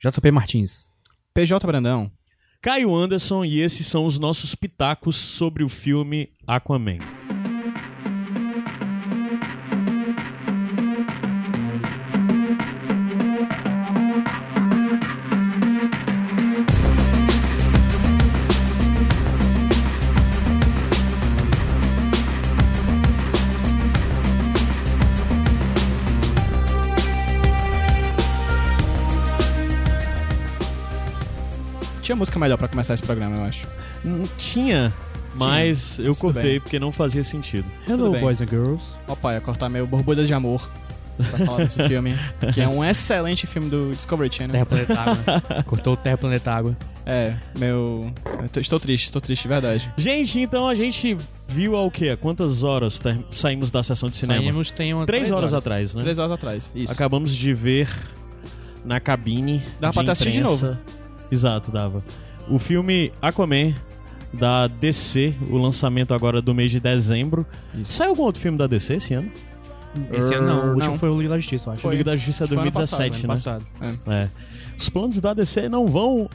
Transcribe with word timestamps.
JP 0.00 0.30
Martins. 0.30 0.94
PJ 1.34 1.66
Brandão. 1.66 2.08
Caio 2.62 2.94
Anderson 2.94 3.44
e 3.44 3.60
esses 3.60 3.84
são 3.84 4.04
os 4.04 4.16
nossos 4.16 4.54
pitacos 4.54 5.16
sobre 5.16 5.64
o 5.64 5.68
filme 5.68 6.32
Aquaman. 6.46 7.17
Música 32.18 32.38
melhor 32.38 32.56
pra 32.58 32.68
começar 32.68 32.94
esse 32.94 33.02
programa, 33.02 33.36
eu 33.36 33.44
acho. 33.44 33.66
Hum, 34.04 34.24
Tinha, 34.36 34.92
mas 35.34 35.98
eu 35.98 36.06
Tudo 36.14 36.16
cortei 36.18 36.42
bem. 36.42 36.60
porque 36.60 36.78
não 36.78 36.92
fazia 36.92 37.22
sentido. 37.24 37.66
Hello, 37.88 38.12
boys 38.18 38.40
and 38.40 38.48
girls. 38.48 38.92
Ó, 39.06 39.14
pai, 39.14 39.36
ia 39.36 39.40
cortar 39.40 39.68
meu 39.68 39.86
Borbulhas 39.86 40.26
de 40.26 40.34
Amor 40.34 40.68
pra 41.16 41.46
falar 41.46 41.58
desse 41.58 41.82
filme, 41.88 42.16
que 42.52 42.60
é 42.60 42.68
um 42.68 42.84
excelente 42.84 43.46
filme 43.46 43.68
do 43.68 43.90
Discovery 43.94 44.32
Channel. 44.34 44.52
Terra 44.52 44.66
Planeta 44.66 44.94
Água. 45.00 45.62
Cortou 45.66 45.94
o 45.94 45.96
Terra 45.96 46.16
Planeta 46.18 46.52
Água. 46.52 46.76
É, 47.04 47.34
meu. 47.58 48.12
eu 48.54 48.60
estou 48.60 48.78
triste, 48.78 49.04
estou 49.04 49.20
triste, 49.20 49.42
de 49.42 49.48
verdade. 49.48 49.90
Gente, 49.96 50.40
então 50.40 50.68
a 50.68 50.74
gente 50.74 51.16
viu 51.48 51.74
há 51.74 51.82
o 51.82 51.90
quê? 51.90 52.10
Há 52.10 52.16
Quantas 52.16 52.62
horas 52.62 53.00
saímos 53.30 53.70
da 53.70 53.82
sessão 53.82 54.10
de 54.10 54.16
cinema? 54.16 54.42
Saímos 54.42 54.70
tem 54.70 54.92
uma, 54.92 55.06
Três, 55.06 55.30
horas, 55.30 55.54
atrás, 55.54 55.94
né? 55.94 56.02
Três 56.02 56.18
horas 56.18 56.32
atrás. 56.32 56.70
Isso. 56.74 56.92
Acabamos 56.92 57.34
de 57.34 57.54
ver 57.54 57.88
na 58.84 59.00
cabine. 59.00 59.62
Dava 59.80 59.92
de 59.92 59.94
pra 59.94 60.04
ter 60.04 60.10
assistido 60.10 60.32
de 60.32 60.38
imprensa. 60.40 60.78
Exato, 61.30 61.70
dava. 61.70 62.02
O 62.48 62.58
filme 62.58 63.12
Aquaman 63.20 63.74
da 64.32 64.66
DC, 64.66 65.34
o 65.50 65.56
lançamento 65.56 66.12
agora 66.14 66.40
do 66.42 66.54
mês 66.54 66.70
de 66.70 66.80
dezembro. 66.80 67.46
Isso. 67.74 67.92
Saiu 67.94 68.10
algum 68.10 68.22
outro 68.22 68.40
filme 68.40 68.56
da 68.58 68.66
DC 68.66 68.94
esse 68.94 69.14
ano? 69.14 69.30
Esse 70.12 70.34
ano 70.34 70.46
não, 70.46 70.54
o 70.54 70.68
último 70.74 70.90
Não. 70.92 70.98
foi 70.98 71.08
o 71.08 71.16
Liga 71.16 71.30
da 71.30 71.38
Justiça, 71.38 71.70
eu 71.70 71.72
acho. 71.72 71.88
O 71.88 71.90
Liga 71.90 72.04
da 72.04 72.14
Justiça 72.16 72.44
é 72.44 72.48
Foi 72.48 72.56
ano 72.58 72.70
2017, 72.70 73.22
né? 73.26 73.34
Passado. 73.34 73.66
É. 74.06 74.28
Os 74.78 74.88
planos 74.88 75.18
da 75.20 75.32
DC 75.34 75.68
não 75.68 75.86
vão. 75.86 76.28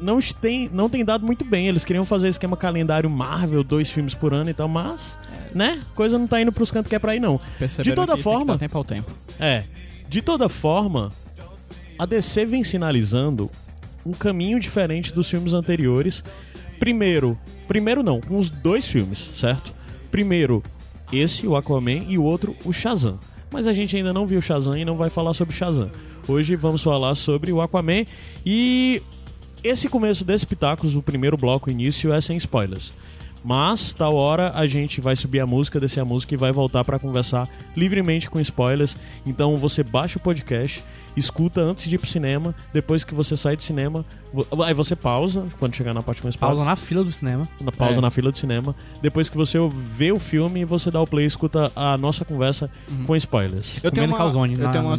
Não 0.00 0.18
tem, 0.20 0.70
não 0.72 0.88
tem 0.88 1.04
dado 1.04 1.24
muito 1.26 1.44
bem. 1.44 1.68
Eles 1.68 1.84
queriam 1.84 2.04
fazer 2.06 2.28
esquema 2.28 2.56
calendário 2.56 3.08
Marvel, 3.10 3.64
dois 3.64 3.90
filmes 3.90 4.14
por 4.14 4.32
ano 4.34 4.50
e 4.50 4.54
tal, 4.54 4.68
mas, 4.68 5.18
né? 5.54 5.80
Coisa 5.94 6.18
não 6.18 6.26
tá 6.26 6.40
indo 6.40 6.52
pros 6.52 6.70
cantos 6.70 6.88
que 6.88 6.94
é 6.94 6.98
pra 6.98 7.16
ir, 7.16 7.20
não. 7.20 7.40
Perceberam 7.58 7.90
De 7.90 7.94
toda 7.96 8.06
que 8.06 8.12
tem 8.12 8.16
que 8.18 8.22
forma- 8.22 8.52
dar 8.54 8.58
tempo 8.58 8.78
ao 8.78 8.84
tempo. 8.84 9.10
É. 9.40 9.64
De 10.08 10.22
toda 10.22 10.48
forma, 10.48 11.10
a 11.98 12.04
DC 12.06 12.44
vem 12.46 12.62
sinalizando 12.62 13.50
um 14.06 14.12
caminho 14.12 14.60
diferente 14.60 15.12
dos 15.12 15.28
filmes 15.28 15.52
anteriores. 15.52 16.22
Primeiro, 16.78 17.38
primeiro 17.66 18.02
não, 18.02 18.20
os 18.30 18.48
dois 18.48 18.86
filmes, 18.86 19.18
certo? 19.18 19.74
Primeiro, 20.10 20.62
esse, 21.12 21.46
o 21.46 21.56
Aquaman, 21.56 22.04
e 22.06 22.16
o 22.16 22.22
outro, 22.22 22.54
o 22.64 22.72
Shazam. 22.72 23.18
Mas 23.50 23.66
a 23.66 23.72
gente 23.72 23.96
ainda 23.96 24.12
não 24.12 24.26
viu 24.26 24.38
o 24.38 24.42
Shazam 24.42 24.76
e 24.76 24.84
não 24.84 24.96
vai 24.96 25.10
falar 25.10 25.34
sobre 25.34 25.54
Shazam. 25.54 25.90
Hoje 26.28 26.56
vamos 26.56 26.82
falar 26.82 27.14
sobre 27.14 27.52
o 27.52 27.60
Aquaman 27.60 28.04
e 28.44 29.02
esse 29.62 29.88
começo 29.88 30.24
desse 30.24 30.46
Pitacos, 30.46 30.94
o 30.94 31.02
primeiro 31.02 31.36
bloco, 31.36 31.70
início, 31.70 32.12
é 32.12 32.20
sem 32.20 32.36
spoilers. 32.36 32.92
Mas, 33.48 33.94
tal 33.94 34.16
hora, 34.16 34.50
a 34.56 34.66
gente 34.66 35.00
vai 35.00 35.14
subir 35.14 35.38
a 35.38 35.46
música, 35.46 35.78
descer 35.78 36.00
a 36.00 36.04
música 36.04 36.34
e 36.34 36.36
vai 36.36 36.50
voltar 36.50 36.82
pra 36.84 36.98
conversar 36.98 37.48
livremente 37.76 38.28
com 38.28 38.40
spoilers. 38.40 38.96
Então 39.24 39.56
você 39.56 39.84
baixa 39.84 40.18
o 40.18 40.20
podcast, 40.20 40.82
escuta 41.16 41.60
antes 41.60 41.88
de 41.88 41.94
ir 41.94 41.98
pro 42.00 42.08
cinema, 42.10 42.52
depois 42.74 43.04
que 43.04 43.14
você 43.14 43.36
sai 43.36 43.54
do 43.56 43.62
cinema, 43.62 44.04
aí 44.64 44.74
você 44.74 44.96
pausa 44.96 45.46
quando 45.60 45.76
chegar 45.76 45.94
na 45.94 46.02
parte 46.02 46.20
com 46.20 46.28
spoilers. 46.28 46.56
Pausa 46.58 46.68
na 46.68 46.74
fila 46.74 47.04
do 47.04 47.12
cinema. 47.12 47.48
na 47.60 47.70
pausa 47.70 47.98
É. 47.98 48.02
na 48.02 48.10
fila 48.10 48.32
do 48.32 48.36
cinema. 48.36 48.74
Depois 49.00 49.30
que 49.30 49.36
você 49.36 49.58
vê 49.94 50.10
o 50.10 50.18
filme, 50.18 50.64
você 50.64 50.90
dá 50.90 51.00
o 51.00 51.06
play 51.06 51.24
e 51.24 51.28
escuta 51.28 51.70
a 51.76 51.96
nossa 51.96 52.24
conversa 52.24 52.68
com 53.06 53.14
spoilers. 53.14 53.78
Eu 53.84 53.92
tenho 53.92 54.08
uma, 54.08 54.16
calzone 54.16 54.54
eu 54.54 54.58
na- 54.58 54.72
tenho 54.72 54.84
uma, 54.86 54.94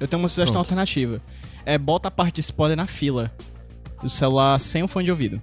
eu 0.00 0.08
tenho 0.08 0.22
uma 0.22 0.28
sugestão 0.30 0.54
Pronto. 0.54 0.58
alternativa. 0.60 1.20
É 1.66 1.76
bota 1.76 2.08
a 2.08 2.10
parte 2.10 2.36
de 2.36 2.40
spoiler 2.40 2.74
na 2.74 2.86
fila 2.86 3.30
do 4.02 4.08
celular 4.08 4.58
sem 4.58 4.82
o 4.82 4.88
fone 4.88 5.04
de 5.04 5.10
ouvido. 5.10 5.42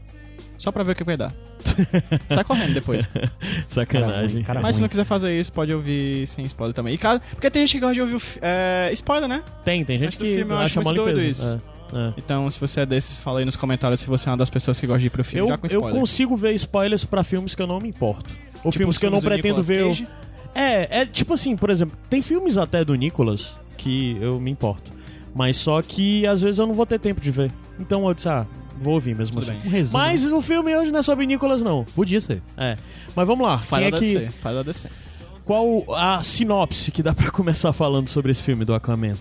Só 0.57 0.71
pra 0.71 0.81
ver 0.83 0.93
o 0.93 0.95
que 0.95 1.03
vai 1.03 1.15
dar. 1.15 1.31
Sai 2.29 2.43
correndo 2.43 2.73
depois. 2.73 3.07
Sacanagem. 3.67 4.43
Cara 4.43 4.61
Mas 4.61 4.75
se 4.75 4.79
ruim. 4.79 4.83
não 4.83 4.89
quiser 4.89 5.03
fazer 5.05 5.39
isso, 5.39 5.51
pode 5.51 5.73
ouvir 5.73 6.25
sem 6.27 6.45
spoiler 6.45 6.73
também. 6.73 6.93
E 6.93 6.97
caso, 6.97 7.21
porque 7.31 7.49
tem 7.49 7.65
gente 7.65 7.73
que 7.73 7.79
gosta 7.79 7.93
de 7.93 8.01
ouvir 8.01 8.15
o 8.15 8.21
é, 8.41 8.89
spoiler, 8.93 9.27
né? 9.27 9.43
Tem, 9.63 9.83
tem 9.83 9.99
gente 9.99 10.17
que 10.17 10.35
filme 10.35 10.51
eu 10.51 10.57
acha 10.57 10.81
muito 10.81 10.95
doido 10.95 11.19
limpeza. 11.19 11.61
É, 11.93 11.97
é. 11.97 12.13
Então, 12.17 12.49
se 12.49 12.59
você 12.59 12.81
é 12.81 12.85
desses, 12.85 13.19
fala 13.19 13.39
aí 13.39 13.45
nos 13.45 13.55
comentários 13.55 13.99
se 13.99 14.07
você 14.07 14.29
é 14.29 14.31
uma 14.31 14.37
das 14.37 14.49
pessoas 14.49 14.79
que 14.79 14.87
gosta 14.87 14.99
de 14.99 15.07
ir 15.07 15.09
pro 15.09 15.23
filme 15.23 15.47
Eu, 15.47 15.53
já 15.53 15.57
com 15.57 15.67
eu 15.67 15.79
spoiler. 15.79 15.99
consigo 15.99 16.37
ver 16.37 16.53
spoilers 16.53 17.03
pra 17.05 17.23
filmes 17.23 17.55
que 17.55 17.61
eu 17.61 17.67
não 17.67 17.79
me 17.79 17.89
importo. 17.89 18.29
Ou 18.63 18.71
Tipo 18.71 18.79
filmes 18.79 18.97
que 18.97 19.05
eu 19.05 19.11
não 19.11 19.21
pretendo 19.21 19.63
ver. 19.63 20.07
É, 20.53 21.01
é 21.01 21.05
tipo 21.05 21.33
assim, 21.33 21.55
por 21.55 21.69
exemplo, 21.69 21.97
tem 22.09 22.21
filmes 22.21 22.57
até 22.57 22.83
do 22.83 22.95
Nicolas 22.95 23.57
que 23.77 24.17
eu 24.19 24.39
me 24.39 24.51
importo. 24.51 24.91
Mas 25.33 25.57
só 25.57 25.81
que 25.81 26.25
às 26.27 26.41
vezes 26.41 26.59
eu 26.59 26.67
não 26.67 26.73
vou 26.73 26.85
ter 26.85 26.99
tempo 26.99 27.21
de 27.21 27.31
ver. 27.31 27.51
Então 27.79 28.07
eu 28.07 28.13
disse, 28.13 28.27
ah, 28.27 28.45
vou 28.79 28.93
ouvir 28.95 29.15
mesmo 29.15 29.39
Tudo 29.39 29.49
assim. 29.51 29.59
bem. 29.59 29.67
Um 29.69 29.73
resumo. 29.73 29.97
Mas 29.97 30.25
o 30.25 30.41
filme 30.41 30.75
hoje 30.75 30.91
não 30.91 30.99
é 30.99 31.03
sobre 31.03 31.25
Nicolas, 31.25 31.61
não. 31.61 31.83
Podia 31.95 32.19
ser. 32.21 32.41
É. 32.57 32.77
Mas 33.15 33.27
vamos 33.27 33.45
lá. 33.47 33.59
Faz 33.59 33.83
Quem 33.83 33.91
da 33.91 33.97
é 33.97 33.99
que, 33.99 34.19
DC. 34.19 34.53
Da 34.53 34.63
DC. 34.63 34.89
qual 35.45 35.85
a 35.95 36.23
sinopse 36.23 36.91
que 36.91 37.03
dá 37.03 37.13
pra 37.13 37.29
começar 37.31 37.73
falando 37.73 38.07
sobre 38.07 38.31
esse 38.31 38.41
filme 38.43 38.63
do 38.65 38.73
Aquaman? 38.73 39.15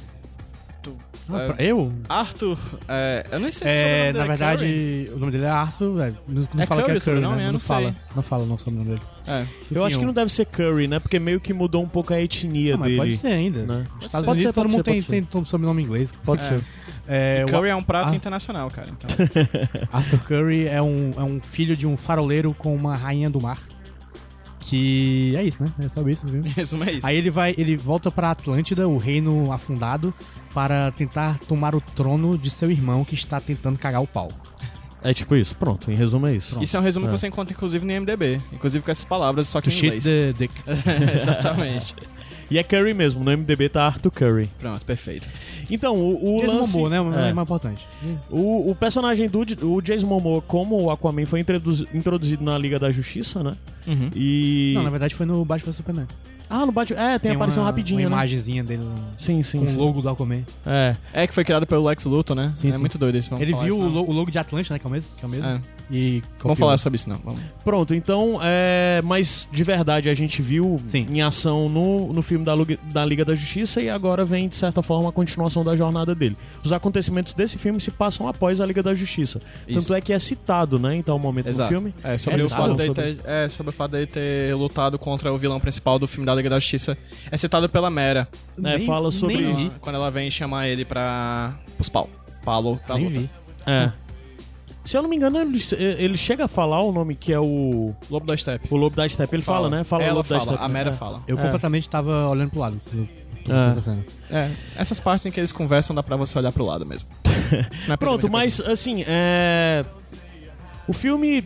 Ah, 1.30 1.42
É, 1.42 1.52
pra- 1.52 1.62
eu? 1.62 1.92
Arthur, 2.08 2.58
é, 2.88 3.26
eu 3.30 3.38
nem 3.38 3.52
sei 3.52 3.68
se 3.68 3.76
o 3.76 3.78
É, 3.78 4.06
na 4.06 4.12
dele 4.12 4.18
é 4.18 4.26
verdade, 4.28 5.10
o 5.12 5.18
nome 5.18 5.30
dele 5.32 5.44
é 5.44 5.48
Arthur, 5.50 6.00
é, 6.00 6.14
não, 6.26 6.42
não 6.54 6.62
É 6.62 6.64
fala 6.64 6.80
Curry 6.80 6.80
o 6.80 6.84
que 6.84 6.84
é 6.84 6.86
Curry, 6.86 7.00
sobrenome? 7.00 7.36
né? 7.36 7.42
Eu 7.42 7.46
Não, 7.48 7.52
não 7.52 7.60
fala, 7.60 7.96
não 8.16 8.22
fala 8.22 8.46
não 8.46 8.56
sobre 8.56 8.80
o 8.80 8.84
nome 8.84 8.96
dele. 8.96 9.02
É. 9.26 9.46
eu 9.70 9.84
acho 9.84 9.96
que 9.96 9.98
Enfim, 9.98 10.06
não 10.06 10.14
deve 10.14 10.32
ser 10.32 10.46
Curry, 10.46 10.88
né? 10.88 10.98
Porque 10.98 11.18
meio 11.18 11.38
que 11.38 11.52
mudou 11.52 11.82
um 11.82 11.88
pouco 11.88 12.14
a 12.14 12.18
etnia 12.22 12.72
Não, 12.72 12.78
mas 12.78 12.88
dele. 12.88 12.98
pode 12.98 13.16
ser 13.18 13.26
ainda. 13.26 13.60
né? 13.66 13.84
Nos 13.96 14.06
Estados 14.06 14.24
Pode 14.24 14.30
Unidos 14.30 14.42
ser, 14.42 14.52
todo 14.54 14.62
pode 14.64 14.72
mundo 14.72 14.78
ser, 14.78 14.82
tem, 14.84 14.94
pode 14.94 15.04
ser. 15.04 15.10
tem 15.10 15.22
todo 15.24 15.44
sobrenome 15.44 15.82
inglês. 15.82 16.14
Pode 16.24 16.42
É. 16.44 16.48
ser. 16.48 16.64
É, 17.08 17.42
o 17.46 17.50
Curry 17.50 17.70
é 17.70 17.74
um 17.74 17.82
prato 17.82 18.12
Ah. 18.12 18.16
internacional, 18.16 18.70
cara. 18.70 18.90
Então. 18.90 19.08
Arthur 19.90 20.18
Curry 20.24 20.68
é 20.68 20.82
um, 20.82 21.10
é 21.16 21.22
um 21.22 21.40
filho 21.40 21.74
de 21.74 21.86
um 21.86 21.96
faroleiro 21.96 22.52
com 22.52 22.74
uma 22.74 22.94
rainha 22.94 23.30
do 23.30 23.40
mar. 23.40 23.58
Que 24.60 25.34
é 25.36 25.42
isso, 25.44 25.62
né? 25.62 25.72
É 25.78 25.88
só 25.88 26.06
isso, 26.08 26.26
viu? 26.26 26.44
Em 26.44 26.50
resumo, 26.52 26.84
é 26.84 26.92
isso. 26.92 27.06
Aí 27.06 27.16
ele 27.16 27.30
vai, 27.30 27.54
ele 27.56 27.76
volta 27.76 28.10
pra 28.10 28.30
Atlântida, 28.32 28.86
o 28.86 28.98
reino 28.98 29.50
afundado, 29.50 30.12
para 30.52 30.90
tentar 30.90 31.38
tomar 31.48 31.74
o 31.74 31.80
trono 31.80 32.36
de 32.36 32.50
seu 32.50 32.70
irmão 32.70 33.04
que 33.04 33.14
está 33.14 33.40
tentando 33.40 33.78
cagar 33.78 34.02
o 34.02 34.06
pau. 34.06 34.30
É 35.02 35.14
tipo 35.14 35.34
isso. 35.36 35.54
Pronto, 35.56 35.90
em 35.90 35.94
resumo 35.94 36.26
é 36.26 36.34
isso. 36.34 36.60
Isso 36.62 36.76
é 36.76 36.80
um 36.80 36.82
resumo 36.82 37.06
É. 37.06 37.10
que 37.10 37.16
você 37.16 37.28
encontra, 37.28 37.54
inclusive, 37.54 37.86
no 37.86 37.92
IMDB. 37.92 38.42
Inclusive 38.52 38.84
com 38.84 38.90
essas 38.90 39.04
palavras, 39.04 39.46
só 39.48 39.60
que 39.60 39.70
To 39.70 39.74
em 39.74 39.78
shit 39.78 39.86
inglês. 39.86 40.04
the 40.04 40.32
dick. 40.34 40.52
Exatamente. 41.16 41.94
E 42.50 42.58
é 42.58 42.62
Curry 42.62 42.94
mesmo, 42.94 43.22
no 43.22 43.30
MDB 43.30 43.68
tá 43.68 43.84
Arthur 43.84 44.10
Curry. 44.10 44.50
Pronto, 44.58 44.84
perfeito. 44.84 45.28
Então, 45.70 45.96
o, 45.96 46.38
o 46.38 46.40
Jason 46.40 46.56
lance... 46.56 46.72
Momoa, 46.72 46.90
né? 46.90 47.00
O 47.00 47.12
é. 47.12 47.32
mais 47.32 47.46
importante. 47.46 47.86
O, 48.30 48.70
o 48.70 48.74
personagem 48.74 49.28
do 49.28 49.44
o 49.62 49.80
Jason 49.82 50.06
Momoa, 50.06 50.40
como 50.40 50.80
o 50.82 50.90
Aquaman, 50.90 51.26
foi 51.26 51.40
introduzi- 51.40 51.86
introduzido 51.92 52.42
na 52.42 52.56
Liga 52.56 52.78
da 52.78 52.90
Justiça, 52.90 53.42
né? 53.42 53.56
Uhum. 53.86 54.10
E... 54.14 54.72
Não, 54.74 54.82
na 54.82 54.90
verdade 54.90 55.14
foi 55.14 55.26
no 55.26 55.44
Batman 55.44 55.72
Superman. 55.72 56.06
Ah, 56.50 56.64
no 56.66 56.72
Batman... 56.72 56.98
É, 57.00 57.18
tem, 57.18 57.32
aparição 57.32 57.62
uma, 57.62 57.68
rapidinho, 57.70 58.00
uma 58.00 58.08
né? 58.10 58.14
imagenzinha 58.16 58.64
dele 58.64 58.82
no- 58.84 58.94
Sim, 59.18 59.42
sim, 59.42 59.60
com 59.60 59.66
sim. 59.66 59.76
o 59.76 59.80
logo 59.80 60.00
do 60.02 60.08
Aquaman. 60.08 60.42
É. 60.66 60.96
É 61.12 61.26
que 61.26 61.34
foi 61.34 61.44
criado 61.44 61.66
pelo 61.66 61.84
Lex 61.86 62.04
Luthor, 62.04 62.34
né? 62.36 62.52
Sim, 62.54 62.68
é 62.68 62.72
sim. 62.72 62.78
muito 62.78 62.96
doido 62.98 63.18
isso. 63.18 63.34
Ele 63.34 63.52
viu 63.54 63.68
isso, 63.68 63.80
o, 63.82 63.88
lo- 63.88 64.08
o 64.08 64.12
logo 64.12 64.30
de 64.30 64.38
Atlântida, 64.38 64.74
né? 64.74 64.78
Que 64.78 64.86
é 64.86 64.88
o 64.88 64.90
mesmo? 64.92 65.10
Que 65.16 65.24
é 65.24 65.26
o 65.28 65.30
mesmo. 65.30 65.46
É. 65.46 65.60
E 65.90 66.20
Vamos 66.20 66.36
copiou. 66.38 66.56
falar 66.56 66.78
sobre 66.78 66.96
isso, 66.96 67.08
não. 67.08 67.16
Vamos. 67.24 67.40
Pronto, 67.64 67.94
então, 67.94 68.38
é... 68.42 69.00
Mas, 69.04 69.48
de 69.50 69.64
verdade, 69.64 70.10
a 70.10 70.14
gente 70.14 70.42
viu 70.42 70.80
Sim. 70.86 71.06
em 71.10 71.22
ação 71.22 71.68
no, 71.68 72.12
no 72.12 72.20
filme 72.22 72.44
da, 72.44 72.52
Lug- 72.52 72.78
da 72.92 73.04
Liga 73.04 73.24
da 73.24 73.34
Justiça 73.34 73.80
e 73.80 73.88
agora 73.88 74.24
vem, 74.24 74.48
de 74.48 74.54
certa 74.54 74.82
forma, 74.82 75.08
a 75.08 75.12
continuação 75.12 75.64
da 75.64 75.74
jornada 75.74 76.14
dele. 76.14 76.36
Os 76.62 76.72
acontecimentos 76.72 77.32
desse 77.32 77.56
filme 77.56 77.80
se 77.80 77.90
passam 77.90 78.28
após 78.28 78.60
a 78.60 78.66
Liga 78.66 78.82
da 78.82 78.94
Justiça. 78.94 79.40
Isso. 79.66 79.80
Tanto 79.80 79.94
é 79.94 80.00
que 80.02 80.12
é 80.12 80.18
citado, 80.18 80.78
né, 80.78 80.96
em 80.96 81.02
tal 81.02 81.18
momento 81.18 81.48
Exato. 81.48 81.70
do 81.72 81.76
filme. 81.78 81.94
É, 82.04 82.18
sobre, 82.18 82.42
É, 82.42 82.44
o 82.44 82.48
fato 82.50 82.68
sobre- 82.84 82.94
ter, 82.94 83.18
é, 83.24 83.48
sobre 83.48 83.70
o 83.70 83.72
fato 83.72 83.92
dele 83.92 84.06
ter 84.06 84.54
lutado 84.54 84.98
contra 84.98 85.32
o 85.32 85.38
vilão 85.38 85.58
principal 85.58 85.98
do 85.98 86.06
filme 86.06 86.26
da 86.26 86.34
Liga 86.38 86.50
da 86.50 86.58
Justiça. 86.58 86.96
É 87.30 87.36
citado 87.36 87.68
pela 87.68 87.90
Mera. 87.90 88.26
né, 88.56 88.78
Nem- 88.78 88.86
fala 88.86 89.10
sobre... 89.12 89.36
nem 89.36 89.44
Quando 89.46 89.56
vi. 89.56 89.64
ela, 89.66 89.74
quando 89.80 89.94
ela 89.96 90.10
vem 90.10 90.30
chamar 90.30 90.66
ele 90.68 90.84
pra. 90.84 91.54
pros 91.76 91.88
pau. 91.88 92.08
Paulo 92.44 92.80
pra 92.86 92.96
Nem 92.96 93.04
luta. 93.08 93.20
vi. 93.20 93.30
É. 93.66 93.92
Se 94.84 94.96
eu 94.96 95.02
não 95.02 95.10
me 95.10 95.16
engano, 95.16 95.38
ele, 95.38 95.58
ele 95.78 96.16
chega 96.16 96.46
a 96.46 96.48
falar 96.48 96.80
o 96.80 96.90
nome 96.90 97.14
que 97.14 97.30
é 97.30 97.38
o... 97.38 97.92
Lobo 98.10 98.24
da 98.24 98.34
Steppe. 98.34 98.68
O 98.70 98.76
Lobo 98.76 98.96
da 98.96 99.06
Steppe. 99.06 99.36
Ele 99.36 99.42
fala, 99.42 99.68
né? 99.68 99.84
Fala 99.84 100.02
o 100.02 100.06
Ela 100.06 100.14
Lobo 100.14 100.28
da 100.30 100.36
fala, 100.40 100.50
Steppe. 100.52 100.64
a 100.64 100.68
Mera 100.68 100.90
É. 100.90 100.92
fala. 100.94 101.22
Eu 101.28 101.38
É. 101.38 101.42
completamente 101.42 101.86
tava 101.90 102.26
olhando 102.26 102.48
pro 102.50 102.60
lado. 102.60 102.80
É. 104.30 104.36
É, 104.38 104.50
essas 104.76 104.98
partes 105.00 105.24
em 105.26 105.30
que 105.30 105.40
eles 105.40 105.52
conversam 105.52 105.94
dá 105.94 106.02
pra 106.02 106.16
você 106.16 106.38
olhar 106.38 106.52
pro 106.52 106.64
lado 106.64 106.84
mesmo. 106.86 107.08
É 107.88 107.96
Pronto, 107.96 108.28
coisa. 108.28 108.32
mas 108.32 108.60
assim, 108.60 109.04
é. 109.06 109.84
O 110.86 110.92
filme 110.92 111.42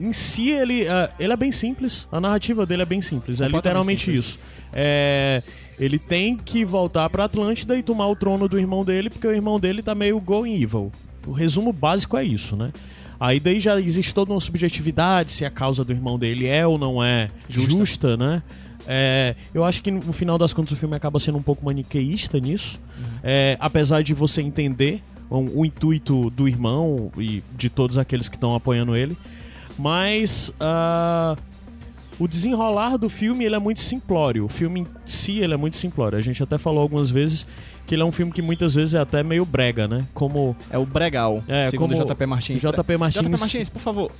em 0.00 0.12
si, 0.12 0.50
ele, 0.50 0.86
ah, 0.88 1.10
ele 1.18 1.32
é 1.32 1.36
bem 1.36 1.52
simples. 1.52 2.06
A 2.10 2.20
narrativa 2.20 2.66
dele 2.66 2.82
é 2.82 2.86
bem 2.86 3.00
simples. 3.00 3.40
É 3.40 3.48
literalmente 3.48 4.04
simples. 4.04 4.24
isso. 4.24 4.38
É, 4.72 5.42
ele 5.78 5.98
tem 5.98 6.36
que 6.36 6.64
voltar 6.64 7.08
pra 7.10 7.24
Atlântida 7.24 7.76
e 7.76 7.82
tomar 7.82 8.08
o 8.08 8.16
trono 8.16 8.48
do 8.48 8.58
irmão 8.58 8.84
dele, 8.84 9.10
porque 9.10 9.26
o 9.26 9.32
irmão 9.32 9.58
dele 9.58 9.82
tá 9.82 9.94
meio 9.94 10.20
going 10.20 10.62
evil. 10.62 10.92
O 11.26 11.32
resumo 11.32 11.72
básico 11.72 12.16
é 12.16 12.24
isso, 12.24 12.56
né? 12.56 12.72
Aí 13.18 13.40
daí 13.40 13.58
já 13.60 13.80
existe 13.80 14.14
toda 14.14 14.32
uma 14.32 14.40
subjetividade 14.40 15.32
se 15.32 15.44
a 15.44 15.50
causa 15.50 15.82
do 15.82 15.92
irmão 15.92 16.18
dele 16.18 16.46
é 16.46 16.66
ou 16.66 16.76
não 16.76 17.02
é 17.02 17.30
justa, 17.48 18.16
né? 18.16 18.42
É, 18.86 19.34
eu 19.52 19.64
acho 19.64 19.82
que 19.82 19.90
no 19.90 20.12
final 20.12 20.38
das 20.38 20.52
contas 20.52 20.72
o 20.72 20.76
filme 20.76 20.94
acaba 20.94 21.18
sendo 21.18 21.38
um 21.38 21.42
pouco 21.42 21.64
maniqueísta 21.64 22.38
nisso. 22.38 22.78
É, 23.22 23.56
apesar 23.58 24.02
de 24.02 24.14
você 24.14 24.42
entender 24.42 25.02
o, 25.28 25.60
o 25.60 25.66
intuito 25.66 26.30
do 26.30 26.46
irmão 26.46 27.10
e 27.18 27.42
de 27.56 27.68
todos 27.68 27.98
aqueles 27.98 28.28
que 28.28 28.36
estão 28.36 28.54
apoiando 28.54 28.94
ele. 28.96 29.16
Mas 29.78 30.52
ah, 30.58 31.36
o 32.18 32.26
desenrolar 32.26 32.96
do 32.96 33.08
filme 33.08 33.44
ele 33.44 33.54
é 33.54 33.58
muito 33.58 33.80
simplório. 33.80 34.44
O 34.44 34.48
filme 34.48 34.80
em 34.80 34.86
si 35.04 35.38
ele 35.40 35.54
é 35.54 35.56
muito 35.56 35.76
simplório. 35.76 36.16
A 36.18 36.20
gente 36.22 36.42
até 36.42 36.56
falou 36.58 36.80
algumas 36.80 37.10
vezes 37.10 37.46
que 37.86 37.94
ele 37.94 38.02
é 38.02 38.04
um 38.04 38.12
filme 38.12 38.32
que 38.32 38.42
muitas 38.42 38.74
vezes 38.74 38.94
é 38.94 38.98
até 38.98 39.22
meio 39.22 39.44
brega, 39.44 39.86
né? 39.86 40.06
Como 40.12 40.56
É 40.70 40.78
o 40.78 40.84
Bregal, 40.86 41.42
É, 41.46 41.70
segundo 41.70 41.92
como 41.94 42.02
o 42.02 42.14
JP 42.14 42.26
Martins. 42.26 42.60
JP 42.60 42.96
Martins- 42.96 43.22
JP 43.22 43.38
Martins, 43.40 43.68
por 43.68 43.80
favor. 43.80 44.10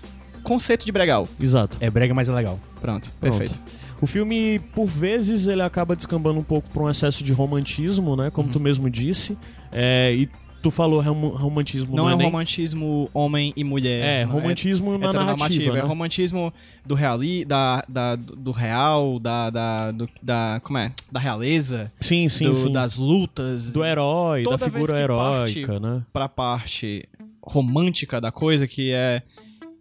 Conceito 0.42 0.86
de 0.86 0.92
Bregal. 0.92 1.26
Exato. 1.42 1.76
É 1.80 1.90
brega, 1.90 2.14
mas 2.14 2.28
é 2.28 2.32
legal. 2.32 2.60
Pronto, 2.80 3.10
Pronto. 3.20 3.36
perfeito. 3.38 3.60
O 4.00 4.06
filme, 4.06 4.60
por 4.74 4.86
vezes, 4.86 5.46
ele 5.48 5.62
acaba 5.62 5.96
descambando 5.96 6.38
um 6.38 6.44
pouco 6.44 6.68
para 6.68 6.82
um 6.84 6.90
excesso 6.90 7.24
de 7.24 7.32
romantismo, 7.32 8.14
né? 8.14 8.26
Uhum. 8.26 8.30
Como 8.30 8.48
tu 8.50 8.60
mesmo 8.60 8.88
disse. 8.88 9.36
É, 9.72 10.12
e 10.14 10.28
tu 10.62 10.70
falou 10.70 11.00
rom- 11.00 11.28
romantismo 11.28 11.94
Não, 11.94 12.04
não, 12.04 12.10
é 12.10 12.14
um 12.14 12.18
nem... 12.18 12.26
romantismo 12.26 13.08
homem 13.14 13.52
e 13.56 13.62
mulher. 13.62 14.04
É, 14.04 14.24
não 14.24 14.32
romantismo 14.32 14.90
na 14.98 15.08
heteronormativo, 15.08 15.36
narrativa, 15.38 15.72
né? 15.74 15.78
É 15.80 15.82
romantismo 15.82 16.52
do 16.84 16.94
reali, 16.94 17.44
da, 17.44 17.84
da, 17.88 18.16
do 18.16 18.50
real, 18.50 19.18
da, 19.18 19.50
da, 19.50 19.90
do- 19.92 20.08
da, 20.22 20.60
como 20.64 20.78
é? 20.78 20.92
Da 21.10 21.20
realeza, 21.20 21.92
Sim, 22.00 22.28
sim, 22.28 22.46
do- 22.46 22.54
sim. 22.54 22.72
das 22.72 22.96
lutas. 22.96 23.70
Do 23.72 23.84
herói, 23.84 24.42
da 24.44 24.50
Toda 24.50 24.56
vez 24.68 24.72
figura 24.72 25.00
heróica, 25.00 25.66
parte 25.72 25.80
né? 25.80 26.02
pra 26.12 26.28
parte 26.28 27.08
romântica 27.42 28.20
da 28.20 28.32
coisa, 28.32 28.66
que 28.66 28.90
é 28.92 29.22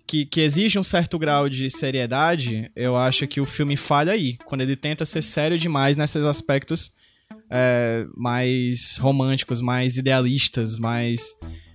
que, 0.07 0.23
que 0.23 0.41
exige 0.41 0.77
um 0.77 0.83
certo 0.83 1.17
grau 1.17 1.49
de 1.49 1.67
seriedade, 1.71 2.69
eu 2.75 2.95
acho 2.95 3.25
que 3.25 3.41
o 3.41 3.45
filme 3.45 3.75
falha 3.75 4.11
aí, 4.13 4.37
quando 4.45 4.61
ele 4.61 4.75
tenta 4.75 5.03
ser 5.03 5.23
sério 5.23 5.57
demais 5.57 5.97
nesses 5.97 6.23
aspectos 6.23 6.91
é, 7.49 8.05
mais 8.15 8.97
românticos, 8.97 9.61
mais 9.61 9.97
idealistas, 9.97 10.77
mais 10.77 11.21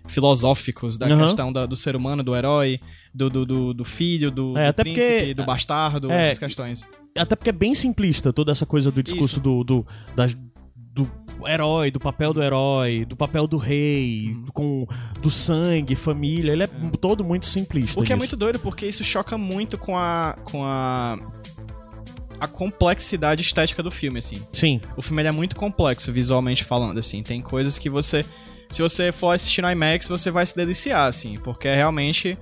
filosóficos 0.08 0.98
da 0.98 1.06
Aham. 1.06 1.26
questão 1.26 1.52
da- 1.52 1.66
do 1.66 1.76
ser 1.76 1.94
humano, 1.94 2.22
do 2.22 2.34
herói, 2.34 2.80
do, 3.14 3.28
do, 3.28 3.46
do, 3.46 3.74
do 3.74 3.84
filho, 3.84 4.30
do, 4.30 4.56
É, 4.58 4.64
do 4.64 4.70
até 4.70 4.82
príncipe, 4.82 5.06
porque- 5.18 5.34
do 5.34 5.44
bastardo, 5.44 6.10
É, 6.10 6.22
essas 6.26 6.38
questões. 6.38 6.82
Até 7.16 7.36
porque 7.36 7.50
é 7.50 7.52
bem 7.52 7.74
simplista 7.74 8.32
toda 8.32 8.50
essa 8.52 8.66
coisa 8.66 8.90
do 8.90 9.02
discurso 9.02 9.34
Isso. 9.36 9.40
do, 9.40 9.62
do, 9.64 9.86
das- 10.14 10.36
do 10.92 11.08
herói, 11.46 11.90
do 11.90 11.98
papel 12.00 12.34
do 12.34 12.42
herói, 12.42 13.04
do 13.04 13.16
papel 13.16 13.46
do 13.46 13.56
rei, 13.56 14.28
Uhum. 14.34 14.46
com, 14.52 14.86
do 15.22 15.30
sangue, 15.30 15.94
família. 15.94 16.52
Ele 16.52 16.64
é 16.64 16.66
todo 17.00 17.24
muito 17.24 17.46
simplista. 17.46 17.98
O 18.00 18.04
que 18.04 18.12
é 18.12 18.16
muito 18.16 18.36
doido, 18.36 18.58
porque 18.58 18.86
isso 18.86 19.02
choca 19.04 19.38
muito 19.38 19.78
com 19.78 19.96
a. 19.96 20.36
com 20.44 20.64
a. 20.64 21.18
a 22.40 22.48
complexidade 22.48 23.42
estética 23.42 23.82
do 23.82 23.90
filme, 23.90 24.18
assim. 24.18 24.42
Sim, 24.52 24.80
O 24.96 25.02
filme 25.02 25.22
é 25.22 25.30
muito 25.30 25.54
complexo, 25.54 26.10
visualmente 26.12 26.64
falando, 26.64 26.98
assim. 26.98 27.22
Tem 27.22 27.40
coisas 27.40 27.78
que 27.78 27.90
você. 27.90 28.24
Se 28.68 28.80
você 28.80 29.12
for 29.12 29.32
assistir 29.32 29.62
no 29.62 29.70
IMAX, 29.70 30.08
você 30.08 30.30
vai 30.30 30.46
se 30.46 30.56
deliciar, 30.56 31.06
assim. 31.06 31.36
Porque 31.38 31.68
é 31.68 31.74
realmente. 31.74 32.38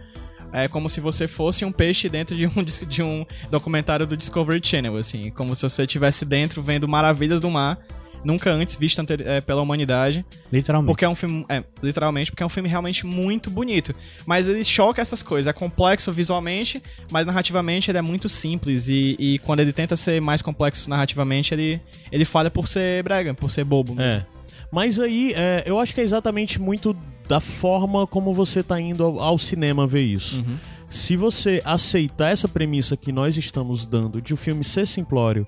É 0.50 0.66
como 0.66 0.88
se 0.88 0.98
você 0.98 1.26
fosse 1.26 1.62
um 1.62 1.70
peixe 1.70 2.08
dentro 2.08 2.34
de 2.34 2.46
um, 2.46 2.64
de 2.88 3.02
um 3.02 3.26
documentário 3.50 4.06
do 4.06 4.16
Discovery 4.16 4.60
Channel, 4.64 4.96
assim. 4.96 5.30
Como 5.30 5.54
se 5.54 5.62
você 5.62 5.82
estivesse 5.82 6.24
dentro 6.24 6.62
vendo 6.62 6.88
maravilhas 6.88 7.40
do 7.40 7.50
mar, 7.50 7.78
nunca 8.24 8.50
antes 8.50 8.76
vista 8.76 9.04
é, 9.24 9.40
pela 9.40 9.62
humanidade. 9.62 10.24
Literalmente. 10.52 10.88
Porque 10.88 11.04
é 11.04 11.08
um 11.08 11.14
filme. 11.14 11.44
É, 11.48 11.62
literalmente, 11.82 12.30
porque 12.30 12.42
é 12.42 12.46
um 12.46 12.50
filme 12.50 12.68
realmente 12.68 13.06
muito 13.06 13.50
bonito. 13.50 13.94
Mas 14.26 14.48
ele 14.48 14.62
choca 14.64 15.00
essas 15.00 15.22
coisas. 15.22 15.48
É 15.48 15.52
complexo 15.52 16.12
visualmente, 16.12 16.82
mas 17.10 17.26
narrativamente 17.26 17.90
ele 17.90 17.98
é 17.98 18.02
muito 18.02 18.28
simples. 18.28 18.88
E, 18.88 19.16
e 19.18 19.38
quando 19.40 19.60
ele 19.60 19.72
tenta 19.72 19.96
ser 19.96 20.20
mais 20.20 20.42
complexo 20.42 20.88
narrativamente, 20.88 21.54
ele, 21.54 21.80
ele 22.10 22.24
falha 22.24 22.50
por 22.50 22.66
ser 22.66 23.02
brega, 23.02 23.34
por 23.34 23.50
ser 23.50 23.64
bobo. 23.64 24.00
É. 24.00 24.24
Mas 24.70 25.00
aí, 25.00 25.32
é, 25.34 25.62
eu 25.66 25.78
acho 25.78 25.94
que 25.94 26.00
é 26.00 26.04
exatamente 26.04 26.60
muito 26.60 26.94
da 27.26 27.40
forma 27.40 28.06
como 28.06 28.32
você 28.32 28.62
tá 28.62 28.80
indo 28.80 29.04
ao, 29.04 29.20
ao 29.20 29.38
cinema 29.38 29.86
ver 29.86 30.02
isso. 30.02 30.38
Uhum. 30.40 30.58
Se 30.88 31.16
você 31.16 31.60
aceitar 31.64 32.30
essa 32.30 32.48
premissa 32.48 32.96
que 32.96 33.12
nós 33.12 33.36
estamos 33.36 33.86
dando 33.86 34.22
de 34.22 34.32
o 34.32 34.36
filme 34.36 34.64
ser 34.64 34.86
simplório 34.86 35.44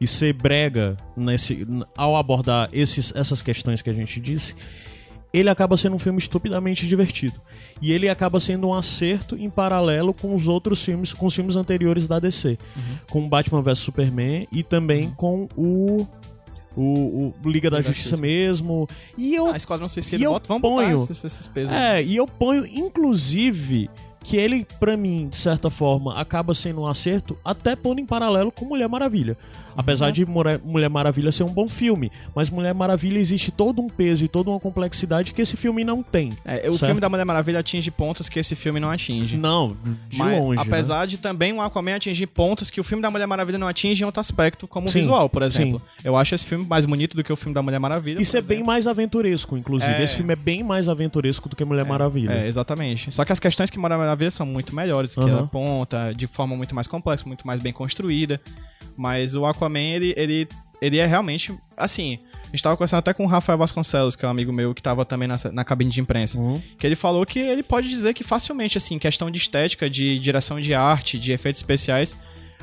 e 0.00 0.06
ser 0.06 0.32
brega 0.32 0.96
nesse, 1.16 1.66
ao 1.96 2.16
abordar 2.16 2.68
esses, 2.72 3.12
essas 3.14 3.40
questões 3.42 3.80
que 3.82 3.88
a 3.90 3.94
gente 3.94 4.20
disse, 4.20 4.54
ele 5.32 5.48
acaba 5.48 5.76
sendo 5.76 5.96
um 5.96 5.98
filme 5.98 6.18
estupidamente 6.18 6.86
divertido. 6.86 7.40
E 7.82 7.90
ele 7.92 8.08
acaba 8.08 8.38
sendo 8.38 8.68
um 8.68 8.74
acerto 8.74 9.36
em 9.36 9.50
paralelo 9.50 10.14
com 10.14 10.34
os 10.34 10.46
outros 10.46 10.82
filmes, 10.84 11.12
com 11.12 11.26
os 11.26 11.34
filmes 11.34 11.56
anteriores 11.56 12.06
da 12.06 12.18
DC. 12.20 12.56
Uhum. 12.76 12.82
Com 13.10 13.28
Batman 13.28 13.60
vs 13.62 13.78
Superman 13.80 14.46
e 14.52 14.62
também 14.62 15.10
com 15.10 15.48
o, 15.56 16.06
o, 16.76 17.32
o 17.44 17.48
Liga 17.50 17.68
da 17.68 17.78
da 17.78 17.82
Justiça 17.82 18.10
Justiça. 18.10 18.22
mesmo. 18.22 18.86
E 19.18 19.34
eu 19.34 19.48
Ah, 19.52 19.56
Esquadrão 19.56 19.88
Suicida, 19.88 20.20
E 20.22 20.24
eu 20.24 20.32
bota, 20.32 20.46
vamos 20.48 20.62
ponho- 20.62 20.98
botar 20.98 21.12
esses, 21.12 21.24
esses 21.24 21.46
pesos. 21.48 21.74
é, 21.74 22.00
e 22.02 22.14
eu 22.16 22.26
ponho, 22.28 22.64
inclusive, 22.66 23.90
que 24.24 24.36
ele, 24.36 24.66
pra 24.80 24.96
mim, 24.96 25.28
de 25.28 25.36
certa 25.36 25.68
forma, 25.70 26.18
acaba 26.18 26.54
sendo 26.54 26.80
um 26.80 26.86
acerto, 26.86 27.36
até 27.44 27.76
pondo 27.76 28.00
em 28.00 28.06
paralelo 28.06 28.50
com 28.50 28.64
Mulher 28.64 28.88
Maravilha. 28.88 29.36
Apesar 29.76 30.10
de 30.12 30.24
Mora- 30.24 30.60
Mulher 30.64 30.88
Maravilha 30.88 31.30
ser 31.32 31.42
um 31.42 31.52
bom 31.52 31.68
filme, 31.68 32.10
mas 32.34 32.48
Mulher 32.48 32.72
Maravilha 32.72 33.18
existe 33.18 33.50
todo 33.50 33.82
um 33.82 33.88
peso 33.88 34.24
e 34.24 34.28
toda 34.28 34.48
uma 34.48 34.60
complexidade 34.60 35.34
que 35.34 35.42
esse 35.42 35.56
filme 35.56 35.82
não 35.84 36.00
tem. 36.02 36.32
É, 36.44 36.68
o 36.68 36.72
certo? 36.72 36.86
filme 36.86 37.00
da 37.00 37.08
Mulher 37.08 37.24
Maravilha 37.26 37.58
atinge 37.58 37.90
pontos 37.90 38.28
que 38.28 38.38
esse 38.38 38.54
filme 38.54 38.78
não 38.80 38.88
atinge. 38.90 39.36
Não, 39.36 39.76
de 40.08 40.16
Mas, 40.18 40.38
longe. 40.40 40.56
né? 40.56 40.64
apesar 40.66 41.06
de 41.06 41.18
também 41.18 41.52
o 41.52 41.60
Aquaman 41.60 41.96
atingir 41.96 42.28
pontos 42.28 42.70
que 42.70 42.80
o 42.80 42.84
filme 42.84 43.02
da 43.02 43.10
Mulher 43.10 43.26
Maravilha 43.26 43.58
não 43.58 43.66
atinge 43.66 44.02
em 44.02 44.06
outro 44.06 44.20
aspecto, 44.20 44.66
como 44.68 44.86
o 44.86 44.90
Sim, 44.90 45.00
visual, 45.00 45.28
por 45.28 45.42
exemplo. 45.42 45.82
Eu 46.04 46.16
acho 46.16 46.34
esse 46.36 46.46
filme 46.46 46.64
mais 46.64 46.86
bonito 46.86 47.16
do 47.16 47.24
que 47.24 47.32
o 47.32 47.36
filme 47.36 47.52
da 47.52 47.60
Mulher 47.60 47.80
Maravilha. 47.80 48.22
Isso 48.22 48.36
é 48.36 48.40
bem 48.40 48.58
exemplo. 48.58 48.66
mais 48.68 48.86
aventuresco, 48.86 49.56
inclusive. 49.56 49.92
É. 49.92 50.04
Esse 50.04 50.14
filme 50.16 50.32
é 50.32 50.36
bem 50.36 50.62
mais 50.62 50.88
aventuresco 50.88 51.48
do 51.48 51.56
que 51.56 51.64
Mulher 51.64 51.84
Maravilha. 51.84 52.32
É, 52.32 52.46
exatamente. 52.46 53.12
Só 53.12 53.24
que 53.24 53.32
as 53.32 53.40
questões 53.40 53.70
que 53.70 53.78
Mulher 53.78 53.98
Maravilha 53.98 54.13
são 54.30 54.46
muito 54.46 54.74
melhores, 54.74 55.14
que 55.14 55.20
Aham. 55.20 55.30
ela 55.30 55.42
aponta 55.42 56.12
de 56.14 56.26
forma 56.26 56.56
muito 56.56 56.74
mais 56.74 56.86
complexa, 56.86 57.24
muito 57.26 57.46
mais 57.46 57.60
bem 57.60 57.72
construída. 57.72 58.40
Mas 58.96 59.34
o 59.34 59.44
Aquaman, 59.44 59.80
ele, 59.80 60.14
ele, 60.16 60.48
ele 60.80 60.98
é 60.98 61.06
realmente. 61.06 61.52
Assim, 61.76 62.18
a 62.44 62.46
gente 62.48 62.62
tava 62.62 62.76
conversando 62.76 63.00
até 63.00 63.12
com 63.12 63.24
o 63.24 63.26
Rafael 63.26 63.58
Vasconcelos, 63.58 64.14
que 64.14 64.24
é 64.24 64.28
um 64.28 64.30
amigo 64.30 64.52
meu 64.52 64.74
que 64.74 64.82
tava 64.82 65.04
também 65.04 65.26
na, 65.26 65.36
na 65.52 65.64
cabine 65.64 65.90
de 65.90 66.00
imprensa. 66.00 66.38
Uhum. 66.38 66.62
Que 66.78 66.86
ele 66.86 66.94
falou 66.94 67.26
que 67.26 67.38
ele 67.38 67.62
pode 67.62 67.88
dizer 67.88 68.14
que 68.14 68.22
facilmente, 68.22 68.78
assim, 68.78 68.98
questão 68.98 69.30
de 69.30 69.38
estética, 69.38 69.90
de 69.90 70.18
direção 70.18 70.60
de 70.60 70.72
arte, 70.74 71.18
de 71.18 71.32
efeitos 71.32 71.60
especiais, 71.60 72.14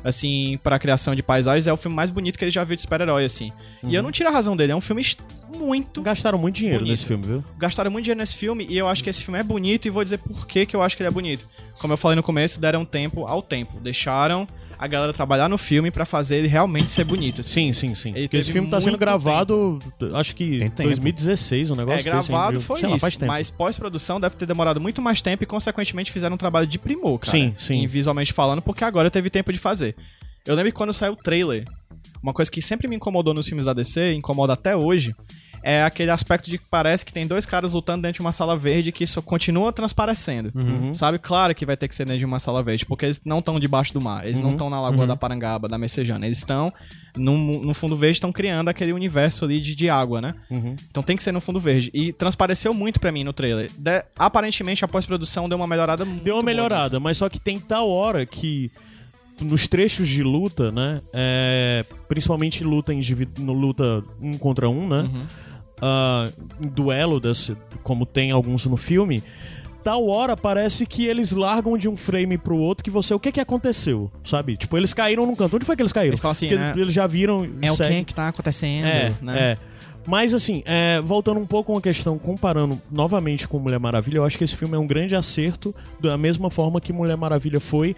assim, 0.04 0.60
pra 0.64 0.78
criação 0.80 1.14
de 1.16 1.22
paisagens, 1.24 1.68
é 1.68 1.74
o 1.74 1.78
filme 1.78 1.96
mais 1.96 2.10
bonito 2.10 2.38
que 2.40 2.44
ele 2.46 2.52
já 2.52 2.64
viu 2.64 2.76
de 2.76 2.82
super-herói, 2.82 3.26
assim. 3.26 3.52
E 3.84 3.88
Uhum. 3.88 3.94
eu 3.94 4.04
não 4.04 4.12
tiro 4.12 4.30
a 4.30 4.32
razão 4.32 4.56
dele, 4.56 4.72
é 4.72 4.76
um 4.76 4.82
filme 4.82 5.02
muito 5.58 6.02
Gastaram 6.02 6.38
muito 6.38 6.56
dinheiro 6.56 6.80
Bonito. 6.80 6.92
nesse 6.92 7.06
filme, 7.06 7.26
viu? 7.26 7.44
gastaram 7.58 7.92
muito 7.92 8.06
dinheiro 8.06 8.20
nesse 8.20 8.36
filme 8.38 8.66
e 8.70 8.78
eu 8.78 8.88
acho 8.88 9.04
que 9.04 9.10
esse 9.10 9.24
filme 9.24 9.40
é 9.40 9.44
bonito 9.44 9.86
e 9.88 9.92
vou 9.92 10.04
dizer 10.04 10.18
por 10.20 10.48
que, 10.48 10.66
que 10.66 10.76
eu 10.76 10.82
acho 10.82 10.96
que 10.98 11.04
ele 11.04 11.10
é 11.10 11.12
bonito. 11.12 11.48
Como 11.80 11.94
eu 11.94 11.98
falei 11.98 12.16
no 12.16 12.24
começo, 12.24 12.60
deram 12.60 12.86
tempo 12.86 13.26
ao 13.26 13.42
tempo. 13.42 13.80
Deixaram 13.80 14.48
a 14.82 14.88
galera 14.88 15.14
trabalhar 15.14 15.48
no 15.48 15.58
filme 15.60 15.92
pra 15.92 16.06
fazer 16.06 16.38
ele 16.38 16.48
realmente 16.48 16.90
ser 16.90 17.04
bonito. 17.04 17.42
assim. 17.42 17.72
Sim, 17.72 17.74
sim, 17.90 17.96
sim. 17.96 18.10
Ele 18.16 18.24
Porque 18.28 18.38
esse 18.38 18.52
filme 18.52 18.68
tá 18.68 18.82
sendo 18.82 18.98
gravado, 18.98 19.78
acho 20.16 20.36
que 20.36 20.58
Tem 20.60 20.70
tempo. 20.72 20.90
2016, 20.90 21.70
um 21.70 21.76
negócio 21.76 21.94
É, 21.94 21.98
desse, 21.98 22.10
gravado 22.30 22.52
viu? 22.54 22.62
foi 22.62 22.80
Sei 22.80 22.90
lá, 22.90 22.96
isso, 22.96 23.02
faz 23.06 23.16
tempo. 23.16 23.32
mas 23.32 23.52
pós-produção 23.52 24.20
deve 24.20 24.36
ter 24.36 24.48
demorado 24.48 24.82
muito 24.82 25.00
mais 25.02 25.22
tempo 25.22 25.44
e, 25.44 25.46
consequentemente, 25.46 26.12
fizeram 26.12 26.34
um 26.34 26.38
trabalho 26.38 26.66
de 26.66 26.80
primor, 26.80 27.20
cara. 27.20 27.32
Sim, 27.32 27.54
sim. 27.58 27.76
Em 27.84 27.88
visualmente 27.88 28.34
falando, 28.34 28.62
porque 28.62 28.84
agora 28.84 29.12
teve 29.12 29.30
tempo 29.30 29.54
de 29.54 29.60
fazer. 29.60 29.96
Eu 30.46 30.56
lembro 30.56 30.72
que 30.72 30.78
quando 30.78 30.92
saiu 30.94 31.14
o 31.14 31.16
trailer, 31.16 31.64
uma 32.24 32.34
coisa 32.34 32.50
que 32.50 32.62
sempre 32.62 32.88
me 32.88 32.96
incomodou 32.96 33.34
nos 33.36 33.48
filmes 33.48 33.66
da 33.66 33.74
DC, 33.74 34.14
incomoda 34.14 34.54
até 34.54 34.76
hoje, 34.76 35.14
é 35.64 35.84
aquele 35.84 36.12
aspecto 36.12 36.50
de 36.50 36.58
que 36.58 36.66
parece 36.70 37.06
que 37.06 37.14
tem 37.14 37.26
dois 37.28 37.46
caras 37.46 37.74
lutando 37.74 38.02
dentro 38.02 38.16
de 38.16 38.22
uma 38.22 38.32
sala 38.32 38.58
verde 38.58 38.92
que 38.92 39.04
isso 39.04 39.22
continua 39.22 39.72
transparecendo. 39.72 40.52
Uhum. 40.56 40.94
Sabe? 40.94 41.20
Claro 41.20 41.54
que 41.54 41.66
vai 41.66 41.78
ter 41.78 41.88
que 41.88 41.96
ser 41.96 42.06
dentro 42.06 42.20
de 42.20 42.26
uma 42.26 42.40
sala 42.40 42.64
verde, 42.64 42.86
porque 42.86 43.06
eles 43.06 43.22
não 43.26 43.40
estão 43.40 43.60
debaixo 43.60 43.94
do 43.94 44.02
mar, 44.02 44.26
eles 44.26 44.38
Uhum. 44.40 44.46
não 44.46 44.52
estão 44.54 44.70
na 44.70 44.82
Lagoa 44.82 45.06
da 45.08 45.16
Parangaba, 45.16 45.68
da 45.68 45.78
Messejana, 45.78 46.26
eles 46.26 46.38
estão 46.40 46.74
no, 47.16 47.38
no 47.64 47.74
fundo 47.74 47.96
verde, 47.96 48.18
estão 48.18 48.32
criando 48.32 48.70
aquele 48.70 48.94
universo 48.94 49.46
ali 49.46 49.60
de, 49.60 49.76
de 49.76 49.90
água, 49.90 50.20
né? 50.22 50.34
Uhum. 50.50 50.76
Então 50.90 51.04
tem 51.04 51.16
que 51.18 51.24
ser 51.24 51.32
no 51.32 51.42
fundo 51.42 51.60
verde. 51.60 51.92
E 51.94 52.12
transpareceu 52.14 52.74
muito 52.74 53.00
pra 53.00 53.12
mim 53.12 53.24
no 53.24 53.34
trailer. 53.34 53.70
De- 53.78 54.04
aparentemente 54.18 54.84
a 54.84 54.88
pós-produção 54.88 55.48
deu 55.50 55.58
uma 55.58 55.68
melhorada 55.68 56.06
muito 56.06 56.24
Deu 56.24 56.36
uma 56.36 56.42
boa 56.42 56.46
melhorada, 56.54 57.00
mas 57.00 57.18
só 57.18 57.28
que 57.30 57.40
tem 57.40 57.60
tal 57.60 57.90
hora 57.90 58.26
que 58.26 58.72
nos 59.42 59.68
trechos 59.68 60.08
de 60.08 60.22
luta, 60.22 60.70
né? 60.72 61.02
é, 61.14 61.84
principalmente 62.08 62.64
luta, 62.64 62.94
indivi- 62.94 63.28
no 63.40 63.54
luta 63.54 64.04
um 64.22 64.38
contra 64.38 64.70
um, 64.70 64.88
né? 64.88 65.00
Uhum. 65.02 65.26
Em 66.60 66.68
duelo, 66.68 67.20
desse, 67.20 67.56
como 67.84 68.06
tem 68.06 68.32
alguns 68.32 68.66
no 68.66 68.78
filme, 68.78 69.24
tal 69.84 70.08
hora 70.08 70.38
parece 70.38 70.86
que 70.86 71.06
eles 71.06 71.32
largam 71.32 71.78
de 71.78 71.90
um 71.90 71.98
frame 71.98 72.38
pro 72.38 72.56
outro 72.58 72.84
que 72.84 72.90
você. 72.92 73.14
O 73.14 73.20
que 73.20 73.32
que 73.32 73.40
aconteceu? 73.40 74.12
Sabe? 74.24 74.58
Tipo, 74.58 74.78
eles 74.78 74.94
caíram 74.94 75.26
num 75.26 75.36
canto. 75.36 75.56
Onde 75.56 75.66
foi 75.66 75.76
que 75.76 75.82
eles 75.82 75.92
caíram? 75.92 76.12
Eles 76.12 76.20
falam 76.20 76.32
assim, 76.32 76.48
Porque 76.48 76.64
né? 76.64 76.74
eles 76.76 76.94
já 76.94 77.08
viram. 77.08 77.48
É 77.62 77.72
o 77.72 77.78
que 77.78 78.06
que 78.06 78.16
tá 78.16 78.28
acontecendo, 78.28 78.86
É, 78.86 79.14
né? 79.22 79.40
é. 79.40 79.58
Mas 80.08 80.34
assim, 80.34 80.64
é, 80.66 81.00
voltando 81.00 81.40
um 81.40 81.46
pouco 81.46 81.72
a 81.72 81.76
uma 81.76 81.82
questão, 81.82 82.18
comparando 82.18 82.82
novamente 82.92 83.48
com 83.48 83.60
Mulher 83.60 83.80
Maravilha, 83.80 84.18
eu 84.18 84.26
acho 84.26 84.36
que 84.38 84.44
esse 84.44 84.56
filme 84.56 84.76
é 84.76 84.80
um 84.80 84.88
grande 84.88 85.16
acerto, 85.16 85.76
da 86.00 86.18
mesma 86.18 86.50
forma 86.50 86.82
que 86.82 86.92
Mulher 86.92 87.16
Maravilha 87.16 87.60
foi, 87.60 87.96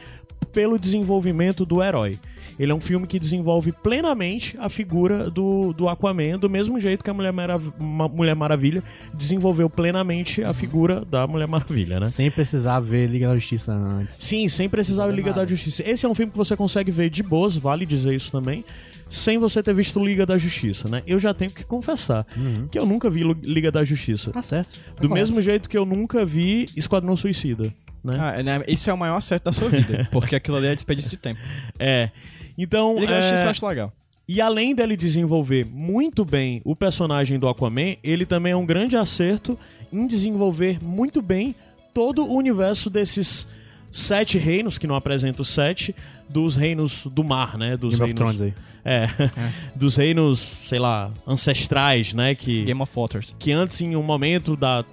pelo 0.52 0.78
desenvolvimento 0.78 1.66
do 1.66 1.82
herói. 1.82 2.20
Ele 2.60 2.72
é 2.72 2.75
um 2.75 2.79
filme 2.79 3.07
que 3.07 3.19
desenvolve 3.19 3.72
plenamente 3.72 4.57
a 4.60 4.69
figura 4.69 5.29
do, 5.29 5.74
do 5.74 5.88
Aquaman, 5.89 6.38
do 6.38 6.50
mesmo 6.50 6.79
jeito 6.79 7.03
que 7.03 7.10
a 7.10 7.13
Mulher, 7.13 7.31
Marav- 7.33 7.74
Ma- 7.79 8.07
Mulher 8.07 8.36
Maravilha 8.36 8.83
desenvolveu 9.13 9.69
plenamente 9.69 10.43
a 10.43 10.53
figura 10.53 11.03
da 11.05 11.25
Mulher 11.25 11.48
Maravilha, 11.48 12.00
né? 12.00 12.05
Sem 12.05 12.29
precisar 12.29 12.79
ver 12.79 13.07
Liga 13.10 13.27
da 13.27 13.36
Justiça 13.36 13.74
antes. 13.74 14.15
Sim, 14.19 14.48
sem 14.48 14.69
precisar 14.69 15.07
de 15.07 15.13
Liga 15.15 15.33
da 15.33 15.45
Justiça. 15.45 15.83
Esse 15.88 16.05
é 16.05 16.10
um 16.10 16.15
filme 16.15 16.31
que 16.31 16.38
você 16.38 16.55
consegue 16.55 16.91
ver 16.91 17.10
de 17.10 17.24
boas, 17.24 17.55
vale 17.55 17.86
dizer 17.86 18.13
isso 18.15 18.31
também, 18.31 18.63
sem 19.10 19.38
você 19.38 19.62
ter 19.62 19.74
visto 19.74 20.03
Liga 20.03 20.25
da 20.25 20.38
Justiça, 20.38 20.88
né? 20.89 21.01
Eu 21.07 21.19
já 21.19 21.33
tenho 21.33 21.51
que 21.51 21.63
confessar 21.63 22.25
que 22.72 22.77
eu 22.77 22.86
nunca 22.86 23.10
vi 23.10 23.24
Liga 23.41 23.72
da 23.72 23.83
Justiça. 23.83 24.31
Tá 24.31 24.41
certo. 24.41 24.69
Tá 24.74 25.01
Do 25.01 25.07
correto. 25.10 25.13
mesmo 25.13 25.41
jeito 25.41 25.67
que 25.69 25.77
eu 25.77 25.86
nunca 25.86 26.25
vi 26.25 26.69
Esquadrão 26.75 27.15
Suicida, 27.15 27.74
né? 28.03 28.17
Ah, 28.19 28.43
né, 28.43 28.63
Isso 28.67 28.89
é 28.89 28.93
o 28.93 28.98
maior 28.98 29.17
acerto 29.17 29.45
da 29.45 29.51
sua 29.51 29.69
vida, 29.69 30.07
porque 30.12 30.36
aquilo 30.36 30.57
ali 30.57 30.67
é 30.67 30.75
desperdício 30.75 31.10
de 31.12 31.17
tempo. 31.17 31.39
É. 31.79 32.10
Então, 32.57 32.95
da 32.95 33.01
é, 33.03 33.22
Justiça 33.22 33.45
eu 33.45 33.50
acho 33.50 33.65
legal. 33.67 33.93
E 34.27 34.39
além 34.39 34.74
dele 34.74 34.95
desenvolver 34.95 35.65
muito 35.69 36.24
bem 36.24 36.62
o 36.63 36.75
personagem 36.75 37.38
do 37.38 37.48
Aquaman, 37.48 37.95
ele 38.03 38.25
também 38.25 38.53
é 38.53 38.55
um 38.55 38.65
grande 38.65 38.95
acerto 38.95 39.57
em 39.91 40.07
desenvolver 40.07 40.79
muito 40.83 41.22
bem 41.22 41.53
todo 41.93 42.25
o 42.25 42.33
universo 42.36 42.89
desses 42.89 43.48
sete 43.91 44.38
reinos, 44.38 44.77
que 44.77 44.88
não 44.88 44.95
apresenta 44.95 45.41
os 45.41 45.50
sete, 45.50 45.93
dos 46.29 46.55
reinos 46.55 47.05
do 47.07 47.24
mar, 47.24 47.57
né? 47.57 47.75
Dos 47.77 47.95
Game 48.00 48.12
of 48.12 48.13
reinos, 48.24 48.36
Thrones 48.38 48.41
aí. 48.41 48.53
É, 48.86 49.07
dos 49.75 49.95
reinos, 49.98 50.39
sei 50.63 50.79
lá, 50.79 51.12
ancestrais, 51.27 52.13
né? 52.13 52.33
Que, 52.33 52.63
Game 52.63 52.81
of 52.81 52.91
Waters. 52.95 53.36
que 53.38 53.51
antes, 53.51 53.79
em 53.81 53.95
um 53.95 54.01
momento 54.03 54.55
da, 54.55 54.83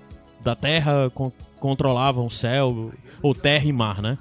da 0.42 0.54
Terra, 0.54 1.08
con- 1.14 1.32
controlavam 1.58 2.26
o 2.26 2.30
céu, 2.30 2.90
ou 3.22 3.34
terra 3.34 3.64
e 3.64 3.72
mar, 3.72 4.02
né? 4.02 4.18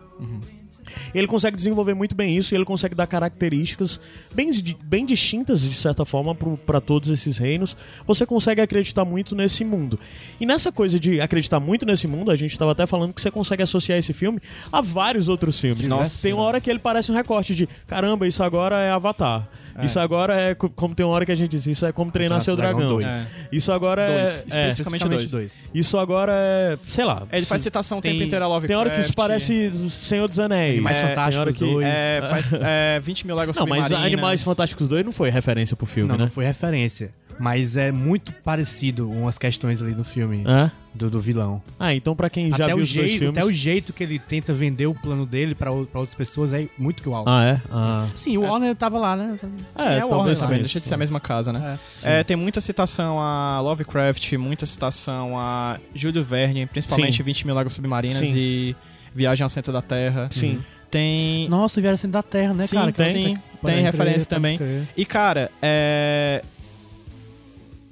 Ele 1.13 1.27
consegue 1.27 1.55
desenvolver 1.55 1.93
muito 1.93 2.15
bem 2.15 2.35
isso 2.35 2.53
e 2.53 2.55
ele 2.55 2.65
consegue 2.65 2.95
dar 2.95 3.07
características 3.07 3.99
bem, 4.33 4.49
bem 4.83 5.05
distintas, 5.05 5.61
de 5.61 5.73
certa 5.73 6.05
forma, 6.05 6.35
para 6.65 6.81
todos 6.81 7.09
esses 7.09 7.37
reinos. 7.37 7.75
Você 8.05 8.25
consegue 8.25 8.61
acreditar 8.61 9.05
muito 9.05 9.35
nesse 9.35 9.63
mundo. 9.63 9.99
E 10.39 10.45
nessa 10.45 10.71
coisa 10.71 10.99
de 10.99 11.21
acreditar 11.21 11.59
muito 11.59 11.85
nesse 11.85 12.07
mundo, 12.07 12.31
a 12.31 12.35
gente 12.35 12.51
estava 12.51 12.71
até 12.71 12.85
falando 12.87 13.13
que 13.13 13.21
você 13.21 13.31
consegue 13.31 13.63
associar 13.63 13.97
esse 13.97 14.13
filme 14.13 14.39
a 14.71 14.81
vários 14.81 15.27
outros 15.27 15.59
filmes. 15.59 15.87
Nossa. 15.87 16.21
Tem 16.21 16.33
uma 16.33 16.43
hora 16.43 16.61
que 16.61 16.69
ele 16.69 16.79
parece 16.79 17.11
um 17.11 17.15
recorte 17.15 17.55
de: 17.55 17.67
caramba, 17.87 18.27
isso 18.27 18.43
agora 18.43 18.79
é 18.79 18.91
Avatar. 18.91 19.47
Isso 19.85 19.99
agora 19.99 20.35
é 20.35 20.55
co- 20.55 20.69
como 20.69 20.93
tem 20.95 21.05
uma 21.05 21.13
hora 21.13 21.25
que 21.25 21.31
a 21.31 21.35
gente 21.35 21.51
diz, 21.51 21.65
isso 21.67 21.85
é 21.85 21.91
como 21.91 22.11
treinar 22.11 22.41
seu 22.41 22.55
Dragão 22.55 22.79
dragão. 22.79 22.95
dois. 22.97 23.07
É. 23.07 23.25
Isso 23.51 23.71
agora 23.71 24.01
é- 24.01 24.23
Dois, 24.23 24.43
é, 24.43 24.47
especificamente 24.69 25.07
dois. 25.07 25.31
dois. 25.31 25.53
Isso 25.73 25.97
agora 25.97 26.31
é, 26.35 26.77
sei 26.87 27.05
lá. 27.05 27.23
Ele 27.31 27.45
faz 27.45 27.61
citação 27.61 27.99
o 27.99 28.01
tem- 28.01 28.11
tempo 28.13 28.23
inteiro 28.25 28.43
a 28.45 28.47
Lovecraft. 28.47 28.67
tem 28.67 28.75
hora 28.77 28.89
que 28.89 28.99
isso 29.01 29.13
parece 29.13 29.71
Senhor 29.89 30.27
dos 30.27 30.39
Anéis. 30.39 30.73
Animais 30.73 30.95
É, 30.97 31.07
Fantásticos 31.09 31.53
que- 31.55 31.59
dois. 31.65 31.87
É, 31.87 32.21
faz 32.29 32.51
é, 32.53 32.99
20 33.01 33.25
mil 33.27 33.35
léguas 33.35 33.57
Não, 33.57 33.65
mas. 33.67 33.91
Animais 33.91 34.43
Fantásticos 34.43 34.87
2 34.87 35.03
não 35.05 35.11
foi 35.11 35.29
referência 35.29 35.75
pro 35.75 35.85
filme, 35.85 36.09
Não, 36.09 36.17
né? 36.17 36.23
não 36.25 36.31
foi 36.31 36.45
referência. 36.45 37.11
Mas 37.39 37.77
é 37.77 37.89
muito 37.89 38.33
parecido 38.43 39.09
umas 39.09 39.37
questões 39.37 39.81
ali 39.81 39.93
no 39.95 40.03
filme 40.03 40.43
É? 40.45 40.69
Do, 40.99 41.09
do 41.09 41.19
vilão. 41.19 41.61
Ah, 41.79 41.93
então 41.93 42.15
pra 42.15 42.29
quem 42.29 42.49
já 42.49 42.65
até, 42.65 42.67
viu 42.67 42.77
o 42.77 42.81
os 42.81 42.93
dois 42.93 43.09
jeito, 43.09 43.19
filmes... 43.23 43.37
até 43.37 43.47
o 43.47 43.51
jeito 43.51 43.93
que 43.93 44.03
ele 44.03 44.19
tenta 44.19 44.53
vender 44.53 44.85
o 44.85 44.93
plano 44.93 45.25
dele 45.25 45.55
pra, 45.55 45.71
o- 45.71 45.85
pra 45.85 45.99
outras 46.01 46.15
pessoas 46.15 46.53
é 46.53 46.67
muito 46.77 46.99
igual. 47.01 47.23
Ah, 47.27 47.43
é? 47.45 47.61
Ah. 47.71 48.07
Sim, 48.15 48.37
o 48.37 48.41
Warner 48.41 48.75
tava 48.75 48.99
lá, 48.99 49.15
né? 49.15 49.39
Sim, 49.41 49.47
É, 49.77 49.99
é, 49.99 50.05
o 50.05 50.09
Warner 50.09 50.09
talvez 50.09 50.39
também, 50.39 50.53
seja 50.57 50.63
deixa 50.63 50.79
de 50.79 50.85
ser 50.85 50.93
a 50.93 50.97
mesma 50.97 51.19
casa, 51.19 51.51
né? 51.53 51.79
É, 52.03 52.23
tem 52.23 52.35
muita 52.35 52.59
citação 52.61 53.19
a 53.19 53.59
Lovecraft, 53.61 54.33
muita 54.33 54.65
citação 54.65 55.39
a 55.39 55.79
Júlio 55.95 56.23
Verne, 56.23 56.65
principalmente 56.67 57.17
Sim. 57.17 57.23
20 57.23 57.45
mil 57.47 57.55
léguas 57.55 57.73
submarinas 57.73 58.17
Sim. 58.27 58.33
e 58.35 58.75
Viagem 59.15 59.43
ao 59.43 59.49
Centro 59.49 59.71
da 59.73 59.81
Terra. 59.81 60.27
Sim. 60.31 60.59
Tem... 60.91 61.47
Nossa, 61.49 61.79
vieram 61.79 61.97
sendo 61.97 62.11
da 62.13 62.23
Terra, 62.23 62.53
né, 62.53 62.65
Sim, 62.65 62.75
cara? 62.75 62.91
tem, 62.91 63.05
Que- 63.13 63.21
Tem 63.65 63.73
crer, 63.75 63.83
referência 63.83 64.27
também. 64.27 64.59
E, 64.97 65.05
cara, 65.05 65.51
é... 65.61 66.41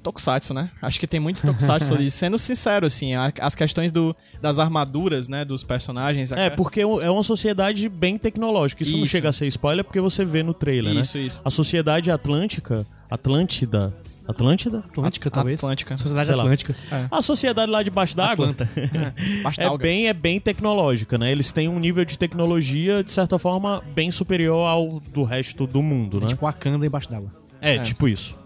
Tokusatsu, 0.08 0.54
né? 0.54 0.70
Acho 0.82 0.98
que 0.98 1.06
tem 1.06 1.20
muitos 1.20 1.42
Tokusatsu 1.42 1.94
ali. 1.94 2.10
Sendo 2.12 2.36
sincero, 2.38 2.86
assim, 2.86 3.14
a- 3.14 3.32
as 3.40 3.54
questões 3.54 3.92
do, 3.92 4.14
das 4.40 4.58
armaduras, 4.58 5.28
né, 5.28 5.44
dos 5.44 5.62
personagens... 5.62 6.32
É, 6.32 6.50
porque 6.50 6.80
é 6.80 7.10
uma 7.10 7.22
sociedade 7.22 7.88
bem 7.88 8.16
tecnológica. 8.18 8.82
Isso, 8.82 8.92
não 8.96 9.04
Isso. 9.04 9.12
chega 9.12 9.28
a 9.28 9.32
ser 9.32 9.46
spoiler 9.46 9.84
porque 9.84 10.00
você 10.00 10.24
vê 10.24 10.42
no 10.42 10.54
trailer, 10.54 10.94
né? 10.94 11.00
Isso, 11.00 11.18
isso. 11.18 11.40
A 11.44 11.50
sociedade 11.50 12.10
atlântica... 12.10 12.86
Atlântida... 13.10 13.94
Atlântida? 14.26 14.84
Atlântica, 14.90 15.30
talvez. 15.30 15.58
Atlântica. 15.58 15.96
Sociedade 15.96 16.26
Sei. 16.26 16.38
Atlântica. 16.38 16.76
A 17.10 17.22
sociedade 17.22 17.72
lá 17.72 17.82
debaixo 17.82 18.14
d'água 18.14 18.54
é 19.56 19.78
bem, 19.78 20.06
é 20.06 20.12
bem 20.12 20.38
tecnológica, 20.38 21.16
né? 21.16 21.32
Eles 21.32 21.50
têm 21.50 21.66
um 21.66 21.78
nível 21.78 22.04
de 22.04 22.18
tecnologia, 22.18 23.02
de 23.02 23.10
certa 23.10 23.38
forma, 23.38 23.82
bem 23.94 24.10
superior 24.10 24.68
ao 24.68 25.00
do 25.14 25.24
resto 25.24 25.66
do 25.66 25.82
mundo, 25.82 26.18
É 26.18 26.20
né? 26.20 26.26
tipo 26.26 26.44
Wakanda 26.44 26.84
embaixo 26.84 27.10
d'água. 27.10 27.32
É, 27.60 27.76
É. 27.76 27.78
tipo 27.78 28.06
isso. 28.06 28.36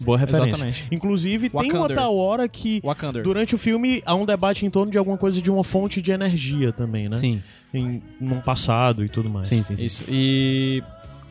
Boa 0.00 0.18
referência. 0.18 0.48
Exatamente. 0.48 0.86
Inclusive, 0.90 1.50
tem 1.50 1.72
uma 1.72 1.88
tal 1.88 2.16
hora 2.16 2.48
que 2.48 2.80
Wakanda. 2.84 3.22
durante 3.22 3.54
o 3.54 3.58
filme 3.58 4.02
há 4.04 4.14
um 4.14 4.26
debate 4.26 4.66
em 4.66 4.70
torno 4.70 4.92
de 4.92 4.98
alguma 4.98 5.16
coisa 5.16 5.40
de 5.40 5.50
uma 5.50 5.64
fonte 5.64 6.02
de 6.02 6.12
energia 6.12 6.72
também, 6.72 7.08
né? 7.08 7.16
Sim. 7.16 7.42
Em 7.72 8.02
num 8.20 8.40
passado 8.40 9.04
e 9.04 9.08
tudo 9.08 9.28
mais. 9.30 9.48
Sim, 9.48 9.62
sim, 9.62 9.76
sim. 9.76 9.84
Isso. 9.84 10.04
E 10.08 10.82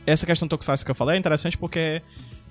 essa 0.06 0.26
questão 0.26 0.48
Tokusatsu 0.48 0.86
que 0.86 0.92
eu 0.92 0.96
falei 0.96 1.16
é 1.16 1.20
interessante 1.20 1.58
porque 1.58 2.02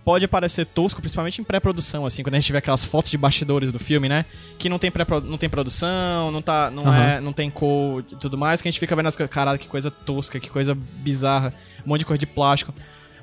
pode 0.05 0.29
parecer 0.29 0.67
tosco, 0.67 1.01
principalmente 1.01 1.41
em 1.41 1.45
pré-produção, 1.45 2.05
assim, 2.05 2.23
quando 2.23 2.35
a 2.35 2.41
gente 2.41 2.53
vê 2.53 2.59
aquelas 2.59 2.85
fotos 2.85 3.11
de 3.11 3.17
bastidores 3.17 3.73
do 3.73 3.79
filme, 3.79 4.09
né? 4.09 4.27
Que 4.59 4.69
não 4.69 4.79
tem, 4.79 4.91
pré 4.91 5.07
não 5.25 5.39
tem 5.39 5.49
produção, 5.49 6.31
não, 6.31 6.43
tá, 6.43 6.71
não, 6.71 6.95
é, 6.95 7.21
não 7.21 7.33
tem 7.33 7.51
cor 7.51 8.05
e 8.13 8.17
tudo 8.17 8.37
mais, 8.37 8.61
que 8.61 8.69
a 8.69 8.71
gente 8.71 8.79
fica 8.79 8.95
vendo 8.95 9.07
as 9.07 9.17
caralho, 9.17 9.59
que 9.59 9.67
coisa 9.67 9.91
tosca, 9.91 10.39
que 10.39 10.51
coisa 10.51 10.77
bizarra, 10.77 11.55
um 11.85 11.89
monte 11.89 12.01
de 12.01 12.05
coisa 12.05 12.19
de 12.19 12.27
plástico. 12.27 12.75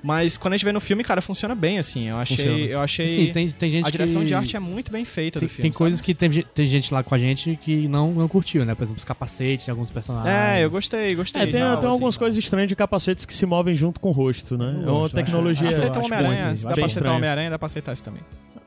Mas 0.03 0.37
quando 0.37 0.53
a 0.53 0.57
gente 0.57 0.65
vê 0.65 0.71
no 0.71 0.81
filme, 0.81 1.03
cara, 1.03 1.21
funciona 1.21 1.53
bem, 1.53 1.77
assim. 1.77 2.09
Eu 2.09 2.17
achei. 2.17 2.37
Funciona. 2.37 2.59
Eu 2.65 2.79
achei. 2.79 3.07
Sim, 3.07 3.31
tem, 3.31 3.49
tem 3.51 3.71
gente 3.71 3.87
a 3.87 3.89
direção 3.89 4.21
que... 4.21 4.27
de 4.27 4.33
arte 4.33 4.55
é 4.55 4.59
muito 4.59 4.91
bem 4.91 5.05
feita 5.05 5.39
Tem, 5.39 5.47
do 5.47 5.51
filme. 5.51 5.61
tem 5.63 5.71
coisas 5.71 5.99
sabe? 5.99 6.13
que 6.13 6.13
tem, 6.15 6.29
tem 6.29 6.65
gente 6.65 6.93
lá 6.93 7.03
com 7.03 7.13
a 7.13 7.17
gente 7.17 7.59
que 7.61 7.87
não, 7.87 8.11
não 8.11 8.27
curtiu, 8.27 8.65
né? 8.65 8.73
Por 8.73 8.83
exemplo, 8.83 8.97
os 8.97 9.05
capacetes 9.05 9.65
de 9.65 9.71
alguns 9.71 9.91
personagens. 9.91 10.33
É, 10.33 10.63
eu 10.63 10.69
gostei, 10.69 11.13
gostei. 11.15 11.43
É, 11.43 11.45
tem, 11.45 11.59
Não, 11.59 11.69
tem 11.71 11.77
assim, 11.77 11.87
algumas 11.87 12.17
coisas 12.17 12.37
estranhas 12.37 12.67
de 12.67 12.75
capacetes 12.75 13.25
que 13.25 13.33
se 13.33 13.45
movem 13.45 13.75
junto 13.75 13.99
com 13.99 14.09
o 14.09 14.11
rosto, 14.11 14.57
né? 14.57 14.65
Eu 14.65 14.69
é 14.71 14.91
uma 14.91 14.99
gosto, 15.01 15.13
tecnologia. 15.13 15.69
Aceita 15.69 15.99
o 15.99 16.05
Homem-Aranha, 16.05 16.49
aí, 16.49 16.63
dá 16.63 16.73
pra 16.73 16.85
aceitar 16.85 17.11
o. 17.11 17.15
Homem-Aranha, 17.15 17.49
dá 17.49 17.59
pra 17.59 17.65
aceitar 17.67 17.93
isso 17.93 18.03
também. 18.03 18.21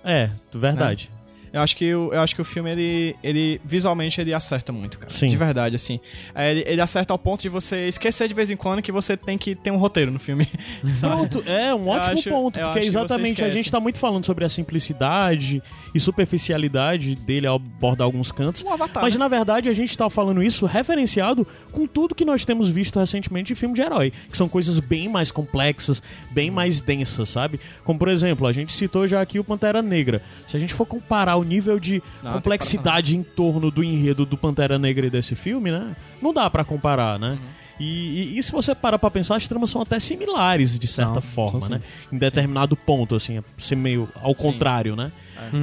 É, 0.05 0.31
verdade. 0.55 1.11
Eu 1.55 1.61
acho 1.61 1.77
que 1.77 1.95
o, 1.95 2.13
eu 2.13 2.21
acho 2.21 2.35
que 2.35 2.43
o 2.43 2.45
filme, 2.45 2.69
ele, 2.73 3.17
ele 3.23 3.61
visualmente, 3.65 4.21
ele 4.21 4.35
acerta 4.35 4.73
muito, 4.73 4.99
cara. 4.99 5.13
Sim. 5.13 5.29
De 5.31 5.37
verdade, 5.37 5.77
assim. 5.77 6.01
É, 6.35 6.51
Ele, 6.51 6.65
ele 6.67 6.81
acerta 6.81 7.15
ao 7.15 7.19
ponto 7.19 7.43
de 7.43 7.49
você 7.49 7.87
esquecer 7.87 8.27
de 8.27 8.35
vez 8.35 8.51
em 8.51 8.57
quando 8.57 8.83
que 8.83 8.91
você 8.91 9.17
tem 9.17 9.39
que 9.39 9.55
ter 9.55 9.71
um 9.71 9.77
roteiro 9.77 10.11
no 10.11 10.19
filme. 10.19 10.49
Pronto, 11.01 11.45
é 11.47 11.73
um 11.73 11.87
ótimo 11.87 12.15
acho- 12.15 12.29
ponto, 12.31 12.59
eu 12.59 12.67
porque 12.67 12.81
exatamente 12.81 13.45
a 13.45 13.49
gente 13.49 13.71
tá 13.71 13.79
muito 13.79 14.01
falando 14.01 14.27
sobre 14.27 14.45
a 14.45 14.49
simplicidade 14.49 15.63
e 15.95 16.01
superficialidade 16.01 17.15
dele 17.15 17.47
ao 17.47 17.57
abordar 17.57 18.05
alguns 18.05 18.33
cantos. 18.33 18.63
Um 18.63 18.73
avatar, 18.73 19.03
Mas 19.03 19.15
né? 19.15 19.19
na 19.21 19.29
verdade 19.29 19.69
a 19.69 19.73
gente 19.73 19.97
tá 19.97 20.11
falando 20.11 20.43
isso 20.43 20.67
referenciado 20.67 21.47
com 21.71 21.87
tudo 21.87 22.15
que 22.15 22.25
nós 22.25 22.45
temos 22.45 22.69
visto 22.69 22.99
recentemente 22.99 23.53
em 23.53 23.57
filme 23.57 23.75
de 23.75 23.83
herói, 23.83 24.13
que 24.29 24.37
são 24.37 24.49
coisas 24.49 24.81
bem 24.81 25.09
mais 25.09 25.31
complexas, 25.31 26.03
bem 26.33 26.51
mais 26.51 26.83
densas, 26.83 27.29
sabe? 27.29 27.61
Como 27.85 27.99
por 27.99 28.09
exemplo, 28.09 28.47
a 28.47 28.53
gente 28.53 28.73
citou 28.73 29.07
já 29.07 29.21
aqui 29.21 29.39
o 29.39 29.45
Pantera 29.45 29.81
Negra. 29.81 30.21
Se 30.49 30.57
a 30.57 30.61
gente 30.61 30.75
for 30.75 30.87
comparar 30.87 31.37
o 31.37 31.44
nível 31.45 31.79
de 31.79 32.03
Não, 32.23 32.33
complexidade 32.33 33.17
em 33.17 33.23
torno 33.23 33.71
do 33.71 33.85
enredo 33.85 34.25
do 34.27 34.37
Pantera 34.37 34.79
Negra 34.79 35.07
e 35.07 35.11
desse 35.11 35.35
filme, 35.35 35.71
né? 35.71 35.95
Não 36.21 36.33
dá 36.33 36.49
pra 36.51 36.65
comparar, 36.65 37.19
né? 37.19 37.31
Uhum. 37.33 37.65
E, 37.81 38.35
e- 38.35 38.39
e 38.39 38.43
se 38.43 38.53
você 38.53 38.73
parar 38.75 38.99
pra 38.99 39.11
pensar, 39.11 39.37
as 39.37 39.49
tramas 39.49 39.69
são 39.71 39.83
até 39.83 39.99
similares, 39.99 40.79
de 40.79 40.87
certa 40.87 41.15
São, 41.15 41.23
forma, 41.23 41.69
né? 41.69 41.81
Em 42.13 42.17
determinado 42.19 42.77
ponto, 42.77 43.15
assim, 43.17 43.39
é 43.39 43.43
ser 43.59 43.77
meio 43.77 44.09
ao 44.23 44.35
contrário, 44.35 44.95
né? 44.97 45.11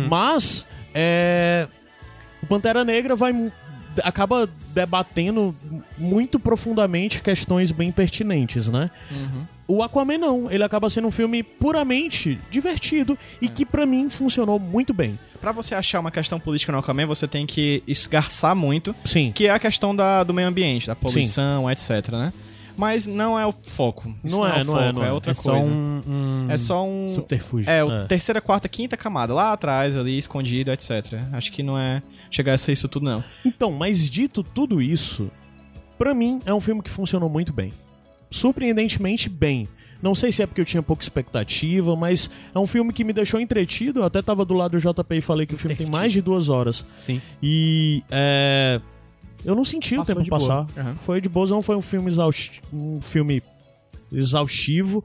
Mas, 0.09 0.67
é, 0.93 1.67
o 2.43 2.45
Pantera 2.45 2.83
Negra 2.83 3.15
vai 3.15 3.33
acaba 4.03 4.47
debatendo 4.73 5.53
muito 5.97 6.39
profundamente 6.39 7.21
questões 7.21 7.71
bem 7.71 7.91
pertinentes, 7.91 8.67
né? 8.69 8.89
Uhum. 9.11 9.43
O 9.67 9.81
Aquaman 9.81 10.17
não, 10.17 10.51
ele 10.51 10.63
acaba 10.63 10.89
sendo 10.89 11.07
um 11.07 11.11
filme 11.11 11.43
puramente 11.43 12.37
divertido 12.49 13.17
É. 13.41 13.45
e 13.45 13.49
que 13.49 13.65
pra 13.65 13.85
mim 13.85 14.09
funcionou 14.09 14.59
muito 14.59 14.93
bem. 14.93 15.17
Pra 15.39 15.51
você 15.51 15.73
achar 15.73 15.99
uma 15.99 16.11
questão 16.11 16.39
política 16.39 16.71
no 16.71 16.79
Aquaman, 16.79 17.05
você 17.07 17.27
tem 17.27 17.45
que 17.47 17.81
esgarçar 17.87 18.55
muito, 18.55 18.93
Sim. 19.05 19.31
que 19.33 19.47
é 19.47 19.51
a 19.51 19.59
questão 19.59 19.95
da, 19.95 20.23
do 20.23 20.33
meio 20.33 20.47
ambiente, 20.47 20.87
da 20.87 20.95
poluição, 20.95 21.69
etc, 21.71 22.09
né? 22.11 22.33
Mas 22.77 23.05
não 23.05 23.37
é 23.39 23.45
o 23.45 23.53
foco. 23.63 24.15
Isso 24.23 24.37
Não 24.37 24.47
é, 24.47 24.61
o 24.61 24.63
não 24.63 24.79
é, 24.79 24.87
foco, 24.87 24.99
não 24.99 25.05
é. 25.05 25.11
outra 25.11 25.31
é 25.31 25.35
só 25.35 25.51
coisa. 25.53 25.69
um, 25.69 26.01
um 26.07 26.47
É 26.49 26.57
só 26.57 26.85
um. 26.85 27.07
subterfúgio. 27.09 27.69
É, 27.69 27.83
o 27.83 27.91
É. 27.91 28.05
terceira, 28.05 28.39
quarta, 28.41 28.67
quinta 28.69 28.95
camada, 28.97 29.33
lá 29.33 29.51
atrás, 29.53 29.97
ali, 29.97 30.17
escondido, 30.17 30.71
etc. 30.71 31.19
Acho 31.33 31.51
que 31.51 31.61
não 31.63 31.77
é 31.77 32.01
chegar 32.29 32.53
a 32.53 32.57
ser 32.57 32.71
isso 32.71 32.87
tudo, 32.87 33.03
não. 33.05 33.23
Então, 33.45 33.71
mas 33.71 34.09
dito 34.09 34.41
tudo 34.41 34.81
isso, 34.81 35.29
pra 35.97 36.13
mim 36.13 36.39
é 36.45 36.53
um 36.53 36.61
filme 36.61 36.81
que 36.81 36.89
funcionou 36.89 37.29
muito 37.29 37.51
bem. 37.53 37.71
Surpreendentemente 38.31 39.29
bem. 39.29 39.67
Não 40.01 40.15
sei 40.15 40.31
se 40.31 40.41
é 40.41 40.47
porque 40.47 40.61
eu 40.61 40.65
tinha 40.65 40.81
pouca 40.81 41.03
expectativa, 41.03 41.95
mas 41.95 42.29
é 42.55 42.57
um 42.57 42.65
filme 42.65 42.91
que 42.91 43.03
me 43.03 43.13
deixou 43.13 43.39
entretido. 43.39 43.99
Eu 43.99 44.03
até 44.05 44.21
tava 44.21 44.43
do 44.43 44.55
lado 44.55 44.71
do 44.71 44.79
JP 44.79 45.15
e 45.15 45.21
falei 45.21 45.45
que 45.45 45.53
o 45.53 45.57
filme 45.57 45.75
tem 45.75 45.85
mais 45.85 46.11
de 46.11 46.21
duas 46.21 46.49
horas. 46.49 46.83
Sim. 46.99 47.21
E 47.43 48.01
é, 48.09 48.81
eu 49.45 49.55
não 49.55 49.63
senti 49.63 49.95
Passou 49.95 50.03
o 50.03 50.05
tempo 50.05 50.23
de 50.23 50.29
passar. 50.29 50.61
Uhum. 50.75 50.95
Foi 50.97 51.21
de 51.21 51.29
boa, 51.29 51.47
não 51.47 51.61
foi 51.61 51.75
um 51.75 51.81
filme 51.81 52.09
exaustivo, 52.09 52.61
um 52.73 53.01
filme 53.01 53.43
exaustivo. 54.11 55.03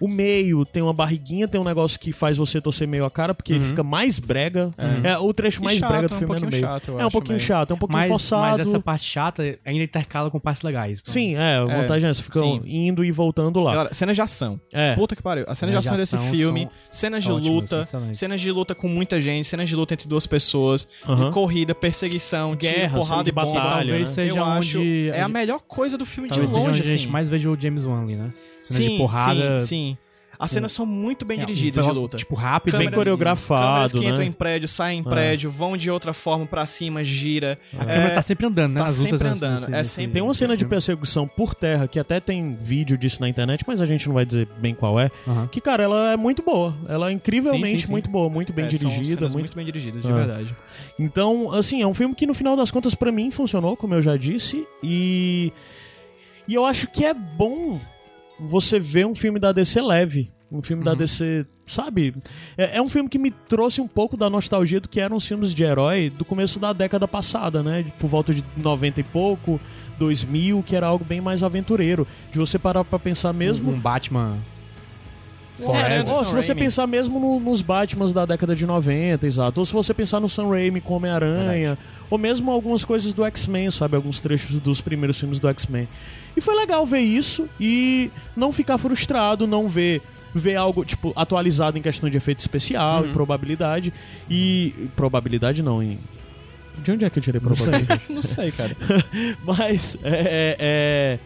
O 0.00 0.08
meio 0.08 0.64
tem 0.64 0.82
uma 0.82 0.92
barriguinha, 0.92 1.48
tem 1.48 1.60
um 1.60 1.64
negócio 1.64 1.98
que 1.98 2.12
faz 2.12 2.36
você 2.36 2.60
torcer 2.60 2.86
meio 2.86 3.04
a 3.04 3.10
cara, 3.10 3.34
porque 3.34 3.52
ele 3.54 3.64
fica 3.64 3.82
mais 3.82 4.18
brega. 4.18 4.70
É, 5.02 5.16
o 5.18 5.32
trecho 5.32 5.62
mais 5.62 5.78
chato, 5.78 5.88
brega 5.90 6.08
do 6.08 6.14
é 6.14 6.16
um 6.16 6.18
filme 6.18 6.32
é 6.32 6.34
no 6.36 6.40
pouquinho 6.42 6.50
meio. 6.62 6.66
chato, 6.72 6.98
é 7.00 7.06
um 7.06 7.10
pouquinho 7.10 7.36
meio. 7.36 7.46
chato, 7.46 7.70
é 7.70 7.74
um 7.74 7.78
pouquinho 7.78 7.98
Mas, 8.00 8.08
forçado. 8.08 8.58
mas 8.58 8.68
essa 8.68 8.80
parte 8.80 9.04
chata 9.04 9.58
ainda 9.64 9.82
intercala 9.84 10.30
com 10.30 10.38
partes 10.38 10.62
legais. 10.62 11.00
então- 11.00 11.12
Sim, 11.14 11.34
é, 11.36 11.56
a 11.56 11.64
vantagem 11.64 12.06
é 12.08 12.10
essa, 12.10 12.22
fica 12.22 12.40
sim. 12.40 12.60
indo 12.66 13.04
e 13.04 13.10
voltando 13.10 13.60
lá. 13.60 13.72
Agora, 13.72 13.94
cenas 13.94 14.16
de 14.16 14.22
ação. 14.22 14.60
É. 14.72 14.94
Puta 14.94 15.16
que 15.16 15.22
pariu. 15.22 15.44
As 15.48 15.56
cenas 15.58 15.72
de 15.72 15.78
ação 15.78 15.96
desse 15.96 16.16
ação 16.16 16.30
filme, 16.30 16.62
são 16.62 16.70
cenas 16.90 17.24
de 17.24 17.32
ótimas, 17.32 17.48
luta, 17.54 17.88
cenas 18.12 18.40
de 18.40 18.50
luta 18.52 18.74
com 18.74 18.88
muita 18.88 19.20
gente, 19.20 19.46
cenas 19.46 19.68
de 19.68 19.74
luta 19.76 19.94
entre 19.94 20.06
duas 20.08 20.26
pessoas, 20.26 20.86
Aham. 21.08 21.30
corrida, 21.30 21.74
perseguição, 21.74 22.54
tiro, 22.56 22.72
Guerra, 22.74 22.98
porrada 22.98 23.24
de 23.24 23.30
e 23.30 23.32
bomba. 23.32 23.52
batalha, 23.54 23.76
Talvez 23.88 24.00
né? 24.10 24.14
seja 24.14 24.36
Eu 24.38 24.44
acho 24.44 24.78
onde. 24.78 25.08
é 25.10 25.22
a 25.22 25.28
melhor 25.28 25.60
coisa 25.60 25.96
do 25.96 26.04
filme 26.04 26.28
de 26.30 26.40
longe, 26.40 26.80
a 26.80 26.82
assim. 26.82 27.06
mais 27.08 27.30
veja 27.30 27.50
o 27.50 27.58
James 27.58 27.84
Wan 27.86 28.02
ali, 28.02 28.16
né? 28.16 28.32
Cenas 28.60 28.82
sim, 28.84 28.90
de 28.90 28.96
porrada. 28.98 29.60
sim, 29.60 29.66
sim. 29.66 29.98
As 30.38 30.50
cenas 30.50 30.70
são 30.70 30.84
muito 30.84 31.24
bem 31.24 31.38
é, 31.38 31.42
um 31.42 31.46
dirigidas 31.46 31.76
de 31.76 31.80
negócio, 31.80 32.02
luta. 32.02 32.16
Tipo, 32.18 32.34
rápido, 32.34 32.72
Bem 32.72 32.80
Câmeras- 32.88 32.94
coreografado, 32.98 33.64
Câmeras 33.72 33.92
que 33.92 33.98
entram 34.00 34.18
né? 34.18 34.24
em 34.26 34.32
prédio, 34.32 34.68
saem 34.68 34.98
em 34.98 35.00
É. 35.00 35.04
prédio, 35.08 35.50
vão 35.50 35.78
de 35.78 35.90
outra 35.90 36.12
forma 36.12 36.44
pra 36.44 36.66
cima, 36.66 37.02
gira. 37.02 37.58
A 37.72 37.86
câmera 37.86 38.10
tá 38.10 38.20
sempre 38.20 38.44
andando, 38.44 38.74
né? 38.74 38.80
tá 38.80 38.86
lutas 38.88 38.98
sempre 39.18 39.28
andando, 39.28 39.60
nesse- 39.60 39.74
é 39.74 39.82
sempre- 39.84 40.12
Tem 40.12 40.20
uma 40.22 40.34
cena 40.34 40.54
de 40.54 40.66
perseguição 40.66 41.26
por 41.26 41.54
terra, 41.54 41.88
que 41.88 41.98
até 41.98 42.20
tem 42.20 42.54
vídeo 42.60 42.98
disso 42.98 43.18
na 43.18 43.30
internet, 43.30 43.64
mas 43.66 43.80
a 43.80 43.86
gente 43.86 44.06
não 44.08 44.14
vai 44.14 44.26
dizer 44.26 44.46
bem 44.58 44.74
qual 44.74 45.00
é. 45.00 45.10
Aham. 45.26 45.48
Que, 45.48 45.58
cara, 45.58 45.84
ela 45.84 46.12
é 46.12 46.16
muito 46.18 46.42
boa. 46.42 46.74
Ela 46.86 47.08
é 47.08 47.12
incrivelmente 47.12 47.68
Sim, 47.70 47.78
sim, 47.78 47.86
sim. 47.86 47.92
muito 47.92 48.10
boa, 48.10 48.28
muito 48.28 48.52
bem 48.52 48.66
É, 48.66 48.68
são 48.68 48.90
dirigida. 48.90 49.04
cenas 49.20 49.32
Muito... 49.32 49.44
muito 49.44 49.56
bem 49.56 49.64
dirigidas, 49.64 50.02
de 50.02 50.12
Ah. 50.12 50.14
verdade. 50.14 50.54
Então, 50.98 51.50
assim, 51.54 51.80
é 51.80 51.86
um 51.86 51.94
filme 51.94 52.14
que 52.14 52.26
no 52.26 52.34
final 52.34 52.54
das 52.54 52.70
contas 52.70 52.94
pra 52.94 53.10
mim 53.10 53.30
funcionou, 53.30 53.74
como 53.74 53.94
eu 53.94 54.02
já 54.02 54.18
disse, 54.18 54.66
e 54.82 55.50
e 56.46 56.52
eu 56.52 56.66
acho 56.66 56.88
que 56.88 57.06
é 57.06 57.14
bom 57.14 57.80
você 58.38 58.78
ver 58.78 59.06
um 59.06 59.14
filme 59.14 59.38
da 59.38 59.52
DC 59.52 59.80
leve, 59.80 60.32
um 60.50 60.62
filme 60.62 60.84
da 60.84 60.94
DC, 60.94 61.46
sabe? 61.66 62.14
É, 62.56 62.78
é 62.78 62.82
um 62.82 62.88
filme 62.88 63.08
que 63.08 63.18
me 63.18 63.30
trouxe 63.30 63.80
um 63.80 63.88
pouco 63.88 64.16
da 64.16 64.30
nostalgia 64.30 64.80
do 64.80 64.88
que 64.88 65.00
eram 65.00 65.16
os 65.16 65.26
filmes 65.26 65.54
de 65.54 65.64
herói 65.64 66.10
do 66.10 66.24
começo 66.24 66.58
da 66.58 66.72
década 66.72 67.08
passada, 67.08 67.62
né? 67.62 67.84
Por 67.98 68.08
volta 68.08 68.32
de 68.32 68.44
90 68.56 69.00
e 69.00 69.04
pouco, 69.04 69.60
2000, 69.98 70.62
que 70.62 70.76
era 70.76 70.86
algo 70.86 71.04
bem 71.04 71.20
mais 71.20 71.42
aventureiro, 71.42 72.06
de 72.30 72.38
você 72.38 72.58
parar 72.58 72.84
pra 72.84 72.98
pensar 72.98 73.32
mesmo 73.32 73.70
Um 73.70 73.80
Batman. 73.80 74.36
É, 75.58 75.64
Forever. 75.64 76.08
ou 76.12 76.18
Sam 76.18 76.24
se 76.24 76.34
você 76.34 76.52
Raimi. 76.52 76.60
pensar 76.66 76.86
mesmo 76.86 77.18
no- 77.18 77.40
nos 77.40 77.62
Batmans 77.62 78.12
da 78.12 78.26
década 78.26 78.54
de 78.54 78.66
90, 78.66 79.26
exato. 79.26 79.60
Ou 79.60 79.66
se 79.66 79.72
você 79.72 79.94
pensar 79.94 80.20
no 80.20 80.28
Sam 80.28 80.48
Raimi 80.50 80.80
com 80.80 80.94
Homem-Aranha. 80.94 81.78
Ou 82.10 82.18
mesmo 82.18 82.50
algumas 82.52 82.84
coisas 82.84 83.12
do 83.12 83.24
X-Men, 83.24 83.70
sabe? 83.70 83.96
Alguns 83.96 84.20
trechos 84.20 84.60
dos 84.60 84.80
primeiros 84.80 85.18
filmes 85.18 85.40
do 85.40 85.48
X-Men. 85.48 85.88
E 86.36 86.40
foi 86.40 86.54
legal 86.54 86.84
ver 86.86 87.00
isso 87.00 87.48
e 87.58 88.10
não 88.36 88.52
ficar 88.52 88.76
frustrado, 88.78 89.46
não 89.46 89.66
ver 89.68 90.02
ver 90.34 90.54
algo, 90.56 90.84
tipo, 90.84 91.14
atualizado 91.16 91.78
em 91.78 91.82
questão 91.82 92.10
de 92.10 92.16
efeito 92.18 92.40
especial 92.40 93.02
Uhum. 93.04 93.08
e 93.08 93.12
probabilidade. 93.14 93.90
E. 94.28 94.74
Probabilidade 94.94 95.62
não, 95.62 95.82
em. 95.82 95.98
De 96.84 96.92
onde 96.92 97.06
é 97.06 97.10
que 97.10 97.18
eu 97.18 97.22
tirei 97.22 97.40
Não 97.40 97.56
sei. 97.56 97.64
probabilidade? 97.64 98.02
Não 98.12 98.20
sei, 98.22 98.52
cara. 98.52 98.76
Mas 99.42 99.96
é, 100.04 100.10
é- 100.10 100.56
é- 100.60 101.18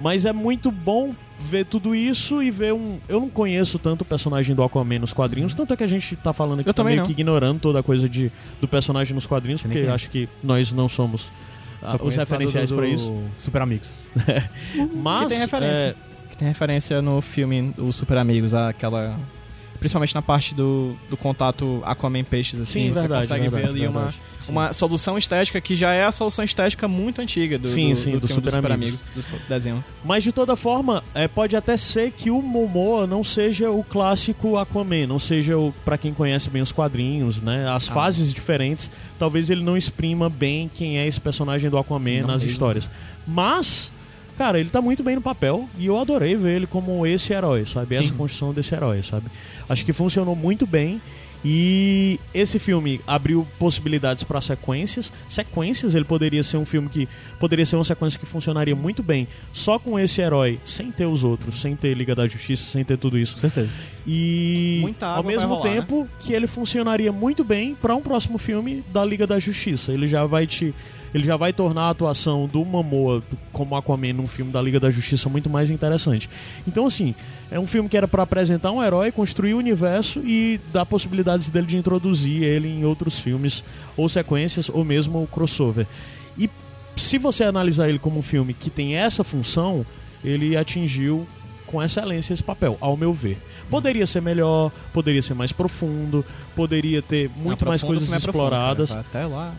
Mas 0.00 0.24
é 0.24 0.32
muito 0.32 0.70
bom 0.70 1.14
ver 1.38 1.64
tudo 1.66 1.94
isso 1.94 2.42
e 2.42 2.50
ver 2.50 2.72
um. 2.72 2.98
Eu 3.08 3.20
não 3.20 3.28
conheço 3.28 3.78
tanto 3.78 4.02
o 4.02 4.04
personagem 4.04 4.54
do 4.54 4.62
Aquaman 4.62 4.98
nos 4.98 5.12
quadrinhos, 5.12 5.54
tanto 5.54 5.72
é 5.72 5.76
que 5.76 5.84
a 5.84 5.88
gente 5.88 6.16
tá 6.16 6.32
falando 6.32 6.60
aqui 6.60 6.68
Eu 6.68 6.74
tá 6.74 6.82
também 6.82 6.94
meio 6.94 7.00
não. 7.02 7.06
que 7.06 7.12
ignorando 7.12 7.60
toda 7.60 7.80
a 7.80 7.82
coisa 7.82 8.08
de, 8.08 8.30
do 8.60 8.68
personagem 8.68 9.14
nos 9.14 9.26
quadrinhos, 9.26 9.62
porque 9.62 9.78
é. 9.78 9.90
acho 9.90 10.10
que 10.10 10.28
nós 10.42 10.72
não 10.72 10.88
somos 10.88 11.30
ah, 11.84 11.98
Só 11.98 12.04
os 12.04 12.16
referenciais 12.16 12.70
do 12.70 12.84
isso. 12.84 13.22
Super 13.38 13.62
Amigos. 13.62 13.98
Mas. 14.94 15.24
que 15.24 15.28
tem 15.28 15.38
referência. 15.38 15.82
é, 15.82 15.94
Que 16.30 16.36
tem 16.38 16.48
referência 16.48 17.02
no 17.02 17.20
filme 17.20 17.74
Os 17.76 17.96
Super 17.96 18.16
Amigos, 18.16 18.54
aquela. 18.54 19.16
Principalmente 19.78 20.14
na 20.14 20.22
parte 20.22 20.54
do, 20.54 20.96
do 21.10 21.16
contato 21.16 21.82
Aquaman 21.84 22.24
Peixes, 22.24 22.58
assim. 22.58 22.86
Sim, 22.86 22.88
você 22.88 23.00
verdade, 23.00 23.22
consegue 23.26 23.48
verdade, 23.48 23.74
ver 23.74 23.78
ali 23.80 23.86
uma, 23.86 24.04
verdade. 24.04 24.22
Sim. 24.46 24.52
uma 24.52 24.72
solução 24.72 25.16
estética 25.18 25.60
que 25.60 25.74
já 25.76 25.92
é 25.92 26.04
a 26.04 26.12
solução 26.12 26.44
estética 26.44 26.86
muito 26.88 27.20
antiga 27.20 27.58
do, 27.58 27.68
Sim, 27.68 27.90
do, 27.90 27.96
sim, 27.96 28.10
do 28.12 28.20
do 28.20 28.26
filme 28.26 28.42
Super 28.42 28.52
Super 28.52 28.72
Amigos. 28.72 29.02
Amigos, 29.02 29.24
do 29.24 29.48
desenho. 29.48 29.84
Mas 30.04 30.22
de 30.24 30.32
toda 30.32 30.54
forma, 30.56 31.02
é, 31.14 31.26
pode 31.28 31.56
até 31.56 31.76
ser 31.76 32.10
que 32.12 32.30
o 32.30 32.40
Momoa 32.42 33.06
não 33.06 33.22
seja 33.24 33.70
o 33.70 33.82
clássico 33.82 34.56
Aquaman, 34.56 35.06
não 35.06 35.18
seja 35.18 35.56
o 35.58 35.72
para 35.84 35.96
quem 35.98 36.12
conhece 36.14 36.48
bem 36.50 36.62
os 36.62 36.72
quadrinhos, 36.72 37.40
né? 37.40 37.68
As 37.68 37.88
Ah. 37.88 37.92
fases 37.92 38.32
diferentes, 38.32 38.90
talvez 39.18 39.50
ele 39.50 39.62
não 39.62 39.76
exprima 39.76 40.28
bem 40.30 40.70
quem 40.74 40.98
é 40.98 41.06
esse 41.06 41.20
personagem 41.20 41.68
do 41.70 41.78
Aquaman 41.78 42.20
Não 42.20 42.28
nas 42.28 42.42
mesmo. 42.42 42.50
histórias. 42.50 42.90
Mas, 43.26 43.90
cara, 44.36 44.58
ele 44.60 44.68
tá 44.70 44.80
muito 44.82 45.02
bem 45.02 45.14
no 45.16 45.22
papel 45.22 45.68
e 45.78 45.86
eu 45.86 45.98
adorei 45.98 46.36
ver 46.36 46.56
ele 46.56 46.66
como 46.66 47.06
esse 47.06 47.32
herói, 47.32 47.64
sabe? 47.64 47.96
Essa 47.96 48.08
Sim. 48.08 48.14
construção 48.14 48.52
desse 48.52 48.74
herói, 48.74 49.02
sabe? 49.02 49.26
Acho 49.68 49.84
que 49.84 49.92
funcionou 49.92 50.36
muito 50.36 50.66
bem. 50.66 51.00
E 51.44 52.18
esse 52.32 52.58
filme 52.58 53.00
abriu 53.06 53.46
possibilidades 53.58 54.24
para 54.24 54.40
sequências. 54.40 55.12
Sequências, 55.28 55.94
ele 55.94 56.04
poderia 56.04 56.42
ser 56.42 56.56
um 56.56 56.64
filme 56.64 56.88
que 56.88 57.08
poderia 57.38 57.66
ser 57.66 57.76
uma 57.76 57.84
sequência 57.84 58.18
que 58.18 58.24
funcionaria 58.24 58.74
muito 58.74 59.02
bem 59.02 59.28
só 59.52 59.78
com 59.78 59.98
esse 59.98 60.22
herói, 60.22 60.58
sem 60.64 60.90
ter 60.90 61.06
os 61.06 61.22
outros, 61.22 61.60
sem 61.60 61.76
ter 61.76 61.94
Liga 61.94 62.14
da 62.14 62.26
Justiça, 62.26 62.64
sem 62.64 62.82
ter 62.82 62.96
tudo 62.96 63.18
isso. 63.18 63.34
Com 63.34 63.40
certeza. 63.40 63.70
E 64.06 64.94
ao 65.00 65.22
mesmo 65.22 65.54
rolar, 65.54 65.64
né? 65.64 65.74
tempo 65.74 66.08
que 66.18 66.32
ele 66.32 66.46
funcionaria 66.46 67.12
muito 67.12 67.44
bem 67.44 67.74
para 67.74 67.94
um 67.94 68.00
próximo 68.00 68.38
filme 68.38 68.82
da 68.92 69.04
Liga 69.04 69.26
da 69.26 69.38
Justiça. 69.38 69.92
Ele 69.92 70.08
já 70.08 70.24
vai 70.24 70.46
te 70.46 70.74
ele 71.14 71.24
já 71.24 71.36
vai 71.36 71.52
tornar 71.52 71.82
a 71.82 71.90
atuação 71.90 72.46
do 72.48 72.64
Momoa 72.64 73.20
do- 73.20 73.38
como 73.52 73.76
Aquaman 73.76 74.12
num 74.12 74.26
filme 74.26 74.50
da 74.50 74.60
Liga 74.60 74.80
da 74.80 74.90
Justiça 74.90 75.28
muito 75.28 75.48
mais 75.48 75.70
interessante. 75.70 76.28
Então 76.66 76.86
assim, 76.86 77.14
é 77.50 77.58
um 77.58 77.66
filme 77.66 77.88
que 77.88 77.96
era 77.96 78.08
para 78.08 78.24
apresentar 78.24 78.72
um 78.72 78.82
herói, 78.82 79.12
construir 79.12 79.54
o 79.54 79.58
universo 79.58 80.18
e 80.24 80.60
dar 80.72 80.84
possibilidades 80.84 81.48
dele 81.48 81.66
de 81.68 81.76
introduzir 81.76 82.42
ele 82.42 82.68
em 82.68 82.84
outros 82.84 83.18
filmes 83.18 83.62
ou 83.96 84.08
sequências 84.08 84.68
ou 84.68 84.84
mesmo 84.84 85.22
o 85.22 85.26
crossover. 85.26 85.86
E 86.36 86.50
se 86.96 87.16
você 87.16 87.44
analisar 87.44 87.88
ele 87.88 87.98
como 88.00 88.18
um 88.18 88.22
filme 88.22 88.52
que 88.52 88.68
tem 88.68 88.96
essa 88.96 89.22
função, 89.22 89.86
ele 90.24 90.56
atingiu 90.56 91.26
com 91.66 91.82
excelência 91.82 92.32
esse 92.34 92.42
papel, 92.42 92.76
ao 92.80 92.96
meu 92.96 93.12
ver. 93.12 93.38
Poderia 93.74 94.06
ser 94.06 94.22
melhor, 94.22 94.70
poderia 94.92 95.20
ser 95.22 95.34
mais 95.34 95.50
profundo, 95.52 96.24
poderia 96.54 97.02
ter 97.02 97.28
muito 97.36 97.64
Não, 97.64 97.68
mais 97.68 97.80
profundo 97.80 97.86
coisas 97.98 98.08
é 98.08 98.20
profundo, 98.20 98.30
exploradas, 98.30 98.90
tá 98.90 99.00
Até 99.00 99.26
lá. 99.26 99.52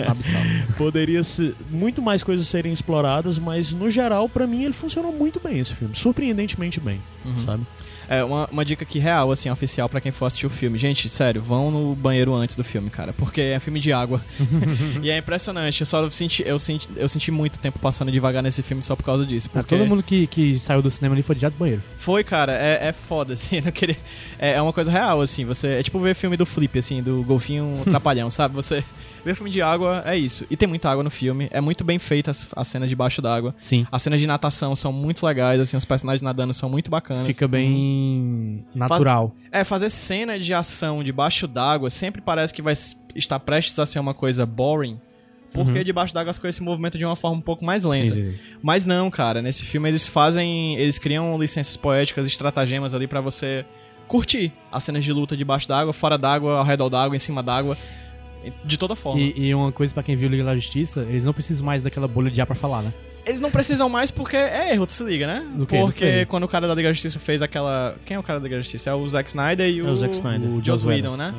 poderia 0.78 1.22
ser 1.22 1.54
muito 1.70 2.00
mais 2.00 2.22
coisas 2.22 2.46
serem 2.48 2.72
exploradas, 2.72 3.38
mas 3.38 3.72
no 3.72 3.90
geral, 3.90 4.28
pra 4.28 4.46
mim, 4.46 4.64
ele 4.64 4.72
funcionou 4.72 5.12
muito 5.12 5.40
bem 5.40 5.58
esse 5.58 5.74
filme, 5.74 5.94
surpreendentemente 5.94 6.80
bem, 6.80 7.00
Uhum. 7.24 7.40
sabe? 7.40 7.62
É, 8.08 8.22
uma, 8.24 8.48
uma 8.50 8.64
dica 8.64 8.84
aqui 8.84 8.98
real, 8.98 9.30
assim, 9.30 9.50
oficial 9.50 9.88
pra 9.88 10.00
quem 10.00 10.12
for 10.12 10.26
assistir 10.26 10.46
o 10.46 10.50
filme. 10.50 10.78
Gente, 10.78 11.08
sério, 11.08 11.42
vão 11.42 11.70
no 11.70 11.94
banheiro 11.94 12.34
antes 12.34 12.56
do 12.56 12.64
filme, 12.64 12.90
cara. 12.90 13.12
Porque 13.12 13.40
é 13.40 13.60
filme 13.60 13.80
de 13.80 13.92
água. 13.92 14.20
e 15.02 15.10
é 15.10 15.18
impressionante. 15.18 15.80
Eu 15.80 15.86
só 15.86 16.08
senti, 16.10 16.42
eu 16.46 16.58
senti, 16.58 16.88
eu 16.96 17.08
senti 17.08 17.30
muito 17.30 17.58
tempo 17.58 17.78
passando 17.78 18.12
devagar 18.12 18.42
nesse 18.42 18.62
filme 18.62 18.82
só 18.82 18.94
por 18.96 19.04
causa 19.04 19.24
disso. 19.24 19.48
Ah, 19.52 19.58
Porque 19.58 19.76
Todo 19.76 19.86
mundo 19.86 20.02
que, 20.02 20.26
que 20.26 20.58
saiu 20.58 20.82
do 20.82 20.90
cinema 20.90 21.14
ali 21.14 21.22
foi 21.22 21.34
direto 21.34 21.54
do 21.54 21.58
banheiro. 21.58 21.82
Foi, 21.96 22.22
cara, 22.24 22.52
é, 22.52 22.88
é 22.88 22.92
foda, 22.92 23.34
assim. 23.34 23.60
Não 23.62 23.72
queria... 23.72 23.96
é, 24.38 24.52
é 24.52 24.62
uma 24.62 24.72
coisa 24.72 24.90
real, 24.90 25.20
assim. 25.20 25.44
Você, 25.44 25.68
é 25.68 25.82
tipo 25.82 25.98
ver 25.98 26.14
filme 26.14 26.36
do 26.36 26.46
Flip, 26.46 26.78
assim, 26.78 27.02
do 27.02 27.22
Golfinho 27.22 27.82
Trapalhão, 27.84 28.30
sabe? 28.30 28.54
Você 28.54 28.84
ver 29.24 29.34
filme 29.34 29.50
de 29.50 29.62
água 29.62 30.02
é 30.04 30.16
isso. 30.16 30.46
E 30.50 30.56
tem 30.56 30.68
muita 30.68 30.90
água 30.90 31.02
no 31.04 31.10
filme. 31.10 31.48
É 31.50 31.60
muito 31.60 31.84
bem 31.84 31.98
feita 31.98 32.30
as, 32.30 32.48
as 32.56 32.68
cenas 32.68 32.88
debaixo 32.88 33.20
d'água. 33.22 33.54
Sim. 33.62 33.86
As 33.90 34.02
cenas 34.02 34.20
de 34.20 34.26
natação 34.26 34.74
são 34.74 34.92
muito 34.92 35.24
legais, 35.26 35.60
assim, 35.60 35.76
os 35.76 35.84
personagens 35.84 36.22
nadando 36.22 36.52
são 36.54 36.68
muito 36.68 36.90
bacanas. 36.90 37.26
Fica 37.26 37.46
bem 37.48 38.64
natural. 38.74 39.34
É, 39.50 39.64
fazer 39.64 39.90
cena 39.90 40.38
de 40.38 40.52
ação 40.54 41.02
debaixo 41.04 41.46
d'água 41.46 41.90
sempre 41.90 42.20
parece 42.20 42.52
que 42.52 42.62
vai 42.62 42.74
estar 43.14 43.38
prestes 43.40 43.78
a 43.78 43.86
ser 43.86 43.98
uma 43.98 44.14
coisa 44.14 44.44
boring. 44.46 44.98
Porque 45.52 45.78
Uhum. 45.78 45.84
debaixo 45.84 46.14
d'água 46.14 46.30
as 46.30 46.38
coisas 46.38 46.56
se 46.56 46.62
movimentam 46.62 46.98
de 46.98 47.04
uma 47.04 47.14
forma 47.14 47.36
um 47.36 47.40
pouco 47.42 47.62
mais 47.62 47.84
lenta. 47.84 48.14
Sim, 48.14 48.22
sim, 48.22 48.32
sim. 48.32 48.38
Mas 48.62 48.86
não, 48.86 49.10
cara, 49.10 49.42
nesse 49.42 49.64
filme 49.64 49.86
eles 49.88 50.08
fazem. 50.08 50.76
Eles 50.76 50.98
criam 50.98 51.38
licenças 51.38 51.76
poéticas, 51.76 52.26
estratagemas 52.26 52.94
ali 52.94 53.06
pra 53.06 53.20
você 53.20 53.64
curtir 54.08 54.50
as 54.70 54.82
cenas 54.84 55.04
de 55.04 55.12
luta 55.12 55.36
debaixo 55.36 55.68
d'água, 55.68 55.92
fora 55.92 56.16
d'água, 56.16 56.56
ao 56.58 56.64
redor 56.64 56.88
d'água, 56.88 57.14
em 57.16 57.18
cima 57.18 57.42
d'água. 57.42 57.76
De 58.64 58.76
toda 58.76 58.94
forma. 58.96 59.20
E, 59.20 59.48
e 59.48 59.54
uma 59.54 59.70
coisa 59.72 59.92
pra 59.92 60.02
quem 60.02 60.16
viu 60.16 60.28
Liga 60.28 60.44
da 60.44 60.54
Justiça, 60.54 61.00
eles 61.08 61.24
não 61.24 61.32
precisam 61.32 61.64
mais 61.64 61.82
daquela 61.82 62.08
bolha 62.08 62.30
de 62.30 62.40
ar 62.40 62.46
pra 62.46 62.56
falar, 62.56 62.82
né? 62.82 62.92
Eles 63.24 63.40
não 63.40 63.50
precisam 63.50 63.88
mais 63.88 64.10
porque 64.10 64.36
é 64.36 64.72
erro, 64.72 64.86
tu 64.86 64.92
se 64.92 65.04
liga, 65.04 65.26
né? 65.26 65.46
Do 65.54 65.64
quê? 65.64 65.78
Porque 65.78 66.26
quando 66.26 66.42
o 66.42 66.48
cara 66.48 66.66
da 66.66 66.74
Liga 66.74 66.88
da 66.88 66.92
Justiça 66.92 67.20
fez 67.20 67.40
aquela. 67.40 67.96
Quem 68.04 68.16
é 68.16 68.18
o 68.18 68.22
cara 68.22 68.40
da 68.40 68.44
Liga 68.44 68.56
da 68.56 68.62
Justiça? 68.62 68.90
É 68.90 68.94
o 68.94 69.08
Zack 69.08 69.28
Snyder 69.28 69.68
e 69.68 69.80
o. 69.80 69.86
É 69.86 69.90
o 69.90 69.96
Zack 69.96 70.14
Snyder. 70.14 70.50
O 70.50 70.64
Joss 70.64 70.84
Whedon, 70.86 71.16
né? 71.16 71.32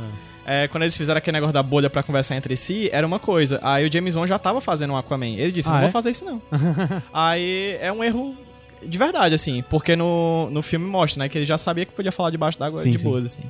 É, 0.46 0.68
quando 0.68 0.84
eles 0.84 0.96
fizeram 0.96 1.18
aquele 1.18 1.36
negócio 1.36 1.54
da 1.54 1.64
bolha 1.64 1.90
pra 1.90 2.04
conversar 2.04 2.36
entre 2.36 2.56
si, 2.56 2.90
era 2.92 3.06
uma 3.08 3.20
coisa. 3.20 3.60
Aí 3.62 3.88
o 3.88 3.92
James 3.92 4.16
Wan 4.16 4.28
já 4.28 4.38
tava 4.38 4.60
fazendo 4.62 4.94
um 4.94 4.98
Aquaman. 4.98 5.36
Ele 5.36 5.52
disse: 5.52 5.70
Ah, 5.70 5.74
não 5.74 5.80
é? 5.80 5.82
vou 5.84 5.92
fazer 5.92 6.12
isso 6.12 6.24
não. 6.26 6.42
Aí 7.14 7.78
é 7.82 7.92
um 7.92 8.04
erro 8.04 8.36
de 8.86 8.98
verdade, 8.98 9.36
assim. 9.36 9.64
Porque 9.70 9.96
no, 9.96 10.50
no 10.52 10.62
filme 10.62 10.86
mostra, 10.86 11.20
né? 11.24 11.30
Que 11.30 11.38
ele 11.38 11.46
já 11.46 11.58
sabia 11.58 11.86
que 11.86 11.94
podia 11.94 12.12
falar 12.12 12.30
debaixo 12.30 12.60
d'água 12.60 12.82
de 12.82 12.98
boas, 12.98 13.26
assim. 13.26 13.44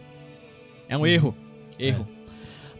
É 0.88 0.98
um 0.98 1.06
erro. 1.06 1.36
Erro. 1.80 2.08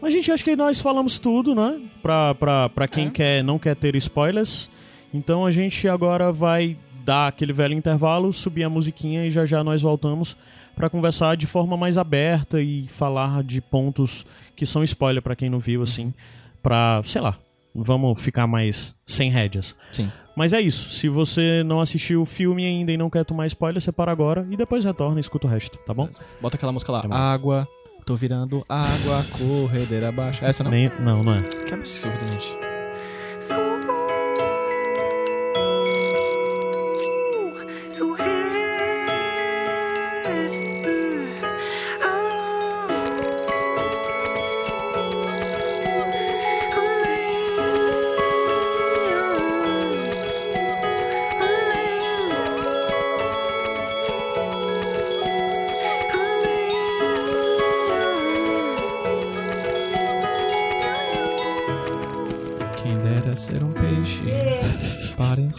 Mas, 0.04 0.12
gente, 0.12 0.30
acho 0.34 0.44
que 0.44 0.54
nós 0.54 0.82
falamos 0.82 1.18
tudo, 1.18 1.56
né? 1.56 1.80
Pra, 2.02 2.36
pra, 2.36 2.68
pra 2.68 2.88
quem 2.90 3.08
É. 3.08 3.10
quer, 3.10 3.42
não 3.44 3.58
quer 3.58 3.74
ter 3.74 3.96
spoilers. 3.96 4.70
Então 5.14 5.46
a 5.46 5.52
gente 5.52 5.88
agora 5.88 6.30
vai 6.30 6.78
dar 7.06 7.30
aquele 7.30 7.54
velho 7.54 7.74
intervalo, 7.74 8.34
subir 8.34 8.66
a 8.66 8.70
musiquinha 8.70 9.26
e 9.26 9.32
já 9.32 9.46
já 9.46 9.64
nós 9.64 9.82
voltamos 9.82 10.36
pra 10.76 10.90
conversar 10.90 11.38
de 11.38 11.48
forma 11.48 11.78
mais 11.78 11.98
aberta 11.98 12.62
e 12.62 12.86
falar 12.90 13.44
de 13.46 13.62
pontos 13.62 14.26
que 14.58 14.66
são 14.66 14.84
spoiler 14.84 15.22
pra 15.22 15.38
quem 15.38 15.50
não 15.50 15.60
viu, 15.60 15.82
assim. 15.82 16.14
Pra, 16.62 17.02
sei 17.06 17.22
lá, 17.22 17.38
vamos 17.74 18.22
ficar 18.22 18.46
mais 18.46 18.94
sem 19.06 19.32
rédeas. 19.32 19.74
Sim. 19.94 20.12
Mas 20.36 20.52
é 20.52 20.60
isso. 20.60 20.90
Se 20.90 21.08
você 21.08 21.64
não 21.64 21.80
assistiu 21.80 22.24
o 22.24 22.26
filme 22.26 22.66
ainda 22.66 22.92
e 22.92 22.98
não 22.98 23.10
quer 23.10 23.24
tomar 23.24 23.48
spoiler, 23.48 23.82
você 23.82 23.92
para 23.94 24.12
agora 24.12 24.46
e 24.52 24.58
depois 24.58 24.84
retorna 24.84 25.18
e 25.18 25.22
escuta 25.22 25.48
o 25.48 25.50
resto, 25.50 25.78
tá 25.86 25.94
bom? 25.94 26.10
Bota 26.42 26.58
aquela 26.58 26.74
música 26.74 26.92
lá. 26.92 27.06
Água. 27.10 27.66
Tô 28.06 28.16
virando 28.16 28.66
água, 28.68 29.24
corredeira 29.38 30.10
abaixo. 30.10 30.44
Essa 30.44 30.64
não? 30.64 30.72
Nem, 30.72 30.92
não, 31.00 31.24
não 31.24 31.34
é. 31.36 31.42
Que 31.66 31.74
absurdo, 31.74 32.20
gente. 32.28 32.73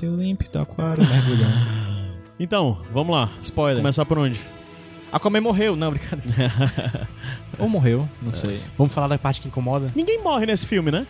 Em 0.04 0.08
teu 0.08 0.16
límpido 0.16 0.58
aquário 0.58 1.02
mergulhar. 1.08 2.14
Então, 2.38 2.78
vamos 2.92 3.14
lá. 3.14 3.28
Spoiler. 3.42 3.78
Começar 3.82 4.04
por 4.04 4.18
onde? 4.18 4.38
Aquaman 5.12 5.40
morreu. 5.40 5.76
Não, 5.76 5.90
brincadeira. 5.90 7.08
Ou 7.58 7.68
morreu, 7.68 8.08
não 8.20 8.32
sei. 8.32 8.60
Vamos 8.76 8.92
falar 8.92 9.06
da 9.08 9.18
parte 9.18 9.40
que 9.40 9.48
incomoda? 9.48 9.90
Ninguém 9.94 10.20
morre 10.22 10.44
nesse 10.46 10.66
filme, 10.66 10.90
né? 10.90 11.06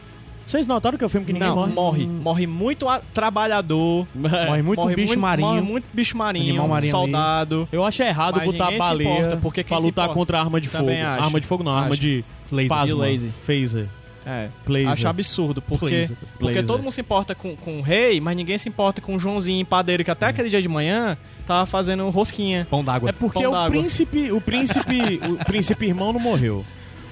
Vocês 0.47 0.67
notaram 0.67 0.99
que 0.99 1.03
é 1.05 1.07
o 1.07 1.11
filme 1.11 1.27
que 1.27 1.33
ninguém 1.33 1.49
não, 1.49 1.57
morre? 1.57 1.73
morre. 1.73 2.07
Morre 2.07 2.47
muito 2.47 2.87
a- 2.87 3.01
trabalhador. 3.15 4.07
Morre 4.15 4.61
muito 4.63 4.79
morre 4.83 4.95
bicho 4.95 5.19
marinho. 5.19 5.49
Morre 5.49 5.61
muito 5.63 5.87
bicho 5.95 6.19
marinho. 6.19 6.51
Animal 6.51 6.69
marinho 6.69 6.91
soldado. 6.91 7.67
Eu 7.73 7.83
acho 7.83 8.03
errado 8.03 8.37
Mas 8.37 8.45
botar 8.45 8.71
se 8.71 8.77
baleia 8.79 9.09
importa, 9.21 9.37
porque 9.39 9.65
pra 9.65 9.79
lutar 9.79 10.09
contra 10.11 10.37
a 10.37 10.41
arma 10.43 10.61
de 10.61 10.69
fogo. 10.69 10.91
Acho. 10.91 11.23
Arma 11.25 11.41
de 11.41 11.47
fogo 11.47 11.65
não, 11.65 11.73
arma 11.75 11.93
Acho. 11.93 12.01
de 12.03 12.25
Laser. 12.53 12.69
pasma. 12.69 12.87
De 13.07 13.13
laser. 13.13 13.31
Phaser. 13.47 13.89
É. 14.27 14.49
Blazer. 14.67 14.89
Acho 14.91 15.09
absurdo, 15.09 15.61
porque, 15.63 15.87
Blazer. 15.97 16.17
porque 16.39 16.63
todo 16.63 16.83
mundo 16.83 16.93
se 16.93 17.01
importa 17.01 17.35
com, 17.35 17.55
com 17.57 17.79
o 17.79 17.83
rei, 17.83 18.21
mas 18.21 18.37
ninguém 18.37 18.57
se 18.59 18.69
importa 18.69 19.01
com 19.01 19.15
o 19.15 19.19
Joãozinho 19.19 19.65
padeiro, 19.67 20.03
que 20.05 20.11
até 20.11 20.27
aquele 20.27 20.49
dia 20.49 20.63
de 20.63 20.69
manhã 20.69 21.17
tava 21.47 21.67
fazendo 21.67 22.09
rosquinha. 22.11 22.67
Pão 22.71 22.83
d'água. 22.83 23.11
É 23.11 23.13
porque 23.13 23.41
Pão 23.43 23.51
o 23.51 23.55
d'água. 23.55 23.71
príncipe, 23.71 24.33
o 24.33 24.41
príncipe, 24.41 25.21
o 25.29 25.45
príncipe 25.45 25.87
irmão 25.87 26.13
não 26.13 26.21
morreu. 26.21 26.65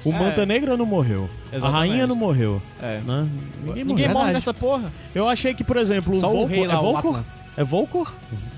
O 0.05 0.11
É. 0.13 0.19
Manta 0.19 0.45
Negra 0.47 0.77
não 0.77 0.87
morreu. 0.87 1.29
Exatamente. 1.53 1.65
A 1.77 1.79
rainha 1.79 2.07
não 2.07 2.17
morreu. 2.17 2.61
É. 2.83 2.99
Né? 3.07 3.29
Ninguém, 3.63 3.85
Ninguém 3.85 4.07
morre 4.09 4.15
Verdade. 4.27 4.33
nessa 4.33 4.53
porra. 4.55 4.93
Eu 5.15 5.29
achei 5.29 5.55
que, 5.55 5.63
por 5.63 5.77
exemplo, 5.77 6.15
Só 6.17 6.27
o 6.27 6.31
o 6.31 6.33
Volcor, 6.39 6.49
rei 6.57 6.67
lá, 6.67 6.75
é 6.75 6.77
o 6.79 6.81
Volcor? 6.81 7.23
É 7.57 7.63
Volcor? 7.65 8.13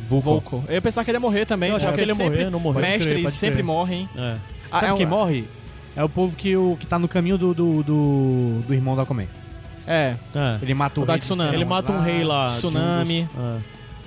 Volco. 0.09 0.65
Eu 0.69 0.75
ia 0.75 0.81
pensar 0.83 1.05
que 1.05 1.11
ele 1.11 1.17
ia 1.17 1.21
morrer 1.21 1.45
também. 1.45 1.71
Eu 1.71 1.77
achava 1.77 1.95
que 1.95 2.01
ele 2.01 2.13
ia 2.13 2.15
sempre 2.15 2.31
morrer, 2.39 2.51
não 2.51 2.61
morreu. 2.61 2.81
Mestres 2.83 3.33
sempre 3.33 3.55
crer. 3.57 3.65
morrem. 3.65 4.09
É. 4.17 4.37
Ah, 4.71 4.81
Sabe 4.81 4.87
é 4.87 4.93
um- 4.93 4.97
quem 4.97 5.07
morre? 5.07 5.45
É 5.97 6.03
o 6.03 6.09
povo 6.09 6.37
que, 6.37 6.57
o, 6.57 6.77
que 6.79 6.87
tá 6.87 6.99
no 6.99 7.07
caminho 7.09 7.39
do, 7.39 7.55
do, 7.55 7.83
do, 7.83 8.61
do 8.67 8.75
irmão 8.75 8.95
do 8.95 9.01
Aquaman. 9.01 9.27
É, 9.87 10.15
É. 10.35 10.59
Ele 10.63 10.75
mata 10.75 10.99
o, 11.01 11.03
O 11.03 11.07
da 11.07 11.13
rei 11.15 11.21
tsunami. 11.21 11.55
Ele 11.55 11.65
mata 11.65 11.93
um 11.93 12.01
rei 12.01 12.25
lá. 12.25 12.47
um 12.47 12.49
Tsunami. 12.49 13.23
dos- 13.33 13.37
é. 13.45 13.59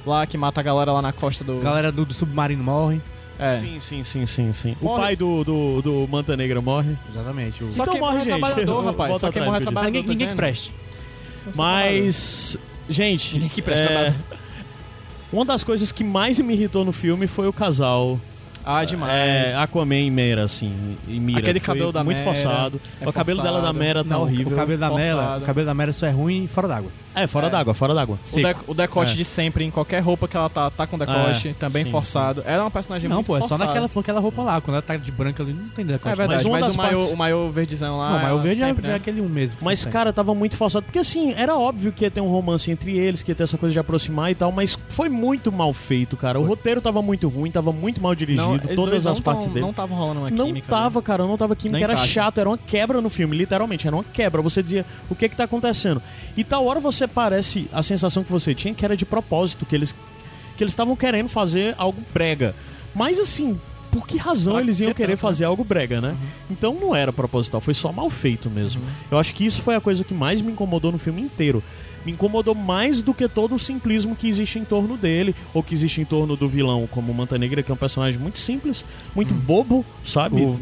lá 0.05 0.25
que 0.25 0.37
mata 0.37 0.59
a 0.59 0.63
galera 0.63 0.91
lá 0.91 1.01
na 1.01 1.13
costa 1.13 1.43
do. 1.43 1.59
A 1.59 1.63
galera 1.63 1.91
do, 1.91 2.03
do 2.05 2.13
submarino 2.13 2.63
morre. 2.63 2.99
É. 3.39 3.59
Sim, 3.59 3.79
sim, 3.79 4.03
sim, 4.03 4.25
sim, 4.25 4.51
sim. 4.53 4.75
O 4.81 4.85
Morre- 4.85 5.01
pai 5.01 5.15
do, 5.15 5.43
do, 5.43 5.81
do 5.83 6.07
Manta 6.09 6.35
Negra 6.35 6.59
morre. 6.59 6.97
Exatamente. 7.13 7.63
O... 7.63 7.71
Só 7.71 7.83
Então 7.83 7.93
quem 7.93 8.01
morre, 8.01 8.17
morre 8.17 8.25
é 8.31 8.33
gente. 8.33 8.39
trabalhador, 8.41 8.85
rapaz. 8.85 9.09
Volta 9.11 9.27
Só 9.27 9.31
quem 9.31 9.43
morre 9.43 9.57
é 9.57 9.61
trabalhador. 9.61 9.93
ninguém, 9.93 10.09
ninguém 10.09 10.27
que 10.29 10.35
preste. 10.35 10.73
Mas, 11.55 12.57
gente, 12.89 13.35
Ninguém 13.35 13.49
que 13.49 13.61
presta 13.61 13.89
é, 13.89 14.03
nada. 14.05 14.15
uma 15.31 15.45
das 15.45 15.63
coisas 15.63 15.91
que 15.91 16.03
mais 16.03 16.39
me 16.39 16.53
irritou 16.53 16.83
no 16.83 16.91
filme 16.91 17.27
foi 17.27 17.47
o 17.47 17.53
casal 17.53 18.19
Ah, 18.67 18.83
demais. 18.85 19.11
é, 19.51 19.55
Aquaman 19.55 19.95
e 19.95 20.11
Mera, 20.11 20.43
assim, 20.43 20.97
e 21.07 21.19
Mira. 21.19 21.39
Aquele 21.39 21.59
Foi 21.59 21.67
cabelo 21.67 21.91
da 21.91 22.03
muito 22.03 22.17
Mera, 22.19 22.33
forçado. 22.33 22.81
é 22.99 23.07
o 23.07 23.13
cabelo 23.13 23.41
dela 23.41 23.61
da. 23.61 23.71
Mera 23.73 24.03
tá 24.03 24.09
Não, 24.09 24.21
horrível. 24.23 24.53
O 24.53 24.55
cabelo 24.55 24.79
da 24.79 24.89
Mera, 24.89 25.15
forçado. 25.17 25.43
o 25.43 25.45
cabelo 25.45 25.65
da 25.67 25.73
Mera 25.73 25.93
só 25.93 26.05
é 26.05 26.11
ruim 26.11 26.47
fora 26.47 26.67
d'água. 26.67 26.91
É, 27.15 27.25
fora 27.25 27.47
É. 27.47 27.49
d'água, 27.49 27.73
fora 27.73 27.95
d'água. 27.95 28.19
O, 28.31 28.35
dec- 28.35 28.57
o 28.67 28.73
decote 28.75 29.11
É. 29.13 29.15
de 29.15 29.25
sempre, 29.25 29.63
em 29.63 29.71
qualquer 29.71 29.99
roupa 30.01 30.27
que 30.27 30.37
ela 30.37 30.49
tá, 30.49 30.69
tá 30.69 30.85
com 30.85 30.99
decote, 30.99 31.47
É, 31.49 31.53
também 31.53 31.83
sim, 31.85 31.89
forçado. 31.91 32.43
Ela 32.45 32.57
é 32.57 32.61
uma 32.61 32.69
personagem 32.69 33.09
Não, 33.09 33.17
muito 33.17 33.27
pô, 33.27 33.37
é 33.37 33.41
só 33.41 33.47
forçada. 33.47 33.65
naquela, 33.73 33.89
naquela 33.95 34.19
roupa 34.19 34.41
lá. 34.43 34.61
Quando 34.61 34.75
ela 34.75 34.81
tá 34.83 34.95
de 34.97 35.11
branca 35.11 35.41
ali, 35.41 35.51
não 35.53 35.67
tem 35.69 35.83
decote. 35.83 36.13
É 36.13 36.15
verdade, 36.15 36.43
Mas 36.43 36.45
uma 36.45 36.59
mas, 36.59 36.73
o, 36.75 36.77
maior, 36.77 36.91
partes- 36.93 37.11
o 37.13 37.17
maior 37.17 37.49
verdezão 37.49 37.97
lá. 37.97 38.09
Não, 38.11 38.17
o 38.17 38.27
ela 38.27 38.41
verde 38.43 38.63
é, 38.63 38.67
sempre, 38.67 38.85
é 38.85 38.89
né? 38.89 38.95
aquele 38.95 39.19
um 39.21 39.27
mesmo. 39.29 39.57
Mas, 39.63 39.83
cara, 39.85 40.13
tava 40.13 40.35
muito 40.35 40.55
forçado. 40.55 40.83
Porque, 40.85 40.99
assim, 40.99 41.33
era 41.35 41.55
óbvio 41.57 41.91
que 41.91 42.03
ia 42.03 42.11
ter 42.11 42.21
um 42.21 42.27
romance 42.27 42.69
entre 42.69 42.95
eles, 42.95 43.23
que 43.23 43.31
ia 43.31 43.35
ter 43.35 43.43
essa 43.43 43.57
coisa 43.57 43.73
de 43.73 43.79
aproximar 43.79 44.29
e 44.29 44.35
tal, 44.35 44.51
mas 44.51 44.77
foi 44.89 45.09
muito 45.09 45.51
mal 45.51 45.73
feito, 45.73 46.15
cara. 46.15 46.39
O 46.39 46.43
roteiro 46.43 46.81
tava 46.81 47.01
muito 47.01 47.27
ruim, 47.29 47.49
tava 47.49 47.71
muito 47.71 47.99
mal 47.99 48.13
dirigido, 48.13 48.56
Não, 48.57 48.65
esses 48.65 48.75
todas 48.75 49.05
as 49.07 49.17
não 49.17 49.23
partes 49.23 49.45
tão- 49.45 49.53
dele. 49.53 49.65
Não 49.65 49.73
tava 49.73 49.95
rolando 49.95 50.19
uma 50.21 50.29
Não 50.29 50.45
química. 50.47 50.67
tava, 50.69 51.01
cara, 51.01 51.25
não 51.25 51.37
tava 51.37 51.55
química, 51.55 51.83
era 51.83 51.93
encaixa. 51.93 52.11
chato, 52.11 52.39
era 52.39 52.49
uma 52.49 52.57
quebra 52.57 53.01
no 53.01 53.09
filme, 53.09 53.35
literalmente, 53.37 53.87
era 53.87 53.95
uma 53.95 54.03
quebra. 54.03 54.41
Você 54.41 54.61
dizia, 54.63 54.85
o 55.09 55.15
que 55.15 55.27
que 55.29 55.35
tá 55.35 55.43
acontecendo? 55.45 56.01
E 56.35 56.43
tal 56.43 56.65
hora 56.65 56.79
você 56.79 57.07
parece, 57.07 57.67
a 57.73 57.81
sensação 57.83 58.23
que 58.23 58.31
você 58.31 58.53
tinha 58.55 58.73
que 58.73 58.83
era 58.85 58.95
de 58.97 59.05
propósito, 59.05 59.65
que 59.65 59.75
eles 59.75 59.95
que 60.55 60.63
eles 60.63 60.71
estavam 60.71 60.95
querendo 60.95 61.29
fazer 61.29 61.75
algo 61.77 62.01
brega. 62.11 62.55
Mas 62.95 63.19
assim, 63.19 63.59
por 63.91 64.07
que 64.07 64.17
razão 64.17 64.53
Pra 64.53 64.61
eles 64.63 64.79
iam 64.79 64.89
que 64.89 64.95
querer 64.95 65.13
tanto, 65.13 65.17
né? 65.25 65.29
fazer 65.29 65.45
algo 65.45 65.63
brega, 65.63 66.01
né? 66.01 66.15
Então 66.49 66.73
não 66.73 66.95
era 66.95 67.13
proposital, 67.13 67.61
foi 67.61 67.75
só 67.75 67.91
mal 67.91 68.09
feito 68.09 68.49
mesmo. 68.49 68.81
Eu 69.11 69.19
acho 69.19 69.35
que 69.35 69.45
isso 69.45 69.61
foi 69.61 69.75
a 69.75 69.81
coisa 69.81 70.03
que 70.03 70.15
mais 70.15 70.41
me 70.41 70.51
incomodou 70.51 70.91
no 70.91 70.97
filme 70.97 71.21
inteiro. 71.21 71.63
Me 72.07 72.13
incomodou 72.13 72.55
mais 72.55 73.01
do 73.01 73.13
que 73.13 73.27
todo 73.27 73.53
o 73.53 73.59
simplismo 73.59 74.15
que 74.15 74.29
existe 74.29 74.57
em 74.57 74.63
torno 74.63 74.95
dele, 74.95 75.35
ou 75.53 75.61
que 75.61 75.75
existe 75.75 75.99
em 75.99 76.05
torno 76.05 76.37
do 76.37 76.47
vilão, 76.47 76.87
como 76.89 77.11
o 77.11 77.13
Manta 77.13 77.37
Negra, 77.37 77.61
que 77.61 77.69
é 77.69 77.73
um 77.73 77.77
personagem 77.77 78.17
muito 78.17 78.39
simples, 78.39 78.85
muito 79.13 79.33
bobo, 79.33 79.85
sabe? 80.05 80.41
O 80.41 80.57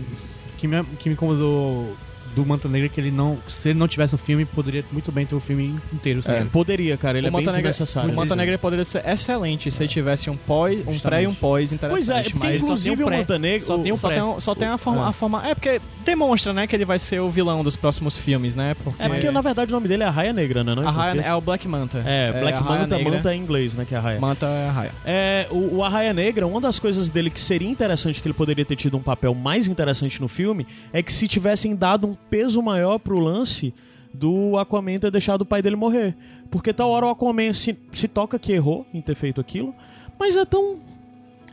que 0.58 0.68
me, 0.68 0.84
que 0.98 1.08
me 1.08 1.14
incomodou 1.14 1.96
do 2.36 2.46
Manta 2.46 2.68
Negra 2.68 2.88
é 2.88 2.90
que 2.90 3.00
ele 3.00 3.12
não. 3.12 3.38
Se 3.48 3.70
ele 3.70 3.80
não 3.80 3.88
tivesse 3.88 4.14
um 4.14 4.18
filme, 4.18 4.46
poderia 4.46 4.84
muito 4.92 5.12
bem 5.12 5.26
ter 5.26 5.36
o 5.36 5.40
filme 5.40 5.76
inteiro 5.94 6.22
É. 6.28 6.44
Poderia, 6.46 6.98
cara, 6.98 7.18
ele 7.18 7.28
o 7.28 7.30
é 7.30 7.32
bem 7.32 7.40
Manta 7.42 7.52
Negra, 7.56 7.72
desnecessário. 7.72 8.12
o 8.12 8.16
Manta 8.16 8.36
Negra 8.36 8.58
poderia 8.58 8.84
ser 8.86 9.04
excelente 9.08 9.72
se 9.72 9.82
ele 9.82 9.90
tivesse 9.90 10.30
um 10.30 10.36
pós, 10.38 10.86
um 10.88 11.00
pré 11.00 11.24
e 11.24 11.28
um 11.28 11.34
pós 11.34 11.72
interessante. 11.72 12.06
Pois 12.06 12.10
é, 12.10 12.30
porque 12.30 12.56
inclusive 12.58 13.04
um 13.04 13.08
o. 13.08 13.10
Manta 13.10 13.40
Negra... 13.40 13.66
Só 13.66 13.78
tem 13.78 13.92
um 13.94 13.98
Só 13.98 14.08
pré. 14.08 14.16
tem, 14.18 14.24
um- 14.26 14.40
só 14.40 14.56
tem 14.56 14.68
a, 14.68 14.78
forma, 14.78 15.06
É. 15.06 15.10
a 15.10 15.12
forma. 15.12 15.48
É 15.48 15.56
porque 15.56 15.82
demonstra, 16.04 16.54
né, 16.54 16.68
que 16.68 16.76
ele 16.76 16.86
vai 16.86 17.00
ser 17.00 17.20
o 17.20 17.30
vilão 17.30 17.64
dos 17.64 17.76
próximos 17.76 18.18
filmes, 18.18 18.56
né? 18.56 18.76
Porque, 18.84 19.02
É 19.02 19.08
porque, 19.08 19.32
na 19.32 19.42
verdade, 19.42 19.72
o 19.72 19.74
nome 19.74 19.88
dele 19.88 20.04
é 20.04 20.08
Arraia 20.08 20.34
Negra, 20.34 20.64
né? 20.64 20.76
Não 20.76 20.84
Raia 20.84 20.96
português? 21.14 21.26
é 21.26 21.34
o 21.36 21.42
Black 21.42 21.68
Manta. 21.68 22.04
É, 22.06 22.32
Black 22.40 22.58
a 22.58 22.62
Raia 22.62 22.80
Manta, 22.82 22.98
Negra. 22.98 23.12
Manta 23.14 23.32
é 23.32 23.36
em 23.36 23.42
inglês, 23.42 23.74
né? 23.74 23.86
Que 23.88 23.96
é 23.96 23.98
Arraia. 23.98 24.20
Manta 24.20 24.46
é 24.46 24.68
a 24.70 24.72
Raia. 24.72 24.92
É, 25.06 25.48
o, 25.52 25.78
o 25.78 25.84
Arraia 25.84 26.14
Negra, 26.14 26.46
uma 26.46 26.60
das 26.62 26.80
coisas 26.80 27.10
dele 27.10 27.30
que 27.30 27.40
seria 27.40 27.70
interessante, 27.70 28.22
que 28.22 28.28
ele 28.28 28.34
poderia 28.34 28.66
ter 28.66 28.76
tido 28.76 28.98
um 28.98 29.02
papel 29.02 29.34
mais 29.34 29.68
interessante 29.68 30.20
no 30.22 30.28
filme, 30.28 30.68
é 30.94 31.02
que 31.02 31.12
se 31.14 31.28
tivessem 31.28 31.76
dado 31.76 32.08
um 32.08 32.18
peso 32.30 32.62
maior 32.62 32.98
pro 33.00 33.20
lance 33.20 33.74
do 34.14 34.58
Aquaman 34.58 34.98
ter 35.00 35.12
deixado 35.12 35.42
o 35.42 35.46
pai 35.46 35.62
dele 35.62 35.76
morrer. 35.76 36.16
Porque 36.50 36.72
tal 36.74 36.90
hora 36.90 37.08
o 37.08 37.10
Aquaman 37.10 37.52
se, 37.54 37.78
se 37.92 38.08
toca 38.08 38.40
que 38.40 38.54
errou 38.54 38.86
em 38.94 39.02
ter 39.02 39.16
feito 39.16 39.42
aquilo, 39.42 39.74
mas 40.20 40.36
é 40.36 40.46
tão... 40.46 40.80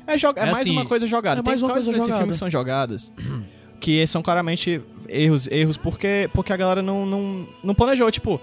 É, 0.07 0.19
joga, 0.19 0.41
é, 0.41 0.49
É 0.49 0.53
mais 0.53 0.67
assim, 0.67 0.73
uma 0.73 0.87
coisa 0.87 1.07
jogada. 1.07 1.41
é 1.41 1.43
Tem 1.43 1.51
mais 1.51 1.63
uma 1.63 1.73
coisas 1.73 1.87
coisa 1.87 1.99
nesse 1.99 2.07
jogada. 2.07 2.19
filme 2.23 2.33
que 2.33 2.39
são 2.39 2.51
jogadas 2.51 3.13
que 3.81 4.07
são 4.07 4.23
claramente 4.23 4.81
erros, 5.09 5.49
erros 5.49 5.77
porque, 5.77 6.31
porque 6.33 6.53
a 6.53 6.57
galera 6.57 6.83
não, 6.83 7.05
não, 7.05 7.49
não 7.65 7.75
planejou. 7.75 8.09
Tipo, 8.11 8.41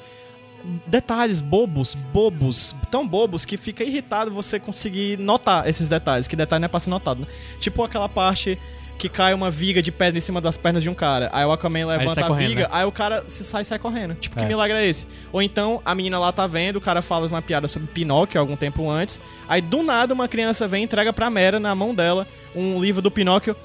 detalhes 0.85 1.39
bobos, 1.41 1.95
bobos, 1.95 2.75
tão 2.91 3.07
bobos 3.07 3.45
que 3.45 3.55
fica 3.55 3.83
irritado 3.83 4.31
você 4.31 4.59
conseguir 4.59 5.17
notar 5.17 5.67
esses 5.67 5.87
detalhes, 5.87 6.27
que 6.27 6.35
detalhe 6.35 6.59
não 6.59 6.65
é 6.65 6.69
pra 6.69 6.79
ser 6.79 6.89
notado, 6.89 7.21
né? 7.21 7.27
Tipo 7.59 7.83
aquela 7.83 8.09
parte 8.09 8.59
que 8.99 9.07
cai 9.09 9.33
uma 9.33 9.49
viga 9.49 9.81
de 9.81 9.91
pedra 9.91 10.17
em 10.17 10.21
cima 10.21 10.39
das 10.41 10.57
pernas 10.57 10.83
de 10.83 10.89
um 10.89 10.93
cara. 10.93 11.29
Aí 11.31 11.45
o 11.45 11.51
Aquaman 11.51 11.87
levanta 11.87 12.19
a 12.25 12.27
correndo, 12.27 12.49
viga, 12.49 12.61
né? 12.63 12.67
aí 12.69 12.85
o 12.85 12.91
cara 12.91 13.23
se 13.25 13.43
sai 13.45 13.61
e 13.61 13.65
sai 13.65 13.79
correndo. 13.79 14.13
Tipo, 14.15 14.35
que 14.35 14.43
É. 14.43 14.47
milagre 14.47 14.77
é 14.77 14.85
esse? 14.85 15.07
Ou 15.31 15.41
então 15.41 15.81
a 15.85 15.95
menina 15.95 16.19
lá 16.19 16.31
tá 16.33 16.45
vendo, 16.45 16.75
o 16.75 16.81
cara 16.81 17.01
fala 17.01 17.25
uma 17.27 17.41
piada 17.41 17.67
sobre 17.67 17.87
Pinóquio 17.87 18.39
algum 18.39 18.57
tempo 18.57 18.87
antes. 18.89 19.19
Aí 19.47 19.61
do 19.61 19.81
nada 19.81 20.13
uma 20.13 20.27
criança 20.27 20.67
vem 20.67 20.81
e 20.81 20.85
entrega 20.85 21.13
pra 21.13 21.29
Mera 21.29 21.59
na 21.59 21.73
mão 21.73 21.95
dela 21.95 22.27
um 22.53 22.79
livro 22.81 23.01
do 23.01 23.09
Pinóquio. 23.09 23.55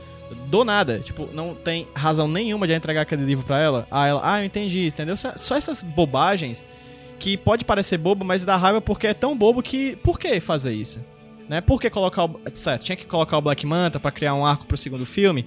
Do 0.47 0.64
nada, 0.64 1.01
tipo, 1.01 1.29
não 1.35 1.55
tem 1.55 1.87
razão 1.94 2.27
nenhuma 2.27 2.66
de 2.66 2.73
entregar 2.73 3.03
aquele 3.03 3.25
livro 3.25 3.44
pra 3.44 3.59
ela. 3.61 3.87
Ah, 3.90 4.07
ela, 4.07 4.20
ah, 4.25 4.40
eu 4.40 4.47
entendi, 4.47 4.87
entendeu? 4.87 5.16
Só, 5.16 5.33
só 5.37 5.57
essas 5.57 5.83
bobagens 5.83 6.64
que 7.18 7.37
pode 7.37 7.64
parecer 7.64 7.99
bobo, 7.99 8.25
mas 8.25 8.44
dá 8.44 8.57
raiva 8.57 8.81
porque 8.81 9.07
é 9.09 9.14
tão 9.14 9.37
bobo 9.37 9.62
que. 9.62 9.97
Por 9.97 10.18
que 10.18 10.40
fazer 10.40 10.73
isso? 10.73 11.05
Né? 11.48 11.61
Por 11.61 11.80
que 11.80 11.90
colocar 11.90 12.24
o. 12.24 12.40
Certo, 12.54 12.85
tinha 12.85 12.96
que 12.96 13.07
colocar 13.07 13.37
o 13.38 13.40
Black 13.42 13.66
Manta 13.66 14.00
pra 14.00 14.11
criar 14.11 14.35
um 14.35 14.46
arco 14.46 14.64
pro 14.66 14.76
segundo 14.76 15.04
filme. 15.04 15.46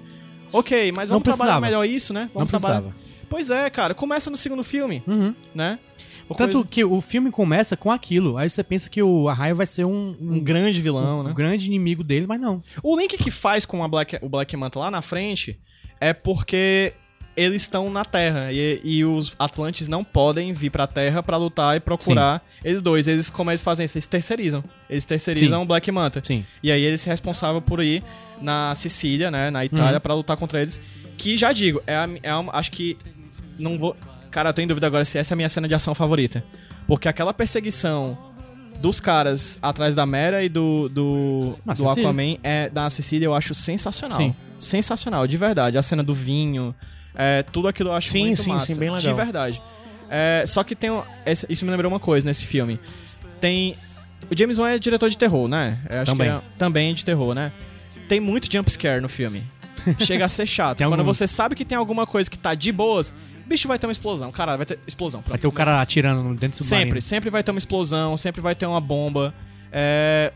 Ok, 0.53 0.93
mas 0.95 1.09
Não 1.09 1.15
vamos 1.19 1.23
trabalhar 1.35 1.59
melhor 1.59 1.83
isso, 1.85 2.13
né? 2.13 2.29
Não 2.33 2.45
Vamos 2.45 2.49
trabalhar. 2.49 2.81
precisava. 2.81 3.07
Pois 3.29 3.49
é, 3.49 3.69
cara, 3.69 3.93
começa 3.93 4.29
no 4.29 4.37
segundo 4.37 4.63
filme, 4.63 5.03
Uhum. 5.05 5.35
né? 5.53 5.77
Ou 6.29 6.35
Tanto 6.37 6.53
coisa- 6.59 6.67
que 6.69 6.83
o 6.85 7.01
filme 7.01 7.29
começa 7.31 7.75
com 7.75 7.91
aquilo. 7.91 8.37
Aí 8.37 8.49
você 8.49 8.63
pensa 8.63 8.89
que 8.89 9.01
o 9.03 9.27
Arraio 9.27 9.55
vai 9.55 9.65
ser 9.65 9.83
um, 9.85 10.15
um 10.21 10.39
grande 10.39 10.81
vilão, 10.81 11.19
um 11.19 11.23
né? 11.23 11.33
grande 11.33 11.65
inimigo 11.65 12.03
dele, 12.03 12.25
mas 12.27 12.39
não. 12.39 12.63
O 12.81 12.97
link 12.97 13.17
que 13.17 13.29
faz 13.31 13.65
com 13.65 13.85
Black, 13.89 14.17
o 14.21 14.29
Black 14.29 14.55
Manta 14.55 14.79
lá 14.79 14.89
na 14.91 15.01
frente 15.01 15.59
é 15.99 16.13
porque 16.13 16.93
eles 17.37 17.61
estão 17.61 17.89
na 17.89 18.03
Terra 18.03 18.51
e, 18.51 18.81
e 18.83 19.05
os 19.05 19.33
Atlantes 19.37 19.87
não 19.87 20.03
podem 20.03 20.51
vir 20.53 20.71
pra 20.71 20.87
Terra 20.87 21.21
pra 21.23 21.37
lutar 21.37 21.77
e 21.77 21.79
procurar 21.79 22.43
eles 22.65 22.81
dois. 22.81 23.07
Eles, 23.07 23.29
como 23.29 23.51
eles 23.51 23.61
fazem 23.61 23.85
isso? 23.85 23.95
Eles 23.95 24.05
terceirizam. 24.07 24.63
Eles 24.89 25.05
terceirizam 25.05 25.59
Sim. 25.59 25.63
o 25.63 25.67
Black 25.67 25.91
Manta. 25.91 26.21
Sim. 26.25 26.43
E 26.63 26.71
aí 26.71 26.81
eles 26.83 26.99
se 27.01 27.07
responsável 27.09 27.61
por 27.61 27.79
ir 27.81 28.03
na 28.41 28.73
Sicília, 28.75 29.29
né, 29.31 29.49
na 29.51 29.63
Itália, 29.63 29.93
Uhum. 29.95 29.99
pra 30.01 30.13
lutar 30.15 30.35
contra 30.35 30.61
eles. 30.61 30.81
Que 31.17 31.37
já 31.37 31.53
digo, 31.53 31.81
é, 31.87 31.95
a, 31.95 32.09
é 32.23 32.35
uma- 32.35 32.53
acho 32.55 32.71
que 32.71 32.97
não 33.57 33.77
vou. 33.77 33.95
Cara, 34.31 34.49
eu 34.49 34.53
tô 34.53 34.61
em 34.61 34.67
dúvida 34.67 34.85
agora 34.87 35.05
se 35.05 35.17
essa 35.17 35.33
é 35.33 35.35
a 35.35 35.37
minha 35.37 35.49
cena 35.49 35.67
de 35.67 35.73
ação 35.75 35.93
favorita. 35.95 36.43
Porque 36.87 37.07
aquela 37.07 37.33
perseguição 37.33 38.17
dos 38.81 38.99
caras 38.99 39.57
atrás 39.61 39.95
da 39.95 40.05
Mera 40.05 40.43
e 40.43 40.49
do, 40.49 40.87
do, 40.89 41.55
do. 41.65 41.89
Aquaman 41.89 42.37
é, 42.43 42.69
da 42.69 42.89
Sicília 42.89 43.25
eu 43.25 43.33
acho 43.33 43.53
sensacional. 43.55 44.17
Sim. 44.19 44.35
Sensacional, 44.59 45.25
de 45.25 45.37
verdade. 45.37 45.77
A 45.77 45.81
cena 45.81 46.03
do 46.03 46.13
vinho, 46.13 46.73
é, 47.17 47.43
tudo 47.43 47.67
aquilo 47.67 47.89
eu 47.89 47.93
acho 47.95 48.09
Sim, 48.09 48.27
muito 48.27 48.41
sim, 48.43 48.49
massa. 48.51 48.67
sim, 48.67 48.79
bem 48.79 48.89
legal. 48.91 49.01
De 49.01 49.13
verdade. 49.13 49.61
É, 50.09 50.43
só 50.47 50.63
que 50.63 50.75
tem. 50.75 50.89
um- 50.91 51.03
isso 51.49 51.65
me 51.65 51.71
lembrou 51.71 51.91
uma 51.91 51.99
coisa 51.99 52.25
nesse 52.25 52.45
filme. 52.45 52.79
Tem. 53.41 53.75
O 54.31 54.37
James 54.37 54.57
Wan 54.59 54.69
é 54.71 54.79
diretor 54.79 55.09
de 55.09 55.17
terror, 55.17 55.47
né? 55.47 55.79
Eu 55.89 55.97
acho 56.01 56.05
Também. 56.11 56.29
que 56.29 56.35
é- 56.37 56.41
também 56.57 56.93
de 56.93 57.03
terror, 57.03 57.33
né? 57.33 57.51
Tem 58.07 58.19
muito 58.19 58.51
jumpscare 58.51 59.01
no 59.01 59.09
filme. 59.09 59.43
Chega 59.99 60.25
a 60.25 60.29
ser 60.29 60.45
chato. 60.45 60.77
Quando 60.79 60.99
alguns. 60.99 61.17
você 61.17 61.27
sabe 61.27 61.55
que 61.55 61.65
tem 61.65 61.77
alguma 61.77 62.05
coisa 62.07 62.29
que 62.29 62.37
tá 62.37 62.53
de 62.55 62.71
boas, 62.71 63.13
bicho 63.45 63.67
vai 63.67 63.77
ter 63.79 63.85
uma 63.87 63.91
explosão. 63.91 64.31
Caralho, 64.31 64.57
vai 64.57 64.65
ter 64.65 64.79
explosão. 64.87 65.23
Vai 65.25 65.37
ter 65.37 65.47
o 65.47 65.51
cara 65.51 65.81
atirando 65.81 66.21
dentro 66.35 66.59
do 66.59 66.63
submarino. 66.63 66.87
Sempre, 66.89 67.01
sempre 67.01 67.29
vai 67.29 67.43
ter 67.43 67.51
uma 67.51 67.57
explosão, 67.59 68.15
sempre 68.17 68.41
vai 68.41 68.55
ter 68.55 68.65
uma 68.65 68.79
bomba. 68.81 69.33
É, 69.71 70.31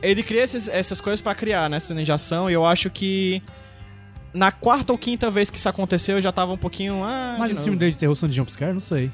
Ele 0.00 0.22
cria 0.22 0.44
esses- 0.44 0.68
essas 0.68 1.00
coisas 1.00 1.20
pra 1.20 1.34
criar, 1.34 1.68
né? 1.68 1.80
Cena 1.80 2.04
de 2.04 2.12
ação, 2.12 2.48
e 2.48 2.52
eu 2.52 2.64
acho 2.64 2.88
que. 2.88 3.42
Na 4.38 4.52
quarta 4.52 4.92
ou 4.92 4.98
quinta 4.98 5.30
vez 5.30 5.50
que 5.50 5.58
isso 5.58 5.68
aconteceu, 5.68 6.16
eu 6.16 6.22
já 6.22 6.30
tava 6.30 6.52
um 6.52 6.56
pouquinho. 6.56 7.02
Ah, 7.02 7.36
Mas 7.38 7.48
de 7.48 7.52
o 7.52 7.54
novo. 7.56 7.64
filme 7.64 7.78
dele 7.78 7.92
de 7.92 7.98
terror 7.98 8.14
são 8.14 8.28
de 8.28 8.36
jumpscare? 8.36 8.72
Não 8.72 8.80
sei. 8.80 9.10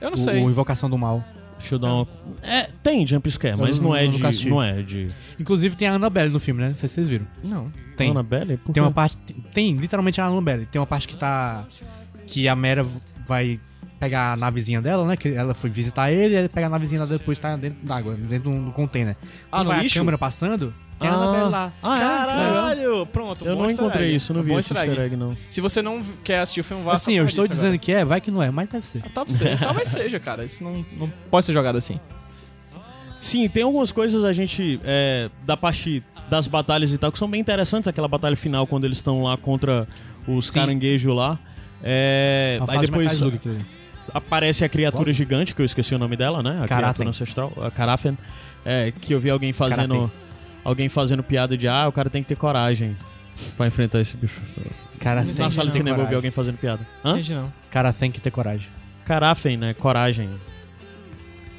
Eu 0.00 0.08
não 0.10 0.14
o, 0.14 0.18
sei. 0.18 0.42
o 0.44 0.48
Invocação 0.50 0.88
do 0.88 0.96
Mal. 0.96 1.24
Deixa 1.58 1.74
eu 1.74 1.78
dar 1.78 1.92
uma. 1.92 2.06
É, 2.42 2.68
tem 2.82 3.06
jumpscare, 3.06 3.56
mas 3.58 3.80
não, 3.80 3.88
não- 3.88 3.96
é 3.96 4.06
de. 4.06 4.48
Não 4.48 4.62
é 4.62 4.82
de. 4.82 5.10
Inclusive 5.40 5.74
tem 5.74 5.88
a 5.88 5.94
Annabelle 5.94 6.30
no 6.32 6.38
filme, 6.38 6.60
né? 6.60 6.68
Não 6.68 6.76
sei 6.76 6.88
se 6.88 6.94
vocês 6.96 7.08
viram. 7.08 7.26
Não. 7.42 7.72
Tem. 7.96 8.10
Annabelle? 8.10 8.58
Por 8.58 8.72
Tem 8.72 8.82
uma 8.82 8.92
parte. 8.92 9.16
Tem 9.54 9.74
literalmente 9.74 10.20
a 10.20 10.26
Annabelle. 10.26 10.66
Tem 10.66 10.78
uma 10.80 10.86
parte 10.86 11.08
que 11.08 11.16
tá. 11.16 11.64
Que 12.26 12.46
a 12.46 12.54
Mera 12.54 12.86
vai 13.26 13.58
pegar 13.98 14.34
a 14.34 14.36
navezinha 14.36 14.82
dela, 14.82 15.06
né? 15.06 15.16
Que 15.16 15.30
ela 15.30 15.54
foi 15.54 15.70
visitar 15.70 16.12
ele, 16.12 16.34
e 16.34 16.36
ele 16.36 16.48
pega 16.48 16.66
a 16.66 16.70
navezinha 16.70 17.00
lá 17.00 17.06
depois 17.06 17.38
tá 17.38 17.56
dentro 17.56 17.78
d'água, 17.84 18.14
dentro 18.14 18.50
do 18.50 18.70
container. 18.72 19.16
Ah, 19.50 19.64
no 19.64 19.70
vai 19.70 19.80
lixo? 19.80 19.96
a 19.96 20.00
câmera 20.00 20.18
passando, 20.18 20.74
tem 20.98 21.08
a 21.08 21.12
Ah. 21.12 21.16
Annabelle 21.16 21.50
lá. 21.50 21.72
Ah, 21.82 21.96
é? 21.96 22.00
Caralho! 22.00 23.06
Pronto, 23.06 23.46
Eu 23.46 23.56
não 23.56 23.70
encontrei 23.70 24.08
egg. 24.08 24.16
isso, 24.16 24.32
não 24.34 24.42
vi 24.42 24.50
Bom 24.50 24.58
esse 24.58 24.72
easter 24.72 24.98
egg, 25.00 25.16
não. 25.16 25.36
Se 25.50 25.60
você 25.60 25.82
não 25.82 26.02
quer 26.24 26.40
assistir 26.40 26.60
o 26.60 26.64
filme, 26.64 26.82
vá 26.82 26.92
Assim, 26.94 27.14
eu 27.14 27.24
estou 27.24 27.46
dizendo 27.46 27.78
que 27.78 27.92
é, 27.92 28.04
vai 28.04 28.20
que 28.20 28.30
não 28.30 28.42
é, 28.42 28.50
mas 28.50 28.68
deve 28.68 28.86
ser. 28.86 28.98
agora. 28.98 29.12
Talvez 29.14 29.38
seja, 29.38 29.56
talvez 29.58 29.88
seja, 29.88 30.20
cara. 30.20 30.44
Isso 30.44 30.62
não, 30.64 30.84
não 30.98 31.12
pode 31.30 31.46
ser 31.46 31.52
jogado 31.52 31.76
assim. 31.76 31.98
Sim, 33.18 33.48
tem 33.48 33.62
algumas 33.62 33.92
coisas 33.92 34.24
a 34.24 34.32
gente. 34.32 34.80
é, 34.84 35.30
da 35.44 35.56
parte 35.56 36.02
das 36.28 36.46
batalhas 36.46 36.92
e 36.92 36.98
tal, 36.98 37.10
que 37.12 37.18
são 37.18 37.28
bem 37.28 37.40
interessantes. 37.40 37.88
Aquela 37.88 38.08
batalha 38.08 38.36
final, 38.36 38.66
quando 38.66 38.84
eles 38.84 38.98
estão 38.98 39.22
lá 39.22 39.36
contra 39.36 39.86
os 40.26 40.46
Sim. 40.48 40.54
caranguejos 40.54 41.14
lá. 41.14 41.38
É, 41.82 42.58
aí 42.68 42.78
depois 42.80 43.22
aparece 44.12 44.64
a 44.64 44.68
criatura 44.68 45.12
gigante, 45.12 45.54
que 45.54 45.60
eu 45.60 45.66
esqueci 45.66 45.94
o 45.94 45.98
nome 45.98 46.16
dela, 46.16 46.42
né? 46.42 46.60
A 46.62 46.66
criatura 46.66 47.08
ancestral, 47.10 47.52
a 47.60 47.70
Karafen. 47.70 48.16
É, 48.64 48.92
que 49.00 49.14
eu 49.14 49.20
vi 49.20 49.30
alguém 49.30 49.52
fazendo. 49.52 50.10
Alguém 50.66 50.88
fazendo 50.88 51.22
piada 51.22 51.56
de 51.56 51.68
ah, 51.68 51.86
o 51.86 51.92
cara 51.92 52.10
tem 52.10 52.22
que 52.22 52.28
ter 52.28 52.34
coragem 52.34 52.96
pra 53.56 53.68
enfrentar 53.68 54.00
esse 54.00 54.16
bicho. 54.16 54.42
Cara, 54.98 55.20
Na 55.20 55.26
tem 55.32 55.34
sala 55.34 55.50
que 55.50 55.60
de 55.60 55.66
ter 55.66 55.76
cinema 55.78 56.02
eu 56.02 56.06
vi 56.08 56.14
alguém 56.16 56.32
fazendo 56.32 56.58
piada. 56.58 56.80
Hã? 57.04 57.12
Entendi 57.12 57.34
não. 57.34 57.52
Cara 57.70 57.92
tem 57.92 58.10
que 58.10 58.20
ter 58.20 58.32
coragem. 58.32 58.68
Karafen, 59.04 59.56
né? 59.56 59.74
Coragem. 59.74 60.28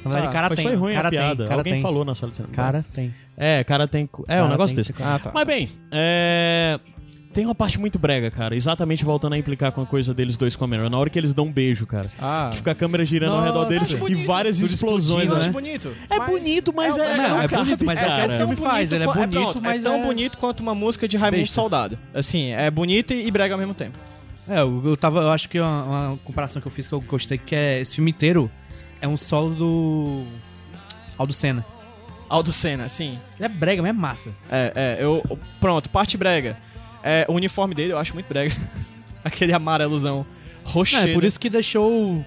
Na 0.04 0.10
verdade, 0.10 0.26
Tá, 0.26 0.32
cara 0.32 0.48
Mas 0.50 0.56
tem. 0.58 0.66
foi 0.68 0.76
ruim 0.76 0.92
cara 0.94 1.08
a 1.08 1.10
piada. 1.10 1.36
Tem, 1.36 1.46
cara 1.48 1.60
alguém 1.60 1.72
tem. 1.72 1.82
falou 1.82 2.04
na 2.04 2.14
sala 2.14 2.30
de 2.32 2.36
cinema. 2.36 2.54
Cara 2.54 2.84
tem. 2.94 3.14
É, 3.36 3.64
cara 3.64 3.88
tem. 3.88 4.02
É, 4.28 4.36
um 4.36 4.40
Cara 4.40 4.48
negócio 4.50 4.76
tem 4.76 4.82
desse. 4.82 4.92
que 4.92 5.02
Ah, 5.02 5.18
tá. 5.18 5.30
Mas 5.32 5.46
bem, 5.46 5.70
é. 5.90 6.78
Tem 7.32 7.44
uma 7.44 7.54
parte 7.54 7.78
muito 7.78 7.98
brega, 7.98 8.30
cara. 8.30 8.56
Exatamente 8.56 9.04
voltando 9.04 9.34
a 9.34 9.38
implicar 9.38 9.70
com 9.70 9.82
a 9.82 9.86
coisa 9.86 10.14
deles 10.14 10.36
dois 10.36 10.56
com 10.56 10.64
a 10.64 10.66
Mary. 10.66 10.88
Na 10.88 10.98
hora 10.98 11.10
que 11.10 11.18
eles 11.18 11.34
dão 11.34 11.46
um 11.46 11.52
beijo, 11.52 11.86
cara. 11.86 12.08
Ah. 12.20 12.48
Que 12.50 12.56
fica 12.56 12.70
a 12.70 12.74
câmera 12.74 13.04
girando 13.04 13.34
ao 13.34 13.40
Nossa, 13.40 13.52
redor 13.52 13.64
deles 13.66 13.88
e 13.90 14.24
várias 14.24 14.56
Tudo 14.56 14.66
explosões, 14.66 15.28
eu 15.28 15.36
né? 15.36 15.42
acho 15.42 15.50
bonito. 15.50 15.92
É 16.08 16.20
bonito, 16.20 16.72
mas 16.74 16.96
é- 16.96 17.16
Não, 17.16 17.40
é 17.40 17.48
bonito, 17.48 17.84
mas 17.84 17.98
é 17.98 18.06
o 18.06 18.28
que 18.28 18.34
o 18.34 18.38
filme 18.38 18.56
faz. 18.56 18.92
Ele 18.92 19.04
é 19.04 19.06
bonito, 19.06 19.30
pronto, 19.30 19.62
mas 19.62 19.80
é 19.80 19.84
tão 19.84 19.96
é... 20.00 20.04
bonito 20.04 20.38
quanto 20.38 20.60
uma 20.60 20.74
música 20.74 21.06
de 21.06 21.16
Raimundo 21.16 21.42
Besta. 21.42 21.54
Soldado. 21.54 21.98
Assim, 22.14 22.50
é 22.50 22.70
bonito 22.70 23.12
e 23.12 23.30
brega 23.30 23.54
ao 23.54 23.58
mesmo 23.58 23.74
tempo. 23.74 23.98
É, 24.48 24.60
eu, 24.60 24.82
eu 24.84 24.96
tava. 24.96 25.20
Eu 25.20 25.30
acho 25.30 25.48
que 25.48 25.60
uma, 25.60 25.84
uma 25.84 26.16
comparação 26.24 26.60
que 26.62 26.66
eu 26.66 26.72
fiz 26.72 26.88
que 26.88 26.94
eu 26.94 27.00
gostei, 27.00 27.36
que 27.36 27.54
é 27.54 27.80
esse 27.80 27.96
filme 27.96 28.10
inteiro 28.10 28.50
é 29.00 29.06
um 29.06 29.16
solo 29.16 29.54
do. 29.54 30.24
Aldo 31.18 31.32
Senna. 31.32 31.64
Aldo 32.28 32.52
Senna, 32.52 32.88
sim. 32.88 33.18
Ele 33.38 33.46
é 33.46 33.48
brega, 33.48 33.82
mas 33.82 33.90
é 33.90 33.92
massa. 33.92 34.30
É, 34.50 34.72
é, 34.74 35.04
eu. 35.04 35.22
Pronto, 35.60 35.90
parte 35.90 36.16
brega. 36.16 36.56
É, 37.02 37.24
o 37.28 37.32
uniforme 37.34 37.74
dele 37.74 37.92
eu 37.92 37.98
acho 37.98 38.14
muito 38.14 38.26
brega. 38.28 38.54
Aquele 39.24 39.52
amarelozão 39.52 40.24
Não, 40.64 40.72
rochedo. 40.72 41.08
é 41.08 41.12
por 41.14 41.24
isso 41.24 41.38
que 41.38 41.50
deixou 41.50 41.90
o 41.90 42.24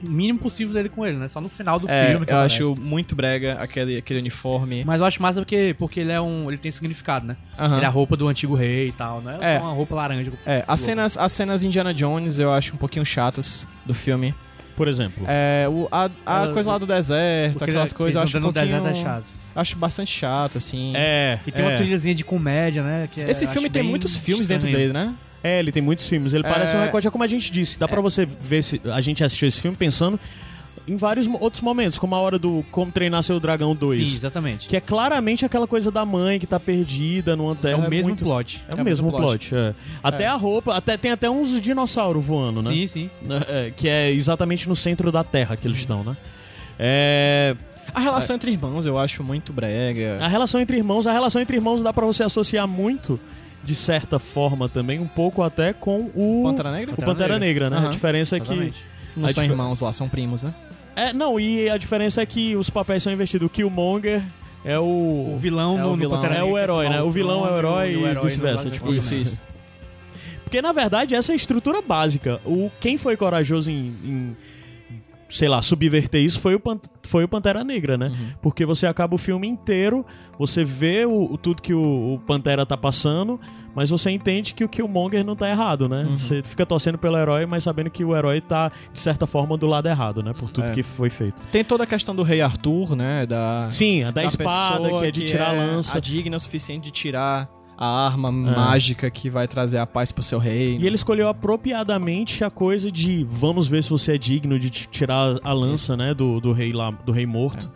mínimo 0.00 0.38
possível 0.38 0.72
dele 0.72 0.88
com 0.88 1.04
ele, 1.04 1.16
né? 1.16 1.26
Só 1.28 1.40
no 1.40 1.48
final 1.48 1.78
do 1.80 1.88
É, 1.90 2.10
filme. 2.10 2.26
eu 2.28 2.36
aparece. 2.36 2.54
acho 2.56 2.74
muito 2.76 3.16
brega 3.16 3.54
aquele, 3.60 3.96
aquele 3.98 4.20
uniforme. 4.20 4.84
Mas 4.84 5.00
eu 5.00 5.06
acho 5.06 5.20
massa 5.20 5.40
porque, 5.40 5.74
porque 5.78 5.98
ele 6.00 6.12
é 6.12 6.20
um. 6.20 6.48
ele 6.48 6.56
tem 6.58 6.70
significado, 6.70 7.26
né? 7.26 7.36
Aham. 7.58 7.76
Ele 7.76 7.84
é 7.84 7.88
a 7.88 7.90
roupa 7.90 8.16
do 8.16 8.28
antigo 8.28 8.54
rei 8.54 8.88
e 8.88 8.92
tal, 8.92 9.20
não 9.20 9.32
é, 9.42 9.54
É. 9.56 9.58
só 9.58 9.64
uma 9.66 9.74
roupa 9.74 9.94
laranja. 9.96 10.32
É, 10.46 10.64
as 10.68 10.80
cenas, 10.80 11.18
as 11.18 11.32
cenas 11.32 11.64
Indiana 11.64 11.92
Jones 11.92 12.38
eu 12.38 12.52
acho 12.52 12.74
um 12.74 12.78
pouquinho 12.78 13.04
chatas 13.04 13.66
do 13.84 13.92
filme. 13.92 14.32
Por 14.78 14.86
exemplo. 14.88 15.24
É, 15.26 15.66
o, 15.68 15.88
a, 15.90 16.08
a 16.24 16.46
É, 16.46 16.52
coisa 16.52 16.70
lá 16.70 16.78
do 16.78 16.86
deserto, 16.86 17.62
aquelas 17.64 17.92
coisas, 17.92 18.14
eu 18.14 18.22
acho 18.22 18.38
um 18.38 18.40
pouquinho... 18.42 18.64
deserto 18.64 18.86
é 18.86 18.94
chato. 18.94 19.24
Acho 19.56 19.76
bastante 19.76 20.10
chato, 20.16 20.56
assim. 20.56 20.92
É, 20.94 21.40
E 21.44 21.50
tem 21.50 21.64
é. 21.64 21.68
uma 21.68 21.76
trilhazinha 21.76 22.14
de 22.14 22.24
comédia, 22.24 22.82
né? 22.82 23.08
Que 23.12 23.20
é- 23.22 23.30
Esse 23.30 23.44
filme 23.48 23.68
tem 23.68 23.82
muitos 23.82 24.16
filmes 24.16 24.46
dentro 24.46 24.68
estranho. 24.68 24.92
dele, 24.92 25.06
né? 25.06 25.12
É, 25.42 25.58
ele 25.58 25.72
tem 25.72 25.82
muitos 25.82 26.06
filmes. 26.06 26.32
Ele 26.32 26.46
É. 26.46 26.48
parece 26.48 26.76
um 26.76 26.80
recorte, 26.80 27.08
é 27.08 27.10
como 27.10 27.24
a 27.24 27.26
gente 27.26 27.50
disse. 27.50 27.76
Dá 27.78 27.88
pra 27.88 28.00
você 28.00 28.24
ver 28.24 28.62
se 28.62 28.80
a 28.84 29.00
gente 29.00 29.22
assistiu 29.24 29.48
esse 29.48 29.60
filme 29.60 29.76
pensando 29.76 30.18
em 30.88 30.96
vários 30.96 31.26
outros 31.40 31.60
momentos, 31.62 31.98
como 31.98 32.14
a 32.14 32.18
hora 32.20 32.38
do 32.38 32.64
Como 32.70 32.90
Treinar 32.90 33.22
Seu 33.22 33.38
Dragão 33.38 33.74
2. 33.74 34.08
Sim, 34.08 34.16
exatamente. 34.16 34.68
Que 34.68 34.76
é 34.76 34.80
claramente 34.80 35.44
aquela 35.44 35.66
coisa 35.66 35.90
da 35.90 36.04
mãe 36.04 36.38
que 36.40 36.46
tá 36.46 36.58
perdida 36.58 37.36
numa 37.36 37.52
é 37.52 37.56
terra. 37.56 37.86
o 37.86 37.90
mesmo 37.90 38.08
muito... 38.08 38.24
plot. 38.24 38.64
É 38.74 38.80
o 38.80 38.84
mesmo 38.84 39.10
plot. 39.10 39.54
é. 39.54 39.74
Até 40.02 40.24
É. 40.24 40.26
a 40.28 40.34
roupa, 40.36 40.74
até, 40.76 40.96
tem 40.96 41.10
até 41.12 41.28
uns 41.28 41.60
dinossauros 41.60 42.24
voando, 42.24 42.62
né? 42.62 42.70
Sim, 42.72 42.86
sim. 42.86 43.10
É, 43.48 43.70
que 43.76 43.88
é 43.88 44.10
exatamente 44.10 44.68
no 44.68 44.74
centro 44.74 45.12
da 45.12 45.22
Terra 45.22 45.56
que 45.56 45.66
eles 45.68 45.78
estão, 45.78 46.02
né? 46.02 46.16
É, 46.78 47.56
A 47.92 48.00
relação 48.00 48.36
entre 48.36 48.50
irmãos 48.52 48.86
eu 48.86 48.98
acho 48.98 49.22
muito 49.24 49.52
brega. 49.52 50.18
a 50.20 50.28
relação 50.28 50.60
entre 50.60 50.76
irmãos, 50.76 51.06
a 51.06 51.12
relação 51.12 51.40
entre 51.42 51.56
irmãos 51.56 51.82
dá 51.82 51.92
pra 51.92 52.06
você 52.06 52.22
associar 52.22 52.66
muito, 52.68 53.18
de 53.64 53.74
certa 53.74 54.18
forma 54.18 54.68
também, 54.68 54.98
um 55.00 55.06
pouco 55.08 55.42
até 55.42 55.72
com 55.72 56.10
o 56.14 56.42
Pantera 56.44 56.70
Negra? 56.70 56.94
o 56.96 57.02
Pantera 57.04 57.38
Negra, 57.38 57.70
né? 57.70 57.76
A 57.76 57.80
Aham. 57.80 57.90
diferença 57.90 58.36
é 58.36 58.40
que 58.40 58.46
Exatamente. 58.46 58.84
Não 59.16 59.26
a 59.28 59.32
são 59.32 59.42
dif- 59.42 59.52
irmãos 59.52 59.80
lá, 59.80 59.92
são 59.92 60.08
primos, 60.08 60.42
né? 60.44 60.54
É, 60.98 61.12
não, 61.12 61.38
e 61.38 61.68
a 61.68 61.76
diferença 61.76 62.20
é 62.20 62.26
que 62.26 62.56
os 62.56 62.68
papéis 62.68 63.02
são 63.02 63.12
invertidos. 63.12 63.46
O 63.46 63.50
Killmonger 63.50 64.22
é 64.64 64.78
o 64.78 65.32
O 65.34 65.38
vilão 65.38 65.78
É 65.78 65.84
o 65.84 65.94
vilão. 65.96 66.24
É 66.24 66.42
o 66.42 66.58
herói, 66.58 66.88
né? 66.88 67.02
O 67.02 67.10
vilão 67.10 67.46
é 67.46 67.52
o 67.52 67.58
herói 67.58 67.94
e 67.94 68.04
e 68.04 68.14
vice-versa, 68.14 68.70
tipo 68.70 68.92
Isso, 68.92 69.14
isso. 69.14 69.40
Porque 70.42 70.62
na 70.62 70.72
verdade 70.72 71.14
essa 71.14 71.32
é 71.32 71.34
a 71.34 71.36
estrutura 71.36 71.82
básica. 71.82 72.40
O 72.44 72.70
quem 72.80 72.96
foi 72.96 73.16
corajoso 73.16 73.70
em, 73.70 73.94
em 74.02 74.36
sei 75.28 75.48
lá, 75.48 75.60
subverter 75.60 76.22
isso 76.22 76.40
foi 76.40 76.54
o, 76.54 76.60
Pan- 76.60 76.80
foi 77.02 77.22
o 77.24 77.28
Pantera 77.28 77.62
Negra, 77.62 77.98
né? 77.98 78.08
Uhum. 78.08 78.28
Porque 78.40 78.64
você 78.64 78.86
acaba 78.86 79.14
o 79.14 79.18
filme 79.18 79.46
inteiro, 79.46 80.04
você 80.38 80.64
vê 80.64 81.04
o, 81.04 81.32
o- 81.34 81.36
tudo 81.38 81.60
que 81.60 81.74
o, 81.74 82.14
o 82.14 82.18
Pantera 82.20 82.64
tá 82.64 82.76
passando, 82.76 83.38
mas 83.74 83.90
você 83.90 84.10
entende 84.10 84.54
que 84.54 84.64
o 84.64 84.68
Killmonger 84.68 85.24
não 85.24 85.36
tá 85.36 85.48
errado, 85.50 85.88
né? 85.88 86.04
Uhum. 86.04 86.16
Você 86.16 86.42
fica 86.42 86.64
torcendo 86.64 86.96
pelo 86.96 87.16
herói, 87.18 87.44
mas 87.46 87.62
sabendo 87.64 87.90
que 87.90 88.02
o 88.04 88.16
herói 88.16 88.40
tá, 88.40 88.72
de 88.92 88.98
certa 88.98 89.26
forma, 89.26 89.56
do 89.58 89.66
lado 89.66 89.86
errado, 89.88 90.22
né? 90.22 90.32
Por 90.32 90.48
tudo 90.50 90.66
É. 90.68 90.72
que 90.72 90.82
foi 90.82 91.10
feito. 91.10 91.42
Tem 91.52 91.62
toda 91.62 91.84
a 91.84 91.86
questão 91.86 92.14
do 92.16 92.22
rei 92.22 92.40
Arthur, 92.40 92.96
né? 92.96 93.26
Da, 93.26 93.68
Sim, 93.70 94.04
a 94.04 94.10
da, 94.10 94.24
espada, 94.24 94.82
pessoa 94.82 95.00
que 95.00 95.06
é 95.06 95.10
de 95.10 95.22
tirar 95.22 95.50
a 95.50 95.52
lança. 95.52 95.98
A 95.98 96.00
digna 96.00 96.36
o 96.36 96.40
suficiente 96.40 96.84
de 96.84 96.90
tirar 96.90 97.48
a 97.78 98.06
arma 98.06 98.32
mágica 98.32 99.08
que 99.08 99.30
vai 99.30 99.46
trazer 99.46 99.78
a 99.78 99.86
paz 99.86 100.10
pro 100.10 100.20
seu 100.20 100.40
rei. 100.40 100.76
E 100.80 100.84
ele 100.86 100.96
escolheu 100.96 101.28
apropriadamente 101.28 102.42
a 102.42 102.50
coisa 102.50 102.90
de 102.90 103.24
vamos 103.30 103.68
ver 103.68 103.84
se 103.84 103.90
você 103.90 104.16
é 104.16 104.18
digno 104.18 104.58
de 104.58 104.68
tirar 104.68 105.38
a 105.44 105.52
lança, 105.52 105.96
né, 105.96 106.12
do, 106.12 106.40
do 106.40 106.52
rei 106.52 106.72
lá, 106.72 106.90
do 106.90 107.12
rei 107.12 107.24
morto. 107.24 107.70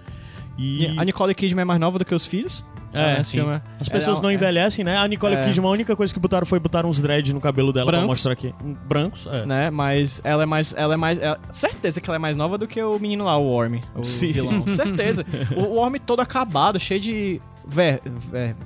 E, 0.58 0.98
A 0.98 1.04
Nicole 1.04 1.34
Kidman 1.34 1.62
é 1.62 1.64
mais 1.64 1.80
nova 1.80 2.00
do 2.00 2.04
que 2.04 2.14
os 2.14 2.26
filhos. 2.26 2.66
É, 2.92 3.18
nesse 3.18 3.30
sim. 3.32 3.40
as 3.40 3.44
ela 3.46 3.60
pessoas 3.90 4.18
é- 4.18 4.22
não 4.22 4.30
é- 4.30 4.34
envelhecem, 4.34 4.84
né? 4.84 4.96
A 4.98 5.06
Nicole 5.08 5.34
É. 5.34 5.44
Kidman, 5.44 5.68
a 5.68 5.72
única 5.72 5.96
coisa 5.96 6.12
que 6.12 6.20
botaram 6.20 6.46
foi 6.46 6.58
botar 6.60 6.84
uns 6.84 6.98
dread 7.00 7.32
no 7.32 7.40
cabelo 7.40 7.72
dela 7.72 7.86
pra 7.86 7.98
Brancos. 7.98 8.16
mostrar 8.16 8.32
aqui. 8.32 8.54
Brancos, 8.86 9.26
é. 9.26 9.46
Né, 9.46 9.70
mas 9.70 10.20
ela 10.24 10.42
é 10.42 10.46
mais. 10.46 10.74
Ela 10.76 10.94
é 10.94 10.96
mais. 10.96 11.18
é- 11.18 11.36
certeza 11.50 12.00
que 12.00 12.08
ela 12.10 12.16
é 12.16 12.18
mais 12.18 12.36
nova 12.36 12.58
do 12.58 12.66
que 12.66 12.82
o 12.82 12.98
menino 12.98 13.24
lá, 13.24 13.36
o 13.36 13.44
Worm. 13.44 13.80
O 13.94 14.04
Sim. 14.04 14.32
vilão. 14.32 14.64
Certeza. 14.68 15.24
o 15.56 15.60
o 15.60 15.74
Worm 15.76 15.94
todo 16.04 16.20
acabado, 16.20 16.78
cheio 16.78 17.00
de. 17.00 17.40
Ver, 17.64 18.00
ver, 18.04 18.56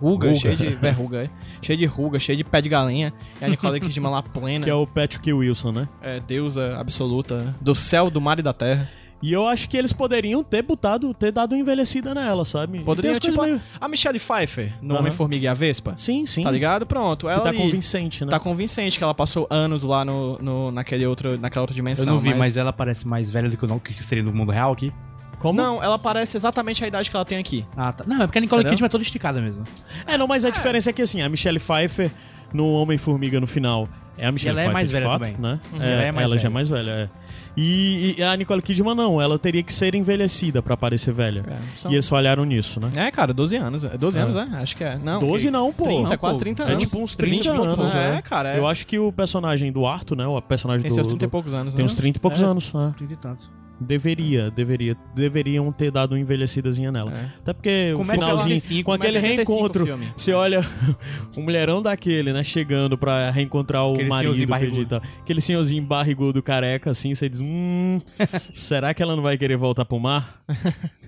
ruga, 0.00 0.28
Ruga. 0.28 0.40
cheio 0.40 0.56
de 0.56 0.70
verruga, 0.76 1.24
é. 1.24 1.30
cheio 1.60 1.78
de 1.78 1.84
ruga, 1.84 2.18
cheio 2.18 2.38
de 2.38 2.42
pé 2.44 2.62
de 2.62 2.68
galinha. 2.70 3.12
E 3.40 3.44
a 3.44 3.48
Nicole 3.48 3.78
Kidman 3.78 4.10
lá 4.10 4.22
plena. 4.22 4.64
Que 4.64 4.70
é 4.70 4.74
o 4.74 4.86
Patrick 4.86 5.30
Wilson, 5.30 5.70
né? 5.70 5.88
é, 6.00 6.18
deusa 6.18 6.74
absoluta 6.78 7.54
do 7.60 7.74
céu, 7.74 8.10
do 8.10 8.22
mar 8.22 8.38
e 8.38 8.42
da 8.42 8.54
terra. 8.54 8.88
E 9.20 9.32
eu 9.32 9.48
acho 9.48 9.68
que 9.68 9.76
eles 9.76 9.92
poderiam 9.92 10.44
ter 10.44 10.62
botado, 10.62 11.12
ter 11.12 11.32
dado 11.32 11.52
uma 11.52 11.58
envelhecida 11.60 12.14
nela, 12.14 12.44
sabe? 12.44 12.78
Poderia, 12.80 13.18
tipo, 13.18 13.42
meio- 13.42 13.60
a 13.80 13.88
Michelle 13.88 14.18
Pfeiffer 14.20 14.74
no 14.80 14.94
Aham. 14.94 15.00
Homem-Formiga 15.00 15.44
e 15.44 15.48
a 15.48 15.54
Vespa. 15.54 15.94
Sim, 15.96 16.24
sim. 16.24 16.44
Tá 16.44 16.50
ligado? 16.52 16.86
Pronto. 16.86 17.26
Que 17.26 17.32
Ela 17.32 17.42
tá 17.42 17.48
ali 17.48 17.58
convincente, 17.58 18.24
né? 18.24 18.30
tá 18.30 18.38
convincente 18.38 18.96
que 18.96 19.02
ela 19.02 19.14
passou 19.14 19.46
anos 19.50 19.82
lá 19.82 20.04
no, 20.04 20.38
no, 20.38 20.70
naquele 20.70 21.04
outro, 21.04 21.36
naquela 21.36 21.64
outra 21.64 21.72
Eu 21.74 21.76
dimensão. 21.82 22.06
não 22.06 22.18
vi, 22.20 22.32
mas... 22.32 22.56
ela 22.56 22.72
parece 22.72 23.08
mais 23.08 23.32
velha 23.32 23.48
do 23.48 23.56
que 23.56 23.64
o 23.64 23.68
não- 23.68 23.80
que 23.80 24.00
seria 24.04 24.22
no 24.22 24.32
mundo 24.32 24.52
real 24.52 24.72
aqui. 24.72 24.92
Como? 25.40 25.56
Não, 25.60 25.82
ela 25.82 25.98
parece 25.98 26.36
exatamente 26.36 26.84
a 26.84 26.86
idade 26.88 27.10
que 27.10 27.16
ela 27.16 27.24
tem 27.24 27.38
aqui. 27.38 27.64
Ah, 27.76 27.92
tá. 27.92 28.04
Não, 28.06 28.22
é 28.22 28.26
porque 28.26 28.38
a 28.38 28.40
Nicole? 28.40 28.64
Kidman 28.64 28.86
é 28.86 28.88
toda 28.88 29.02
esticada 29.02 29.40
mesmo. 29.40 29.62
É, 30.06 30.16
não, 30.18 30.26
mas 30.28 30.44
a 30.44 30.50
diferença 30.50 30.90
é 30.90 30.92
que 30.92 31.02
assim, 31.02 31.22
a 31.22 31.28
Michelle 31.28 31.58
Pfeiffer 31.60 32.10
no 32.52 32.66
Homem-Formiga 32.72 33.38
no 33.40 33.46
final 33.46 33.88
é 34.18 34.26
a 34.26 34.32
Michelle 34.32 34.50
ela 34.58 34.60
é 34.60 34.64
Pfeiffer 34.64 34.72
mais 34.74 34.88
de 34.88 34.92
velha 34.94 35.06
fato, 35.06 35.20
também. 35.22 35.36
né? 35.38 35.60
Uhum. 35.72 35.82
É, 35.82 35.92
Ela 35.92 36.02
é 36.02 36.12
mais 36.12 36.24
ela 36.26 36.36
já 36.36 36.40
é 36.40 36.42
velha. 36.42 36.50
mais 36.54 36.68
velha, 36.68 36.90
é. 36.90 37.08
E, 37.56 38.14
e 38.18 38.22
a 38.22 38.36
Nicole 38.36 38.62
Kidman 38.62 38.94
não, 38.94 39.20
ela 39.20 39.36
teria 39.38 39.62
que 39.64 39.72
ser 39.72 39.94
envelhecida 39.94 40.62
pra 40.62 40.76
parecer 40.76 41.12
velha. 41.12 41.44
É, 41.48 41.58
são- 41.76 41.90
E 41.90 41.94
eles 41.94 42.08
falharam 42.08 42.44
nisso, 42.44 42.78
né? 42.78 42.90
É, 42.94 43.10
cara, 43.10 43.32
12 43.34 43.56
anos. 43.56 43.84
é. 43.84 43.96
12 43.98 44.18
É. 44.18 44.22
anos, 44.22 44.36
é? 44.36 44.42
Acho 44.42 44.76
que 44.76 44.84
é. 44.84 44.96
Não, 44.96 45.18
12 45.18 45.46
que- 45.46 45.50
não, 45.50 45.72
pô. 45.72 45.84
30, 45.84 46.08
Não, 46.10 46.18
quase 46.18 46.38
pô. 46.38 46.40
30 46.44 46.62
É 46.62 46.66
anos. 46.70 46.82
tipo 46.84 47.02
uns 47.02 47.16
30 47.16 47.34
20 47.36 47.46
e 47.46 47.48
poucos 47.50 47.66
anos. 47.66 47.80
anos. 47.80 47.94
É, 47.94 48.16
É, 48.16 48.22
cara, 48.22 48.54
é. 48.54 48.58
Eu 48.58 48.66
acho 48.66 48.86
que 48.86 48.98
o 48.98 49.10
personagem 49.12 49.72
do 49.72 49.86
Arthur, 49.86 50.16
né? 50.16 50.26
O 50.26 50.40
personagem 50.40 50.82
Tem 50.82 50.90
do... 50.90 50.94
seus 50.94 51.08
30 51.08 51.24
e 51.24 51.28
poucos 51.28 51.52
anos, 51.54 51.74
Tem 51.74 51.84
né? 51.84 51.90
uns 51.90 51.96
30 51.96 52.18
e 52.18 52.20
poucos 52.20 52.42
É. 52.42 52.44
anos. 52.44 52.72
né? 52.72 52.94
30 52.96 53.12
e 53.12 53.16
tantos. 53.16 53.50
Deveria, 53.80 54.50
deveria. 54.50 54.96
Deveriam 55.14 55.70
ter 55.70 55.90
dado 55.90 56.12
uma 56.12 56.18
envelhecidazinha 56.18 56.90
nela. 56.90 57.12
É. 57.12 57.24
Até 57.40 57.52
porque 57.52 57.92
o 57.92 57.98
Começa 57.98 58.16
em 58.16 58.20
finalzinho, 58.20 58.54
85, 58.54 58.84
com 58.84 58.92
aquele 58.92 59.12
começa 59.12 59.26
em 59.26 59.38
85 59.38 59.58
reencontro, 59.84 59.94
o 59.94 60.20
você 60.20 60.32
olha 60.32 60.60
o 61.36 61.40
mulherão 61.40 61.80
daquele, 61.80 62.32
né, 62.32 62.42
chegando 62.42 62.98
pra 62.98 63.30
reencontrar 63.30 63.86
o 63.86 63.94
Aquele 63.94 64.08
marido 64.08 64.34
senhorzinho 64.34 64.48
perdido. 64.60 64.82
e 64.82 64.86
tal. 64.86 65.02
Aquele 65.20 65.40
senhorzinho 65.40 65.82
barrigudo 65.84 66.42
careca, 66.42 66.90
assim, 66.90 67.14
você 67.14 67.28
diz, 67.28 67.40
hum, 67.40 68.00
será 68.52 68.92
que 68.92 69.02
ela 69.02 69.14
não 69.14 69.22
vai 69.22 69.38
querer 69.38 69.56
voltar 69.56 69.84
pro 69.84 69.98
mar? 69.98 70.42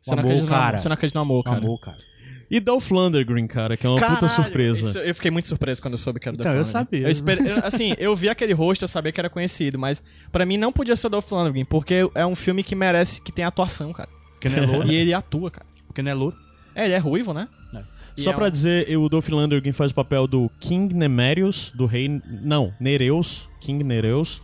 Você 0.00 0.14
não 0.14 0.20
amor, 0.20 0.30
acredita 0.30 0.48
no 0.48 0.54
amor, 0.54 0.64
cara. 0.64 0.78
Você 0.78 0.88
não 0.88 0.94
acredita 0.94 1.18
no 1.18 1.22
amor, 1.22 1.42
cara. 1.42 1.58
Amor, 1.58 1.80
cara. 1.80 1.98
E 2.50 2.60
Dolph 2.60 2.90
Lundgren, 2.90 3.46
cara, 3.46 3.76
que 3.76 3.86
é 3.86 3.90
uma 3.90 3.98
puta 3.98 4.12
Caralho, 4.20 4.30
surpresa. 4.30 4.88
isso- 4.88 4.98
eu 4.98 5.14
fiquei 5.14 5.30
muito 5.30 5.48
surpreso 5.48 5.82
quando 5.82 5.94
eu 5.94 5.98
soube 5.98 6.18
que 6.18 6.28
era 6.28 6.34
o 6.34 6.40
Então, 6.40 6.52
Dolph 6.52 6.54
eu 6.54 6.80
Lundgren. 6.80 6.84
sabia. 6.84 7.06
Eu 7.06 7.10
espere- 7.10 7.48
eu- 7.50 7.66
assim, 7.66 7.94
eu 7.98 8.14
vi 8.16 8.28
aquele 8.28 8.52
rosto, 8.54 8.82
eu 8.84 8.88
sabia 8.88 9.12
que 9.12 9.20
era 9.20 9.28
conhecido, 9.28 9.78
mas 9.78 10.02
pra 10.32 10.46
mim 10.46 10.56
não 10.56 10.72
podia 10.72 10.96
ser 10.96 11.08
o 11.08 11.10
Dolph 11.10 11.30
Lundgren, 11.30 11.64
porque 11.66 12.08
é 12.14 12.24
um 12.24 12.34
filme 12.34 12.62
que 12.62 12.74
merece, 12.74 13.20
que 13.20 13.30
tem 13.30 13.44
atuação, 13.44 13.92
cara. 13.92 14.08
Porque 14.34 14.48
não 14.48 14.62
é 14.62 14.66
louro. 14.66 14.88
E 14.90 14.94
ele 14.94 15.12
atua, 15.12 15.50
cara. 15.50 15.66
Porque 15.86 16.00
não 16.00 16.10
é 16.10 16.14
louro. 16.14 16.36
É, 16.74 16.84
ele 16.86 16.94
é 16.94 16.98
ruivo, 16.98 17.32
né? 17.34 17.48
E 18.16 18.20
Só 18.22 18.30
é 18.30 18.34
pra 18.34 18.46
um- 18.46 18.50
dizer, 18.50 18.96
o 18.98 19.08
Dolph 19.08 19.28
Lundgren 19.28 19.72
faz 19.72 19.92
o 19.92 19.94
papel 19.94 20.26
do 20.26 20.50
King 20.58 20.92
Nemerius, 20.92 21.70
do 21.72 21.86
rei... 21.86 22.20
Não, 22.42 22.74
Nereus, 22.80 23.48
King 23.60 23.84
Nereus. 23.84 24.42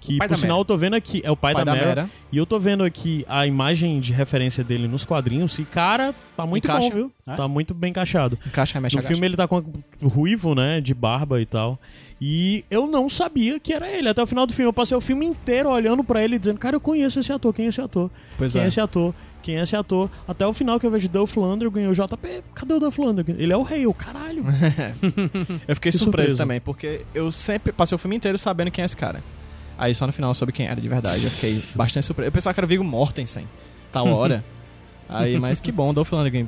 Que, 0.00 0.16
por 0.16 0.36
sinal, 0.36 0.56
Mera. 0.56 0.60
eu 0.62 0.64
tô 0.64 0.76
vendo 0.76 0.94
aqui... 0.94 1.20
É 1.24 1.30
o 1.30 1.36
pai, 1.36 1.52
Pai 1.52 1.64
da, 1.64 1.72
da 1.72 1.78
Mera. 1.78 1.86
Mera. 2.02 2.10
E 2.32 2.36
eu 2.36 2.46
tô 2.46 2.58
vendo 2.58 2.82
aqui 2.82 3.24
a 3.28 3.46
imagem 3.46 4.00
de 4.00 4.12
referência 4.12 4.64
dele 4.64 4.88
nos 4.88 5.04
quadrinhos. 5.04 5.58
E, 5.58 5.64
cara, 5.64 6.14
tá 6.36 6.46
muito 6.46 6.64
Encaixa. 6.64 6.88
bom, 6.88 6.94
viu? 6.94 7.12
É? 7.26 7.36
Tá 7.36 7.46
muito 7.46 7.74
bem 7.74 7.90
encaixado. 7.90 8.38
Encaixa, 8.46 8.74
remexe, 8.74 8.96
No 8.96 9.00
agacha. 9.00 9.12
filme 9.12 9.26
ele 9.26 9.36
tá 9.36 9.46
com 9.46 9.62
ruivo, 10.02 10.54
né? 10.54 10.80
De 10.80 10.94
barba 10.94 11.40
e 11.40 11.46
tal. 11.46 11.78
E 12.20 12.64
eu 12.70 12.86
não 12.86 13.08
sabia 13.08 13.58
que 13.60 13.72
era 13.72 13.90
ele. 13.90 14.08
Até 14.08 14.22
o 14.22 14.26
final 14.26 14.46
do 14.46 14.52
filme, 14.52 14.68
eu 14.68 14.72
passei 14.72 14.96
o 14.96 15.00
filme 15.00 15.24
inteiro 15.26 15.70
olhando 15.70 16.02
pra 16.04 16.22
ele, 16.22 16.38
dizendo, 16.38 16.58
cara, 16.58 16.76
eu 16.76 16.80
conheço 16.80 17.20
esse 17.20 17.32
ator, 17.32 17.52
quem 17.54 17.66
é 17.66 17.68
esse 17.68 17.80
ator? 17.80 18.10
Pois 18.36 18.52
quem 18.52 18.60
é. 18.60 18.64
é. 18.64 18.68
esse 18.68 18.80
ator? 18.80 19.14
Quem 19.42 19.58
é 19.58 19.62
esse 19.62 19.74
ator? 19.74 20.10
Até 20.28 20.46
o 20.46 20.52
final 20.52 20.78
que 20.78 20.84
eu 20.84 20.90
vejo 20.90 21.08
Dolph 21.08 21.34
Lundgren, 21.36 21.88
o 21.88 21.94
JP, 21.94 22.42
cadê 22.54 22.74
o 22.74 22.78
Dolph 22.78 22.98
Lundgren? 22.98 23.36
Ele 23.38 23.50
é 23.52 23.56
o 23.56 23.62
rei, 23.62 23.86
o 23.86 23.94
caralho. 23.94 24.44
Eu 25.66 25.74
fiquei 25.76 25.90
Que 25.92 25.96
surpreso, 25.96 26.36
também, 26.36 26.60
porque 26.60 27.00
eu 27.14 27.30
sempre 27.32 27.72
passei 27.72 27.94
o 27.96 27.98
filme 27.98 28.16
inteiro 28.16 28.36
sabendo 28.36 28.70
quem 28.70 28.82
é 28.82 28.84
esse 28.84 28.96
cara. 28.96 29.22
Aí 29.80 29.94
só 29.94 30.06
no 30.06 30.12
final 30.12 30.28
eu 30.30 30.34
soube 30.34 30.52
quem 30.52 30.66
era 30.66 30.78
de 30.78 30.86
verdade. 30.86 31.24
Eu 31.24 31.30
fiquei 31.30 31.58
bastante 31.74 32.04
surpreso. 32.04 32.28
Eu 32.28 32.32
pensava 32.32 32.52
que 32.52 32.60
era 32.60 32.66
o 32.66 32.68
Viggo 32.68 32.84
Mortensen, 32.84 33.48
tal 33.90 34.06
hora. 34.08 34.44
Aí, 35.08 35.38
mas 35.38 35.58
que 35.58 35.72
bom, 35.72 35.94
Dolph 35.94 36.12
Lundgren. 36.12 36.46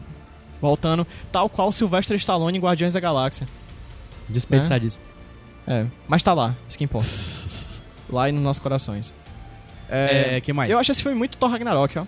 Voltando, 0.61 1.07
tal 1.33 1.49
qual 1.49 1.73
Sylvester 1.73 2.15
Stallone 2.19 2.59
em 2.59 2.61
Guardiões 2.61 2.93
da 2.93 3.01
Galáxia. 3.01 3.49
Desperdiçadíssimo. 4.29 5.03
É, 5.67 5.87
mas 6.07 6.23
tá 6.23 6.35
lá, 6.35 6.55
isso 6.69 6.77
que 6.77 6.85
importa. 6.85 7.09
lá 8.11 8.29
e 8.29 8.33
nos 8.33 8.43
nossos 8.43 8.63
corações. 8.63 9.15
É, 9.89 10.39
que 10.43 10.53
mais? 10.53 10.69
Eu 10.69 10.79
acho 10.79 10.93
esse 10.93 11.03
filme 11.03 11.17
muito 11.17 11.39
Thor 11.39 11.51
Ragnarok, 11.51 12.01
ó. 12.01 12.05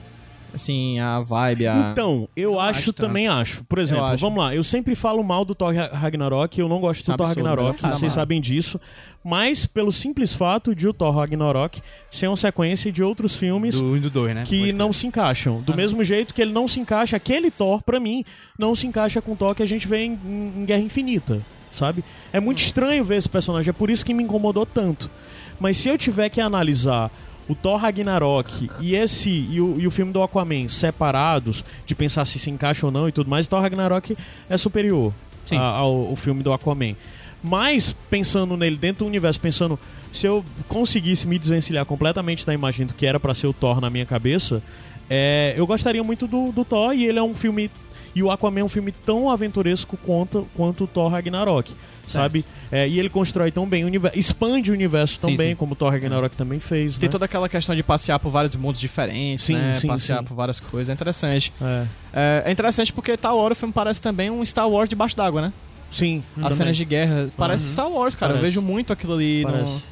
Assim, 0.54 0.98
a 1.00 1.20
vibe, 1.20 1.66
a... 1.66 1.90
Então, 1.92 2.28
eu 2.36 2.60
acho, 2.60 2.92
também 2.92 3.26
acho. 3.26 3.64
Por 3.64 3.78
exemplo, 3.78 4.04
acho. 4.04 4.20
vamos 4.20 4.38
lá, 4.42 4.54
eu 4.54 4.62
sempre 4.62 4.94
falo 4.94 5.22
mal 5.24 5.44
do 5.44 5.54
Thor 5.54 5.74
Ra- 5.74 5.90
Ragnarok, 5.92 6.58
eu 6.60 6.68
não 6.68 6.80
gosto 6.80 7.00
Isso 7.00 7.10
é 7.10 7.14
do 7.14 7.18
Thor 7.18 7.26
absurdo, 7.26 7.48
Ragnarok, 7.48 7.78
filme 7.80 7.94
vocês 7.94 8.12
da 8.14 8.20
sabem 8.20 8.40
disso. 8.40 8.80
Mas 9.24 9.66
pelo 9.66 9.90
simples 9.90 10.32
fato 10.34 10.74
de 10.74 10.86
o 10.86 10.92
Thor 10.92 11.14
Ragnarok 11.16 11.80
ser 12.10 12.28
uma 12.28 12.36
sequência 12.36 12.92
de 12.92 13.02
outros 13.02 13.34
filmes 13.34 13.74
Do 13.80 13.92
1 13.94 14.00
do 14.00 14.10
2, 14.10 14.34
né? 14.34 14.44
que 14.46 14.58
Pode 14.60 14.72
não 14.74 14.92
se 14.92 15.06
encaixam. 15.06 15.60
Do 15.62 15.72
Ah. 15.72 15.76
mesmo 15.76 16.04
jeito 16.04 16.32
que 16.32 16.40
ele 16.42 16.52
não 16.52 16.68
se 16.68 16.78
encaixa, 16.78 17.16
aquele 17.16 17.50
Thor, 17.50 17.82
pra 17.82 17.98
mim, 17.98 18.24
não 18.58 18.74
se 18.76 18.86
encaixa 18.86 19.20
com 19.20 19.32
o 19.32 19.36
Thor 19.36 19.54
que 19.54 19.62
a 19.62 19.66
gente 19.66 19.88
vê 19.88 20.04
em, 20.04 20.12
em 20.56 20.64
Guerra 20.64 20.82
Infinita, 20.82 21.40
sabe? 21.72 22.04
É 22.32 22.38
muito 22.38 22.58
Hum. 22.60 22.64
estranho 22.64 23.02
ver 23.04 23.16
esse 23.16 23.28
personagem, 23.28 23.70
é 23.70 23.72
por 23.72 23.90
isso 23.90 24.04
que 24.04 24.14
me 24.14 24.22
incomodou 24.22 24.64
tanto. 24.66 25.10
Mas 25.58 25.78
se 25.78 25.88
eu 25.88 25.96
tiver 25.98 26.28
que 26.28 26.40
analisar 26.40 27.10
o 27.48 27.54
Thor 27.54 27.76
Ragnarok 27.76 28.70
e 28.80 28.94
esse 28.94 29.28
e 29.30 29.60
o, 29.60 29.78
e 29.78 29.86
o 29.86 29.90
filme 29.90 30.12
do 30.12 30.22
Aquaman 30.22 30.68
separados, 30.68 31.64
de 31.86 31.94
pensar 31.94 32.24
se 32.24 32.38
se 32.38 32.50
encaixa 32.50 32.86
ou 32.86 32.92
não 32.92 33.08
e 33.08 33.12
tudo 33.12 33.28
mais, 33.28 33.46
o 33.46 33.50
Thor 33.50 33.60
Ragnarok 33.60 34.16
é 34.48 34.56
superior 34.56 35.12
a- 35.56 35.60
ao, 35.62 36.06
ao 36.08 36.16
filme 36.16 36.42
do 36.42 36.52
Aquaman. 36.52 36.94
Mas, 37.42 37.94
pensando 38.08 38.56
nele 38.56 38.76
dentro 38.76 39.04
do 39.04 39.08
universo, 39.08 39.38
pensando 39.38 39.78
se 40.10 40.26
eu 40.26 40.42
conseguisse 40.68 41.26
me 41.28 41.38
desvencilhar 41.38 41.84
completamente 41.84 42.46
da 42.46 42.54
imagem 42.54 42.86
do 42.86 42.94
que 42.94 43.04
era 43.04 43.20
pra 43.20 43.34
ser 43.34 43.46
o 43.46 43.52
Thor 43.52 43.80
na 43.80 43.90
minha 43.90 44.06
cabeça, 44.06 44.62
é, 45.10 45.52
eu 45.56 45.66
gostaria 45.66 46.02
muito 46.02 46.26
do, 46.26 46.50
do 46.52 46.64
Thor 46.64 46.94
e 46.94 47.04
ele 47.04 47.18
é 47.18 47.22
um 47.22 47.34
filme. 47.34 47.70
E 48.14 48.22
o 48.22 48.30
Aquaman 48.30 48.60
é 48.60 48.64
um 48.64 48.68
filme 48.68 48.92
tão 48.92 49.28
aventuresco 49.30 49.96
quanto, 49.96 50.46
quanto 50.54 50.84
o 50.84 50.86
Thor 50.86 51.10
Ragnarok, 51.10 51.72
sabe? 52.06 52.44
É, 52.70 52.88
e 52.88 52.98
ele 52.98 53.08
constrói 53.08 53.50
tão 53.50 53.66
bem 53.66 53.82
o 53.84 53.86
universo, 53.88 54.16
expande 54.18 54.70
o 54.70 54.74
universo 54.74 55.18
tão 55.18 55.30
Sim, 55.30 55.36
bem, 55.36 55.48
sim. 55.50 55.56
como 55.56 55.72
o 55.72 55.76
Thor 55.76 55.90
Ragnarok 55.90 56.36
também 56.36 56.60
fez. 56.60 56.96
Tem 56.96 57.08
né? 57.08 57.12
toda 57.12 57.24
aquela 57.24 57.48
questão 57.48 57.74
de 57.74 57.82
passear 57.82 58.18
por 58.20 58.30
vários 58.30 58.54
mundos 58.54 58.80
diferentes, 58.80 59.44
Sim, 59.44 59.54
né? 59.56 59.74
sim, 59.74 59.88
passear 59.88 60.22
por 60.22 60.34
várias 60.34 60.60
coisas. 60.60 60.88
É 60.90 60.92
interessante. 60.92 61.52
É. 61.60 61.86
É, 62.12 62.42
é 62.46 62.52
interessante 62.52 62.92
porque 62.92 63.16
tal 63.16 63.36
hora 63.38 63.52
o 63.52 63.56
filme 63.56 63.72
parece 63.74 64.00
também 64.00 64.30
um 64.30 64.44
Star 64.44 64.68
Wars 64.68 64.88
debaixo 64.88 65.16
d'água, 65.16 65.42
né? 65.42 65.52
Sim, 65.90 66.22
As 66.36 66.42
também. 66.42 66.56
cenas 66.56 66.76
de 66.76 66.84
guerra. 66.84 67.28
Parece 67.36 67.64
Uhum. 67.64 67.70
Star 67.70 67.88
Wars, 67.90 68.14
cara. 68.14 68.34
Parece. 68.34 68.46
Eu 68.46 68.50
vejo 68.62 68.62
muito 68.62 68.92
aquilo 68.92 69.14
ali. 69.14 69.44
no- 69.44 69.50
Parece. 69.52 69.82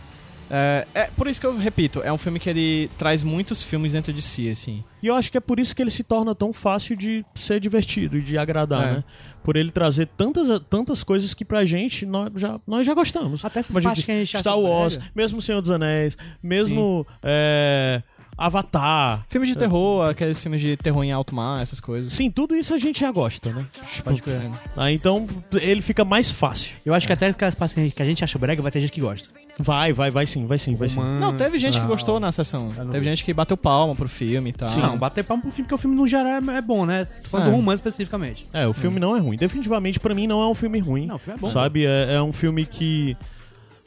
É, 0.54 0.86
é 0.94 1.04
por 1.16 1.26
isso 1.28 1.40
que 1.40 1.46
eu 1.46 1.56
repito, 1.56 2.02
é 2.04 2.12
um 2.12 2.18
filme 2.18 2.38
que 2.38 2.50
ele 2.50 2.90
traz 2.98 3.22
muitos 3.22 3.62
filmes 3.64 3.92
dentro 3.92 4.12
de 4.12 4.20
si, 4.20 4.50
assim. 4.50 4.84
E 5.02 5.06
eu 5.06 5.14
acho 5.16 5.30
que 5.32 5.38
é 5.38 5.40
por 5.40 5.58
isso 5.58 5.74
que 5.74 5.80
ele 5.80 5.90
se 5.90 6.04
torna 6.04 6.34
tão 6.34 6.52
fácil 6.52 6.94
de 6.94 7.24
ser 7.34 7.58
divertido 7.58 8.18
e 8.18 8.22
de 8.22 8.36
agradar, 8.36 8.82
É. 8.86 8.92
né? 8.96 9.04
Por 9.42 9.56
ele 9.56 9.72
trazer 9.72 10.06
tantas, 10.16 10.60
tantas 10.68 11.02
coisas 11.02 11.32
que 11.32 11.42
pra 11.44 11.64
gente 11.64 12.04
nós 12.04 12.30
já, 12.36 12.60
nós 12.66 12.86
já 12.86 12.92
gostamos. 12.92 13.42
Até 13.44 13.60
essas 13.60 13.68
Como 13.74 13.78
a 13.78 13.80
gente 13.80 13.86
partes 13.88 14.04
que 14.04 14.12
a 14.12 14.18
gente 14.18 14.28
Star 14.38 14.52
acha 14.52 14.56
Wars, 14.62 14.96
brega. 14.96 15.12
mesmo 15.16 15.40
Senhor 15.40 15.60
dos 15.62 15.70
Anéis, 15.70 16.18
mesmo 16.42 17.06
é, 17.22 18.02
Avatar. 18.36 19.24
Filmes 19.28 19.48
de 19.48 19.56
terror, 19.56 20.08
aqueles 20.10 20.40
filmes 20.42 20.60
de 20.60 20.76
terror 20.76 21.02
em 21.02 21.12
alto 21.12 21.34
mar, 21.34 21.62
essas 21.62 21.80
coisas. 21.80 22.12
Sim, 22.12 22.30
tudo 22.30 22.54
isso 22.56 22.74
a 22.74 22.78
gente 22.78 23.00
já 23.00 23.10
gosta, 23.10 23.52
né? 23.52 23.64
Tipo, 23.90 24.10
ah, 24.76 24.90
então 24.92 25.26
ele 25.60 25.80
fica 25.82 26.04
mais 26.04 26.30
fácil. 26.30 26.76
Eu 26.84 26.92
acho 26.94 27.06
que 27.06 27.12
até 27.12 27.28
aquelas 27.28 27.54
partes 27.54 27.74
que 27.74 27.80
a 27.80 27.82
gente- 27.84 27.94
que 27.94 28.02
a 28.02 28.06
gente 28.06 28.22
acha 28.24 28.38
brega 28.38 28.60
vai 28.62 28.70
ter 28.70 28.80
gente 28.80 28.92
que 28.92 29.00
gosta. 29.00 29.28
Vai, 29.62 29.92
vai, 29.92 30.10
vai 30.10 30.26
sim, 30.26 30.46
vai 30.46 30.58
sim, 30.58 30.74
vai 30.74 30.88
sim. 30.88 30.96
Romance, 30.96 31.20
Não, 31.20 31.36
teve 31.36 31.58
gente 31.58 31.80
que 31.80 31.86
gostou 31.86 32.18
na 32.20 32.30
sessão. 32.32 32.68
Teve 32.68 32.98
vi. 33.00 33.04
gente 33.04 33.24
que 33.24 33.32
bateu 33.32 33.56
palma 33.56 33.94
pro 33.94 34.08
filme 34.08 34.50
e 34.50 34.52
tal. 34.52 34.70
Não, 34.76 34.98
bater 34.98 35.24
palma 35.24 35.42
pro 35.42 35.50
filme, 35.52 35.64
porque 35.64 35.74
o 35.74 35.78
filme 35.78 35.96
no 35.96 36.06
geral 36.06 36.32
é, 36.32 36.56
é 36.58 36.60
bom, 36.60 36.84
né? 36.84 37.04
Tô 37.04 37.28
falando 37.30 37.46
É. 37.46 37.50
do 37.50 37.56
romance 37.56 37.76
especificamente. 37.80 38.46
É, 38.52 38.66
o 38.66 38.72
filme 38.72 38.98
não 39.00 39.16
é 39.16 39.20
ruim. 39.20 39.36
Definitivamente, 39.36 39.98
pra 40.00 40.14
mim, 40.14 40.26
não 40.26 40.42
é 40.42 40.46
um 40.48 40.54
filme 40.54 40.78
ruim. 40.78 41.06
Não, 41.06 41.16
o 41.16 41.18
filme 41.18 41.38
é 41.38 41.40
bom. 41.40 41.48
Sabe? 41.50 41.84
É, 41.86 42.14
é 42.14 42.22
um 42.22 42.32
filme 42.32 42.66
que. 42.66 43.16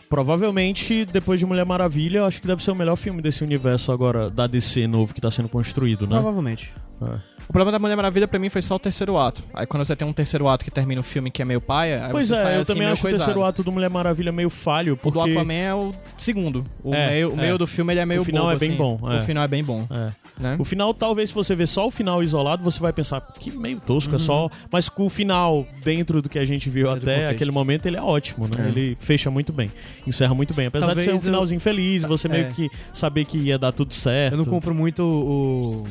Provavelmente, 0.09 1.03
depois 1.05 1.39
de 1.39 1.45
Mulher 1.45 1.65
Maravilha, 1.65 2.19
eu 2.19 2.25
acho 2.25 2.39
que 2.39 2.45
deve 2.47 2.63
ser 2.63 2.71
o 2.71 2.75
melhor 2.75 2.95
filme 2.95 3.21
desse 3.21 3.43
universo 3.43 3.91
agora 3.91 4.29
da 4.29 4.45
DC 4.47 4.85
novo 4.87 5.13
que 5.13 5.19
tá 5.19 5.31
sendo 5.31 5.49
construído, 5.49 6.03
né? 6.07 6.15
Provavelmente. 6.15 6.71
É. 7.01 7.34
O 7.47 7.53
problema 7.53 7.71
da 7.71 7.79
Mulher 7.79 7.95
Maravilha 7.95 8.27
pra 8.27 8.39
mim 8.39 8.49
foi 8.49 8.61
só 8.61 8.75
o 8.75 8.79
terceiro 8.79 9.17
ato. 9.17 9.43
Aí 9.53 9.65
quando 9.65 9.85
você 9.85 9.95
tem 9.95 10.07
um 10.07 10.11
terceiro 10.13 10.47
ato 10.47 10.65
que 10.65 10.71
termina 10.71 10.99
o 10.99 11.03
filme 11.03 11.29
que 11.31 11.41
é 11.41 11.45
meio 11.45 11.61
paia, 11.61 12.05
aí 12.07 12.11
Pois 12.11 12.27
você 12.27 12.35
sai 12.35 12.53
é, 12.53 12.57
eu 12.57 12.61
assim 12.61 12.67
também 12.73 12.81
meio 12.83 12.93
acho 12.93 12.99
o 13.01 13.03
coisado. 13.03 13.19
terceiro 13.25 13.43
ato 13.47 13.63
do 13.63 13.71
Mulher 13.71 13.89
Maravilha 13.89 14.31
meio 14.31 14.49
falho, 14.49 14.93
O 14.93 14.97
porque... 14.97 15.19
do 15.19 15.31
Aquaman 15.31 15.53
é 15.53 15.73
o 15.73 15.91
segundo. 16.17 16.65
O, 16.83 16.93
É, 16.93 17.11
meio, 17.11 17.29
o 17.29 17.33
é. 17.33 17.35
meio 17.41 17.57
do 17.57 17.67
filme 17.67 17.93
ele 17.93 17.99
é 17.99 18.05
meio 18.05 18.21
O 18.21 18.25
final 18.25 18.45
bobo, 18.45 18.55
é 18.55 18.59
bem 18.59 18.69
assim. 18.69 18.77
bom, 18.77 18.99
é. 19.11 19.17
O 19.17 19.21
final 19.21 19.43
é 19.43 19.47
bem 19.47 19.63
bom. 19.63 19.87
É. 19.91 20.11
Né? 20.37 20.55
O 20.59 20.65
final, 20.65 20.93
talvez, 20.93 21.29
se 21.29 21.35
você 21.35 21.55
ver 21.55 21.65
só 21.67 21.87
o 21.87 21.91
final 21.91 22.21
isolado, 22.21 22.61
você 22.61 22.77
vai 22.79 22.91
pensar, 22.91 23.21
que 23.39 23.55
meio 23.55 23.79
tosco, 23.79 24.09
Uhum. 24.09 24.15
é 24.17 24.19
só. 24.19 24.49
Mas 24.69 24.89
com 24.89 25.05
o 25.05 25.09
final, 25.09 25.65
dentro 25.81 26.21
do 26.21 26.27
que 26.27 26.37
a 26.37 26.43
gente 26.43 26.69
viu 26.69 26.91
Dentro 26.91 27.09
até 27.09 27.29
aquele 27.29 27.51
momento, 27.51 27.85
ele 27.85 27.95
é 27.95 28.01
ótimo, 28.01 28.45
né? 28.47 28.65
É. 28.65 28.67
Ele 28.67 28.97
fecha 28.99 29.31
muito 29.31 29.53
bem, 29.53 29.71
encerra 30.05 30.33
muito 30.33 30.53
bem. 30.53 30.65
Apesar 30.65 30.87
Talvez 30.87 31.05
de 31.05 31.11
ser 31.11 31.15
um 31.15 31.19
eu- 31.19 31.21
finalzinho 31.21 31.61
feliz, 31.61 32.03
você 32.03 32.27
meio 32.27 32.47
É. 32.47 32.49
que 32.51 32.69
saber 32.91 33.23
que 33.23 33.37
ia 33.37 33.57
dar 33.57 33.71
tudo 33.71 33.93
certo. 33.93 34.33
Eu 34.33 34.37
não 34.39 34.45
compro 34.45 34.75
muito 34.75 35.03
o. 35.03 35.87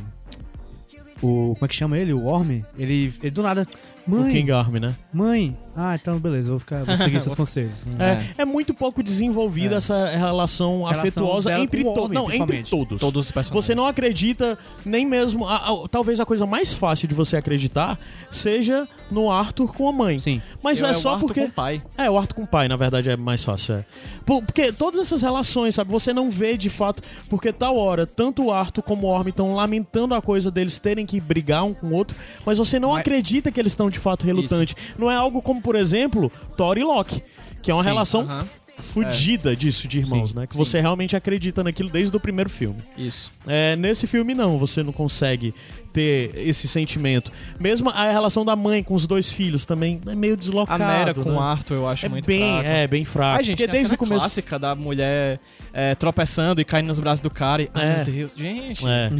O. 1.22 1.54
Como 1.54 1.64
é 1.64 1.68
que 1.68 1.74
chama 1.74 1.98
ele? 1.98 2.12
O 2.12 2.24
Orm? 2.26 2.62
Ele, 2.78 3.12
ele 3.22 3.30
do 3.30 3.42
nada. 3.42 3.66
O 4.06 4.10
Mãe, 4.10 4.32
King 4.32 4.52
Army, 4.52 4.80
né? 4.80 4.94
mãe. 5.12 5.56
Ah, 5.76 5.94
então 6.00 6.18
beleza, 6.18 6.48
eu 6.48 6.52
vou, 6.52 6.60
ficar, 6.60 6.84
vou 6.84 6.96
seguir 6.96 7.18
seus 7.22 7.34
conselhos. 7.34 7.78
É, 7.98 8.42
é 8.42 8.44
muito 8.44 8.72
pouco 8.72 9.02
desenvolvida 9.02 9.74
É. 9.76 9.78
essa 9.78 10.06
relação, 10.08 10.78
Relação 10.84 11.00
afetuosa 11.00 11.58
entre 11.58 11.80
o 11.80 11.84
todos. 11.94 12.04
homem, 12.04 12.14
Não, 12.18 12.30
entre 12.30 12.62
todos. 12.62 13.00
Todos 13.00 13.26
os 13.26 13.32
personagens. 13.32 13.64
Você 13.66 13.74
não 13.74 13.86
acredita 13.86 14.58
nem 14.84 15.04
mesmo. 15.06 15.46
a- 15.46 15.56
a- 15.56 15.88
talvez 15.90 16.20
a 16.20 16.26
coisa 16.26 16.46
mais 16.46 16.72
fácil 16.72 17.08
de 17.08 17.14
você 17.14 17.36
acreditar 17.36 17.98
seja 18.30 18.86
no 19.10 19.30
Arthur 19.30 19.74
com 19.74 19.88
a 19.88 19.92
mãe. 19.92 20.18
Sim. 20.18 20.40
Mas 20.62 20.80
Eu 20.80 20.86
é 20.88 20.90
o 20.90 20.94
só 20.94 21.14
Arthur 21.14 21.26
porque. 21.26 21.40
com 21.40 21.46
o 21.46 21.52
pai. 21.52 21.82
É, 21.96 22.10
o 22.10 22.16
Arthur 22.18 22.34
com 22.34 22.42
o 22.42 22.46
pai, 22.46 22.68
na 22.68 22.76
verdade, 22.76 23.10
é 23.10 23.16
mais 23.16 23.42
fácil. 23.42 23.74
É. 23.76 23.84
Por- 24.24 24.42
Porque 24.44 24.72
todas 24.72 25.00
essas 25.00 25.22
relações, 25.22 25.74
sabe? 25.74 25.90
Você 25.90 26.12
não 26.12 26.30
vê 26.30 26.56
de 26.56 26.70
fato. 26.70 27.02
Porque 27.28 27.52
tal 27.52 27.76
hora, 27.76 28.06
tanto 28.06 28.44
o 28.44 28.52
Arthur 28.52 28.82
como 28.82 29.06
o 29.06 29.10
Orm 29.10 29.28
estão 29.28 29.54
lamentando 29.54 30.14
a 30.14 30.22
coisa 30.22 30.50
deles 30.50 30.78
terem 30.78 31.04
que 31.06 31.20
brigar 31.20 31.64
um 31.64 31.74
com 31.74 31.88
o 31.88 31.92
outro, 31.94 32.16
mas 32.46 32.58
você 32.58 32.78
não 32.78 32.90
Mas- 32.92 33.00
acredita 33.00 33.50
que 33.50 33.60
eles 33.60 33.72
estão 33.72 33.90
de 33.94 34.00
fato 34.00 34.24
relutantes. 34.26 34.74
Não 34.98 35.10
é 35.10 35.14
algo 35.16 35.40
como, 35.40 35.62
por 35.62 35.74
exemplo, 35.76 36.30
Thor 36.56 36.76
e 36.78 36.84
Loki, 36.84 37.22
que 37.62 37.70
é 37.70 37.74
uma 37.74 37.82
Sim, 37.82 37.88
relação 37.88 38.20
aham. 38.22 38.40
f- 38.42 38.60
fudida 38.78 39.54
disso 39.54 39.86
de 39.88 39.98
irmãos, 40.00 40.30
Sim, 40.30 40.36
né? 40.36 40.46
Que 40.46 40.54
sim. 40.56 40.64
você 40.64 40.80
realmente 40.80 41.14
acredita 41.16 41.62
naquilo 41.62 41.88
desde 41.88 42.16
o 42.16 42.20
primeiro 42.20 42.50
filme. 42.50 42.80
Isso. 42.96 43.30
É, 43.46 43.76
nesse 43.76 44.06
filme 44.06 44.34
não, 44.34 44.58
você 44.58 44.82
não 44.82 44.92
consegue 44.92 45.54
ter 45.92 46.32
esse 46.34 46.66
sentimento. 46.66 47.30
Mesmo 47.58 47.88
a 47.88 48.10
relação 48.10 48.44
da 48.44 48.56
mãe 48.56 48.82
com 48.82 48.94
os 48.94 49.06
dois 49.06 49.30
filhos 49.30 49.64
também 49.64 50.00
é 50.06 50.14
meio 50.14 50.34
A 50.34 50.36
deslocado. 50.36 50.84
Mera 50.84 51.14
com 51.14 51.30
né? 51.30 51.36
o 51.36 51.40
Arthur 51.40 51.74
eu 51.76 51.88
acho 51.88 52.06
é 52.06 52.08
muito 52.08 52.26
bem, 52.26 52.52
fraco. 52.52 52.68
é 52.68 52.86
bem 52.88 53.04
fraco. 53.04 53.36
Ai, 53.38 53.44
gente, 53.44 53.58
porque 53.58 53.70
a 53.70 53.72
desde 53.72 53.94
o 53.94 53.96
começo 53.98 54.18
clássica 54.20 54.58
da 54.58 54.74
mulher 54.74 55.38
é, 55.72 55.94
tropeçando 55.94 56.60
e 56.60 56.64
caindo 56.64 56.88
nos 56.88 56.98
braços 56.98 57.20
do 57.20 57.30
cara 57.30 57.62
e... 57.62 57.70
Ai, 57.72 57.84
É. 57.84 57.94
meu 57.96 58.04
Deus. 58.04 58.34
Gente, 58.36 58.84
É. 58.86 59.10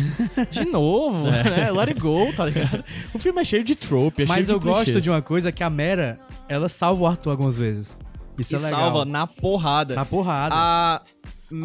de 0.50 0.64
novo, 0.64 1.26
né? 1.30 1.70
Let 1.70 1.88
it 1.90 2.00
go, 2.00 2.32
tá 2.36 2.46
ligado? 2.46 2.84
O 3.14 3.20
filme 3.20 3.40
é 3.40 3.44
cheio 3.44 3.62
de 3.62 3.76
trope, 3.76 4.24
é 4.24 4.26
Mas 4.26 4.48
eu 4.48 4.58
gosto 4.58 5.00
de 5.00 5.08
uma 5.08 5.22
coisa 5.22 5.52
que 5.52 5.62
a 5.62 5.70
Mera, 5.70 6.18
ela 6.48 6.68
salva 6.68 7.04
o 7.04 7.06
Arthur 7.06 7.30
algumas 7.30 7.56
vezes. 7.56 7.96
Isso 8.38 8.54
e 8.54 8.56
é 8.56 8.58
salva 8.58 9.04
na 9.04 9.26
porrada. 9.26 9.94
Na 9.94 10.04
porrada. 10.04 10.54
A, 10.56 11.02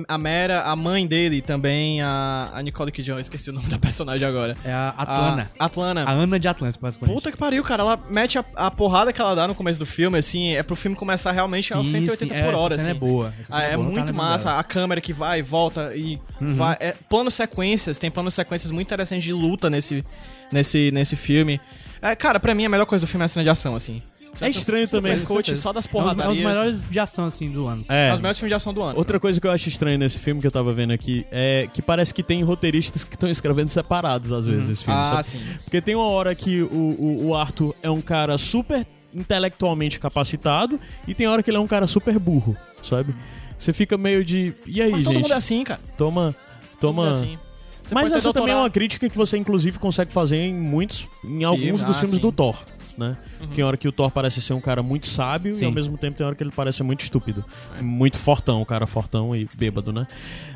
a 0.08 0.18
Mera, 0.20 0.62
a 0.64 0.76
mãe 0.76 1.08
dele 1.08 1.42
também, 1.42 2.00
a, 2.02 2.52
a 2.54 2.62
Nicole 2.62 2.92
Kidman, 2.92 3.20
esqueci 3.20 3.50
o 3.50 3.54
nome 3.54 3.68
da 3.68 3.80
personagem 3.80 4.28
agora. 4.28 4.56
É 4.64 4.72
a 4.72 4.90
Atlana. 4.96 5.52
A 5.58 5.66
Atlana. 5.66 6.04
A 6.04 6.12
Ana 6.12 6.40
de 6.40 6.48
Atlanta, 6.48 6.78
basicamente. 6.80 7.16
Puta 7.16 7.32
que 7.32 7.38
pariu, 7.38 7.64
cara. 7.64 7.82
Ela 7.82 8.00
mete 8.10 8.38
a, 8.38 8.46
a 8.56 8.70
porrada 8.70 9.12
que 9.12 9.20
ela 9.20 9.34
dá 9.34 9.48
no 9.48 9.56
começo 9.56 9.80
do 9.80 9.86
filme, 9.88 10.18
assim, 10.18 10.54
é 10.54 10.62
pro 10.62 10.76
filme 10.76 10.96
começar 10.96 11.32
realmente 11.32 11.74
aos 11.74 11.88
180 11.88 12.36
sim, 12.36 12.42
por 12.44 12.54
é, 12.54 12.56
hora, 12.56 12.76
assim. 12.76 12.90
é 12.90 12.94
boa. 12.94 13.34
Ah, 13.40 13.44
cena 13.44 13.64
é 13.64 13.76
boa, 13.76 13.88
tá 13.90 13.94
muito 13.96 14.14
massa. 14.14 14.50
dela. 14.50 14.60
A 14.60 14.64
câmera 14.64 15.02
que 15.02 15.14
vai 15.14 15.40
e 15.40 15.42
volta 15.42 15.96
e 15.96 16.20
Uhum. 16.40 16.54
vai. 16.54 16.78
É, 16.80 16.94
planos 17.10 17.34
sequências, 17.34 17.98
tem 17.98 18.12
planos 18.12 18.34
sequências 18.34 18.72
muito 18.72 18.88
interessantes 18.88 19.24
de 19.24 19.34
luta 19.34 19.70
nesse, 19.70 20.06
nesse, 20.52 20.92
nesse 20.92 21.16
filme. 21.16 21.60
É, 22.02 22.16
cara, 22.16 22.40
pra 22.40 22.54
mim 22.54 22.66
a 22.66 22.70
melhor 22.70 22.86
coisa 22.86 23.04
do 23.06 23.10
filme 23.10 23.24
é 23.24 23.26
a 23.26 23.28
cena 23.28 23.44
de 23.44 23.50
ação, 23.50 23.76
assim. 23.76 24.02
É 24.42 24.50
estranho 24.50 24.88
também, 24.88 25.14
Super 25.20 25.28
coach 25.28 25.56
só 25.58 25.74
das 25.74 25.86
É 25.86 25.90
um 25.98 26.02
dos- 26.02 26.18
é 26.24 26.28
um 26.28 26.32
dos 26.32 26.40
melhores 26.40 26.84
de 26.90 27.00
ação, 27.00 27.26
assim, 27.26 27.50
do 27.50 27.68
ano. 27.68 27.86
É. 27.90 28.10
É 28.10 28.14
os 28.14 28.20
melhores 28.20 28.38
filmes 28.38 28.52
de 28.52 28.56
ação 28.56 28.74
do 28.74 28.82
ano. 28.82 28.98
Outra 28.98 29.20
coisa 29.20 29.40
que 29.40 29.48
eu 29.48 29.52
acho 29.52 29.68
estranho 29.70 29.98
nesse 29.98 30.20
filme 30.20 30.40
que 30.42 30.48
eu 30.48 30.52
tava 30.52 30.74
vendo 30.74 30.92
aqui 30.92 31.26
é 31.32 31.68
que 31.74 31.82
parece 31.82 32.14
que 32.14 32.24
tem 32.24 32.42
roteiristas 32.44 33.04
que 33.04 33.16
estão 33.16 33.30
escrevendo 33.30 33.70
separados 33.70 34.32
às 34.32 34.48
vezes 34.48 34.70
esse 34.70 34.84
filme. 34.84 35.00
Ah, 35.00 35.12
sabe? 35.12 35.26
sim. 35.26 35.42
Porque 35.64 35.82
tem 35.82 35.96
uma 35.96 36.08
hora 36.08 36.34
que 36.36 36.62
o, 36.62 36.68
o, 37.00 37.28
o 37.28 37.36
Arthur 37.36 37.76
é 37.84 37.90
um 37.90 38.02
cara 38.02 38.38
super 38.38 38.86
intelectualmente 39.14 40.00
capacitado 40.00 40.80
e 41.08 41.14
tem 41.14 41.28
hora 41.28 41.42
que 41.44 41.50
ele 41.50 41.58
é 41.58 41.60
um 41.60 41.68
cara 41.68 41.88
super 41.88 42.18
burro, 42.20 42.56
sabe? 42.84 43.14
Você 43.58 43.74
fica 43.74 43.98
meio 43.98 44.24
de. 44.24 44.54
E 44.66 44.82
aí, 44.82 44.92
Mas 44.92 45.04
todo 45.04 45.14
gente? 45.14 45.22
mundo 45.24 45.34
é 45.34 45.36
assim, 45.38 45.64
cara. 45.64 45.82
Toma. 45.98 46.26
Mundo 46.28 46.36
Toma. 46.80 47.08
é 47.08 47.10
assim. 47.10 47.38
Você 47.84 47.94
Mas 47.96 48.12
essa 48.12 48.32
também 48.32 48.52
é 48.52 48.54
doutorado. 48.54 48.64
uma 48.64 48.70
crítica 48.70 49.10
que 49.10 49.18
você 49.18 49.36
inclusive 49.38 49.80
consegue 49.80 50.14
fazer 50.14 50.38
em 50.38 50.54
muitos, 50.54 51.08
em 51.26 51.44
alguns 51.44 51.64
Filmes, 51.64 51.84
dos 51.84 51.96
ah, 51.98 52.00
filmes 52.00 52.16
sim. 52.18 52.22
do 52.22 52.32
Thor, 52.32 52.56
né? 53.00 53.18
Tem 53.56 53.64
hora 53.64 53.78
que 53.78 53.88
o 53.88 53.91
Thor 53.91 54.12
parece 54.12 54.41
ser 54.41 54.54
um 54.54 54.62
cara 54.62 54.84
muito 54.84 55.08
sábio 55.08 55.54
e 55.54 55.56
Sim. 55.56 55.66
ao 55.66 55.72
mesmo 55.72 55.97
tempo 55.97 56.18
tem 56.18 56.26
hora 56.28 56.36
que 56.36 56.43
ele 56.43 56.52
parece 56.56 56.78
ser 56.78 56.84
muito 56.84 57.02
estúpido, 57.02 57.43
muito 57.82 58.18
fortão, 58.18 58.62
o 58.62 58.66
cara 58.66 58.86
fortão 58.86 59.36
e 59.36 59.47
bêbado, 59.56 59.91
né? 59.93 60.06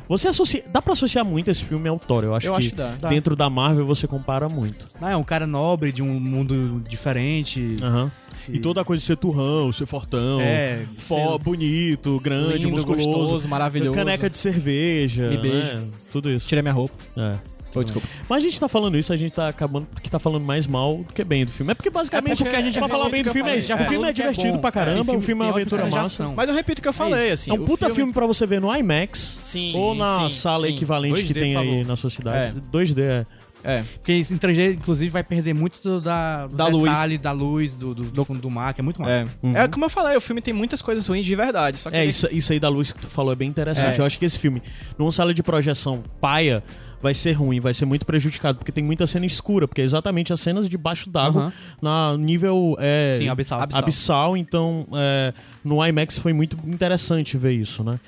Você 0.08 0.28
associa, 0.28 0.62
dá 0.70 0.80
pra 0.82 0.92
associar 0.92 1.24
muito 1.24 1.50
esse 1.50 1.64
filme 1.64 1.88
ao 1.88 1.98
Thor, 1.98 2.22
eu 2.24 2.34
acho 2.34 2.46
Eu 2.46 2.52
que, 2.52 2.58
acho 2.58 2.70
que 2.70 2.76
dá. 2.76 2.94
Dá. 3.00 3.08
dentro 3.08 3.34
da 3.34 3.48
Marvel 3.48 3.86
você 3.86 4.06
compara 4.06 4.48
muito. 4.48 4.88
Ah, 5.00 5.10
é 5.12 5.16
um 5.16 5.24
cara 5.24 5.46
nobre 5.46 5.90
de 5.90 6.02
um 6.02 6.20
mundo 6.20 6.82
diferente. 6.88 7.76
Aham. 7.82 8.12
E 8.46 8.58
toda 8.58 8.82
a 8.82 8.84
coisa 8.84 9.00
de 9.00 9.06
ser 9.06 9.16
turrão, 9.16 9.72
ser 9.72 9.86
fortão, 9.86 10.38
É, 10.38 10.84
fo- 10.98 11.14
sendo- 11.14 11.38
bonito, 11.38 12.20
grande, 12.22 12.66
Lindo, 12.66 12.72
musculoso, 12.76 13.08
gostoso, 13.10 13.48
maravilhoso. 13.48 13.92
caneca 13.94 14.28
de 14.28 14.36
cerveja, 14.36 15.30
Me 15.30 15.38
beija. 15.38 15.74
né? 15.80 15.88
tudo 16.12 16.30
isso. 16.30 16.46
Tirei 16.46 16.60
minha 16.60 16.74
roupa. 16.74 16.94
É. 17.16 17.38
Oi, 17.74 17.84
desculpa. 17.84 18.08
Mas 18.28 18.38
a 18.44 18.46
gente 18.48 18.60
tá 18.60 18.68
falando 18.68 18.96
isso, 18.96 19.12
a 19.12 19.16
gente 19.16 19.34
tá 19.34 19.48
acabando 19.48 19.86
que 20.02 20.10
tá 20.10 20.18
falando 20.18 20.44
mais 20.44 20.66
mal 20.66 20.98
do 20.98 21.12
que 21.12 21.24
bem 21.24 21.44
do 21.44 21.50
filme. 21.52 21.72
É 21.72 21.74
porque 21.74 21.90
basicamente 21.90 22.42
É 22.42 22.44
porque 22.44 22.56
a 22.56 22.62
gente 22.62 22.78
pra 22.78 22.88
falar 22.88 23.08
bem 23.08 23.22
do 23.22 23.26
que 23.30 23.32
filme 23.32 23.50
é 23.50 23.56
isso. 23.56 23.68
Já 23.68 23.76
o 23.76 23.78
filme 23.86 24.08
é 24.08 24.12
que 24.12 24.22
é 24.22 24.30
divertido 24.30 24.58
pra 24.58 24.70
caramba, 24.72 25.12
É, 25.12 25.16
o 25.16 25.20
filme 25.20 25.42
é 25.42 25.46
uma 25.46 25.52
aventura 25.52 25.86
massa. 25.86 26.28
Mas 26.28 26.48
eu 26.48 26.54
repito 26.54 26.80
o 26.80 26.82
que 26.82 26.88
eu 26.88 26.92
falei, 26.92 27.32
assim. 27.32 27.50
É 27.50 27.54
um 27.54 27.64
puta 27.64 27.88
filme 27.90 28.12
pra 28.12 28.26
você 28.26 28.46
ver 28.46 28.60
no 28.60 28.74
IMAX 28.74 29.38
Sim, 29.42 29.72
ou 29.76 29.94
na 29.94 30.28
sim, 30.28 30.30
sala 30.30 30.66
sim. 30.66 30.74
equivalente 30.74 31.22
2D, 31.22 31.26
que 31.26 31.34
tem 31.34 31.56
aí 31.56 31.84
na 31.84 31.96
sua 31.96 32.10
cidade. 32.10 32.56
É. 32.58 32.76
2D, 32.76 32.98
é. 33.00 33.26
É. 33.66 33.82
Porque 33.82 34.12
em 34.12 34.22
3D, 34.22 34.74
inclusive, 34.74 35.10
vai 35.10 35.24
perder 35.24 35.54
muito 35.54 35.80
do, 35.82 35.98
da, 35.98 36.46
do 36.46 36.54
Da 36.54 36.66
luz. 36.66 36.90
detalhe, 36.90 37.16
da 37.16 37.32
luz, 37.32 37.74
do, 37.74 37.94
do, 37.94 38.04
do 38.04 38.24
fundo 38.24 38.38
do 38.40 38.50
mar, 38.50 38.74
que 38.74 38.82
é 38.82 38.84
muito 38.84 39.00
massa. 39.00 39.26
É. 39.42 39.62
é 39.64 39.68
como 39.68 39.86
eu 39.86 39.88
falei, 39.88 40.14
o 40.14 40.20
filme 40.20 40.42
tem 40.42 40.52
muitas 40.52 40.82
coisas 40.82 41.06
ruins 41.06 41.24
de 41.24 41.34
verdade. 41.34 41.78
Só 41.78 41.90
que 41.90 41.96
É, 41.96 42.00
ele- 42.02 42.10
isso, 42.10 42.28
isso 42.30 42.52
aí 42.52 42.60
da 42.60 42.68
luz 42.68 42.92
que 42.92 43.00
tu 43.00 43.06
falou 43.08 43.32
é 43.32 43.36
bem 43.36 43.48
interessante. 43.48 43.98
É. 43.98 44.02
Eu 44.02 44.04
acho 44.04 44.18
que 44.18 44.24
esse 44.26 44.38
filme, 44.38 44.62
numa 44.98 45.10
sala 45.10 45.32
de 45.32 45.42
projeção 45.42 46.04
paia, 46.20 46.62
vai 47.04 47.12
ser 47.12 47.32
ruim, 47.32 47.60
vai 47.60 47.74
ser 47.74 47.84
muito 47.84 48.06
prejudicado, 48.06 48.56
porque 48.56 48.72
tem 48.72 48.82
muita 48.82 49.06
cena 49.06 49.26
escura, 49.26 49.68
porque 49.68 49.82
é 49.82 49.84
exatamente 49.84 50.32
as 50.32 50.40
cenas 50.40 50.70
debaixo 50.70 51.10
d'água, 51.10 51.42
Aham. 51.42 51.52
na 51.82 52.16
nível 52.16 52.76
é, 52.80 53.16
Sim, 53.18 53.28
abissal. 53.28 53.60
abissal. 53.60 54.36
então 54.38 54.86
é, 54.94 55.34
no 55.62 55.84
IMAX 55.84 56.18
foi 56.18 56.32
muito 56.32 56.56
interessante 56.66 57.36
ver 57.36 57.52
isso, 57.52 57.84
né? 57.84 58.00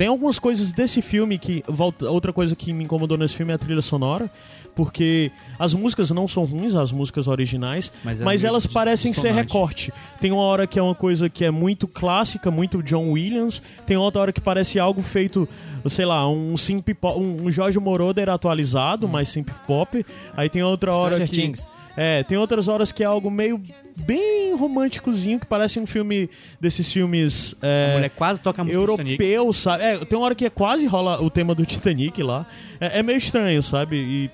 Tem 0.00 0.08
algumas 0.08 0.38
coisas 0.38 0.72
desse 0.72 1.02
filme 1.02 1.38
que. 1.38 1.62
Outra 2.08 2.32
coisa 2.32 2.56
que 2.56 2.72
me 2.72 2.84
incomodou 2.84 3.18
nesse 3.18 3.36
filme 3.36 3.52
é 3.52 3.56
a 3.56 3.58
trilha 3.58 3.82
sonora, 3.82 4.30
porque 4.74 5.30
as 5.58 5.74
músicas 5.74 6.10
não 6.10 6.26
são 6.26 6.46
ruins, 6.46 6.74
as 6.74 6.90
músicas 6.90 7.28
originais, 7.28 7.92
Mas 8.02 8.18
mas, 8.18 8.40
é 8.40 8.44
meio 8.44 8.50
elas 8.50 8.64
parecem 8.64 9.12
ser 9.12 9.30
recorte. 9.32 9.92
Tem 10.18 10.32
uma 10.32 10.40
hora 10.40 10.66
que 10.66 10.78
é 10.78 10.82
uma 10.82 10.94
coisa 10.94 11.28
que 11.28 11.44
é 11.44 11.50
muito 11.50 11.86
clássica, 11.86 12.50
muito 12.50 12.82
John 12.82 13.10
Williams, 13.10 13.62
tem 13.86 13.94
outra 13.98 14.22
hora 14.22 14.32
que 14.32 14.40
parece 14.40 14.78
algo 14.78 15.02
feito, 15.02 15.46
sei 15.86 16.06
lá, 16.06 16.26
um 16.26 16.54
pop, 16.98 17.20
um 17.20 17.44
um 17.44 17.50
Jorge 17.50 17.78
Moroder 17.78 18.30
atualizado, 18.30 19.06
mais 19.06 19.28
synth 19.28 19.52
pop. 19.66 20.02
Aí 20.34 20.48
tem 20.48 20.62
outra 20.62 20.96
hora 20.96 21.16
Stranger 21.16 21.28
que 21.28 21.42
Things. 21.42 21.68
É, 21.96 22.22
tem 22.22 22.38
outras 22.38 22.68
horas 22.68 22.92
que 22.92 23.02
é 23.02 23.06
algo 23.06 23.30
meio 23.30 23.60
bem 24.06 24.54
românticozinho, 24.54 25.38
que 25.38 25.46
parece 25.46 25.78
um 25.78 25.86
filme 25.86 26.30
desses 26.60 26.90
filmes 26.92 27.54
é, 27.60 27.90
A 27.90 27.94
mulher 27.94 28.10
quase 28.10 28.42
toca 28.42 28.62
a 28.62 28.64
música 28.64 28.80
europeu, 28.80 29.52
sabe? 29.52 29.82
É, 29.82 30.04
tem 30.04 30.18
uma 30.18 30.24
hora 30.24 30.34
que 30.34 30.44
é 30.44 30.50
quase 30.50 30.86
rola 30.86 31.22
o 31.22 31.30
tema 31.30 31.54
do 31.54 31.66
Titanic 31.66 32.22
lá. 32.22 32.46
É, 32.80 33.00
é 33.00 33.02
meio 33.02 33.18
estranho, 33.18 33.62
sabe? 33.62 33.96
E, 33.96 34.30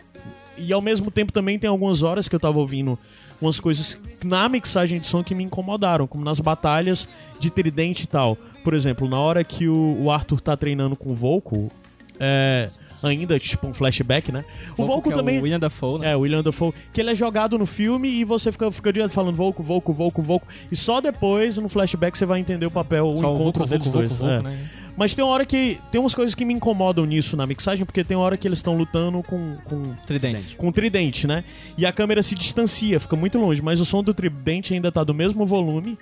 e 0.58 0.72
ao 0.72 0.80
mesmo 0.80 1.10
tempo 1.10 1.32
também 1.32 1.58
tem 1.58 1.68
algumas 1.68 2.02
horas 2.02 2.28
que 2.28 2.34
eu 2.34 2.40
tava 2.40 2.58
ouvindo 2.58 2.98
umas 3.40 3.60
coisas 3.60 3.98
na 4.24 4.48
mixagem 4.48 4.98
de 4.98 5.06
som 5.06 5.22
que 5.22 5.34
me 5.34 5.44
incomodaram, 5.44 6.06
como 6.06 6.24
nas 6.24 6.40
batalhas 6.40 7.08
de 7.38 7.50
tridente 7.50 8.04
e 8.04 8.06
tal. 8.06 8.36
Por 8.64 8.74
exemplo, 8.74 9.08
na 9.08 9.18
hora 9.18 9.44
que 9.44 9.68
o, 9.68 10.02
o 10.02 10.10
Arthur 10.10 10.40
tá 10.40 10.56
treinando 10.56 10.96
com 10.96 11.10
o 11.10 11.14
Volko, 11.14 11.70
é, 12.18 12.70
ainda, 13.02 13.38
tipo 13.38 13.66
um 13.66 13.74
flashback, 13.74 14.32
né? 14.32 14.44
O 14.76 14.84
Volko, 14.84 15.10
é 15.10 15.14
também. 15.14 15.38
O 15.38 15.42
William 15.42 15.60
Dafoe, 15.60 16.00
né? 16.00 16.12
É, 16.12 16.16
o 16.16 16.20
William 16.20 16.42
Dafoe, 16.42 16.72
que 16.92 17.00
ele 17.00 17.10
é 17.10 17.14
jogado 17.14 17.58
no 17.58 17.66
filme 17.66 18.08
e 18.08 18.24
você 18.24 18.50
fica, 18.52 18.70
fica 18.70 18.92
direto 18.92 19.12
falando 19.12 19.34
Volko, 19.36 19.62
Volko, 19.62 19.92
Volko, 19.92 20.22
Volko. 20.22 20.46
E 20.70 20.76
só 20.76 21.00
depois, 21.00 21.56
no 21.56 21.68
flashback, 21.68 22.16
você 22.16 22.26
vai 22.26 22.40
entender 22.40 22.66
o 22.66 22.70
papel, 22.70 23.06
o 23.08 23.16
Só 23.16 23.32
o 23.32 23.34
encontro 23.34 23.66
Volko, 23.66 23.68
deles 23.68 23.84
Volko, 23.84 23.98
dois. 23.98 24.12
Volko, 24.12 24.26
é. 24.26 24.42
Né? 24.42 24.68
Mas 24.96 25.14
tem 25.14 25.24
uma 25.24 25.32
hora 25.32 25.44
que. 25.44 25.78
Tem 25.90 26.00
umas 26.00 26.14
coisas 26.14 26.34
que 26.34 26.44
me 26.44 26.54
incomodam 26.54 27.04
nisso 27.04 27.36
na 27.36 27.46
mixagem, 27.46 27.84
porque 27.84 28.02
tem 28.02 28.16
uma 28.16 28.24
hora 28.24 28.36
que 28.36 28.48
eles 28.48 28.58
estão 28.58 28.76
lutando 28.76 29.22
com. 29.22 29.56
com 29.64 29.94
Tridentes. 30.06 30.54
com 30.56 30.68
o 30.68 30.72
tridente, 30.72 31.26
né? 31.26 31.44
E 31.76 31.84
a 31.84 31.92
câmera 31.92 32.22
se 32.22 32.34
distancia, 32.34 32.98
fica 32.98 33.14
muito 33.14 33.38
longe, 33.38 33.60
mas 33.60 33.80
o 33.80 33.84
som 33.84 34.02
do 34.02 34.14
tridente 34.14 34.72
ainda 34.72 34.90
tá 34.90 35.04
do 35.04 35.12
mesmo 35.12 35.44
volume 35.44 35.98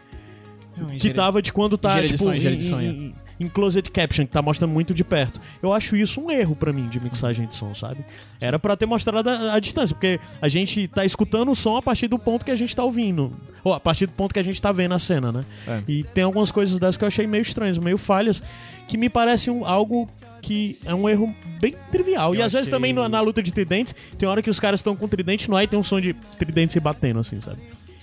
que 0.98 1.12
tava 1.12 1.40
de 1.40 1.52
quando 1.52 1.78
tá, 1.78 2.02
tipo, 2.02 2.32
engenharia 2.32 2.82
em, 2.82 3.14
é. 3.18 3.23
Em, 3.40 3.48
closed 3.48 3.90
caption, 3.90 4.24
que 4.26 4.32
tá 4.32 4.40
mostrando 4.42 4.70
muito 4.72 4.94
de 4.94 5.02
perto. 5.04 5.40
Eu 5.62 5.72
acho 5.72 5.96
isso 5.96 6.20
um 6.20 6.30
erro 6.30 6.54
pra 6.54 6.72
mim 6.72 6.88
de 6.88 7.00
mixagem 7.00 7.46
de 7.46 7.54
som, 7.54 7.74
sabe? 7.74 8.04
Era 8.40 8.58
pra 8.58 8.76
ter 8.76 8.86
mostrado 8.86 9.28
a, 9.28 9.54
a 9.54 9.58
distância, 9.58 9.94
porque 9.94 10.20
a 10.40 10.48
gente 10.48 10.86
tá 10.88 11.04
escutando 11.04 11.50
o 11.50 11.54
som 11.54 11.76
a 11.76 11.82
partir 11.82 12.08
do 12.08 12.18
ponto 12.18 12.44
que 12.44 12.50
a 12.50 12.56
gente 12.56 12.74
tá 12.74 12.84
ouvindo. 12.84 13.32
Ou 13.62 13.72
a 13.72 13.80
partir 13.80 14.06
do 14.06 14.12
ponto 14.12 14.32
que 14.34 14.38
a 14.38 14.42
gente 14.42 14.60
tá 14.60 14.70
vendo 14.72 14.92
a 14.94 14.98
cena, 14.98 15.32
né? 15.32 15.44
É. 15.66 15.82
E 15.88 16.02
tem 16.04 16.22
algumas 16.24 16.50
coisas 16.52 16.78
dessas 16.78 16.96
que 16.96 17.04
eu 17.04 17.08
achei 17.08 17.26
meio 17.26 17.42
estranhas, 17.42 17.78
meio 17.78 17.96
falhas, 17.98 18.42
que 18.86 18.96
me 18.98 19.08
parecem 19.08 19.52
um- 19.52 19.64
algo 19.64 20.08
que 20.42 20.78
é 20.84 20.94
um 20.94 21.08
erro 21.08 21.34
bem 21.60 21.74
trivial. 21.90 22.34
Eu 22.34 22.40
e 22.40 22.42
às 22.42 22.52
vezes 22.52 22.68
achei- 22.68 22.70
também 22.70 22.92
na, 22.92 23.08
na 23.08 23.20
luta 23.22 23.42
de 23.42 23.50
tridentes, 23.52 23.94
tem 24.18 24.28
hora 24.28 24.42
que 24.42 24.50
os 24.50 24.60
caras 24.60 24.80
estão 24.80 24.94
com 24.94 25.08
tridente 25.08 25.48
no 25.48 25.56
ar 25.56 25.64
e 25.64 25.66
tem 25.66 25.78
um 25.78 25.82
som 25.82 25.98
de 26.00 26.12
tridente 26.38 26.74
se 26.74 26.80
batendo, 26.80 27.20
assim, 27.20 27.40
sabe? 27.40 27.58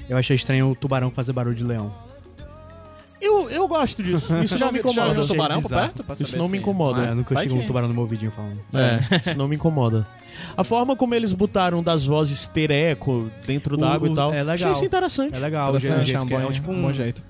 Eu 0.10 0.18
achei 0.18 0.36
estranho 0.36 0.72
o 0.72 0.76
tubarão 0.76 1.12
fazer 1.12 1.32
barulho 1.32 1.56
de 1.56 1.64
leão. 1.64 1.94
Eu, 3.22 3.50
eu 3.50 3.68
gosto 3.68 4.02
disso. 4.02 4.26
Isso 4.44 4.58
já 4.58 4.66
não 4.66 4.74
me 4.74 4.80
viu- 4.82 4.92
já 4.92 5.02
incomoda. 5.04 5.22
um 5.22 5.28
tubarão 5.28 5.62
por 5.62 5.70
perto? 5.70 6.04
pra 6.04 6.16
Isso 6.20 6.38
não 6.38 6.50
me 6.50 6.58
incomoda. 6.58 7.02
Eu 7.06 7.16
nunca 7.16 7.34
Vai 7.36 7.44
chegou 7.44 7.58
que- 7.60 7.64
um 7.64 7.68
tubarão 7.68 7.88
no 7.88 7.94
meu 7.94 8.02
ouvidinho 8.04 8.32
falando. 8.32 8.60
É, 8.74 9.18
isso 9.30 9.38
não 9.38 9.48
me 9.48 9.56
incomoda. 9.56 10.08
A 10.58 10.64
forma 10.64 10.96
como 10.96 11.14
eles 11.14 11.32
botaram 11.34 11.84
das 11.84 12.06
vozes 12.06 12.48
ter 12.48 12.72
eco 12.72 13.30
dentro 13.46 13.78
da 13.78 13.92
água 13.94 14.10
e 14.10 14.16
tal. 14.16 14.34
é 14.34 14.38
legal. 14.40 14.54
Achei 14.56 14.72
isso 14.72 14.86
interessante. 14.86 15.36
É 15.36 15.40
legal, 15.40 15.70
Interessante, 15.70 16.16
é 16.16 16.20
um 16.20 16.26
que 16.26 16.34
é. 16.34 16.40
bom, 16.40 16.52
tipo 16.52 16.72
um 16.72 16.76
um, 16.78 16.82
bom 16.82 16.94
jeito. 16.94 17.22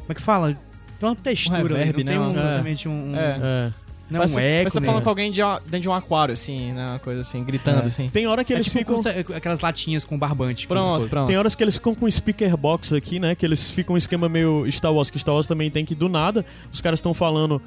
Como 0.00 0.12
é 0.12 0.14
que 0.14 0.22
fala? 0.22 0.56
Tem 0.98 1.08
uma 1.08 1.16
textura, 1.16 1.60
Um 1.74 1.76
reverb, 1.78 2.04
não 2.04 2.04
tem 2.04 2.04
né? 2.04 2.20
um, 2.20 2.30
É. 2.38 2.88
um, 2.88 2.90
um- 3.10 3.16
É. 3.16 3.72
Não, 4.10 4.18
Parece, 4.18 4.36
um 4.36 4.40
eco, 4.40 4.48
parece 4.50 4.66
que 4.66 4.72
tá 4.74 4.80
né? 4.80 4.86
falando 4.86 5.02
com 5.04 5.08
alguém 5.08 5.30
de, 5.32 5.40
dentro 5.64 5.80
de 5.80 5.88
um 5.88 5.92
aquário, 5.94 6.32
assim, 6.34 6.72
né? 6.72 6.88
Uma 6.90 6.98
coisa 6.98 7.20
assim, 7.20 7.44
gritando, 7.44 7.82
É. 7.82 7.86
assim. 7.86 8.08
Tem 8.08 8.26
hora 8.26 8.42
que 8.44 8.52
É 8.52 8.56
eles 8.56 8.66
tipo 8.66 8.78
ficam. 8.78 8.96
como 8.96 9.02
se- 9.02 9.32
aquelas 9.34 9.60
latinhas 9.60 10.04
com 10.04 10.18
barbante. 10.18 10.66
Pronto, 10.66 11.08
pronto. 11.08 11.28
Tem 11.28 11.36
horas 11.36 11.54
que 11.54 11.62
eles 11.62 11.74
ficam 11.76 11.94
com 11.94 12.06
um 12.06 12.10
speaker 12.10 12.56
box 12.56 12.92
aqui, 12.92 13.18
né? 13.20 13.34
Que 13.34 13.46
eles 13.46 13.70
ficam 13.70 13.94
um 13.94 13.98
esquema 13.98 14.28
meio 14.28 14.66
Star 14.70 14.92
Wars, 14.92 15.10
que 15.10 15.18
Star 15.18 15.34
Wars 15.34 15.46
também 15.46 15.70
tem 15.70 15.84
que 15.84 15.94
do 15.94 16.08
nada. 16.08 16.44
Os 16.72 16.80
caras 16.80 16.98
estão 16.98 17.14
falando 17.14 17.62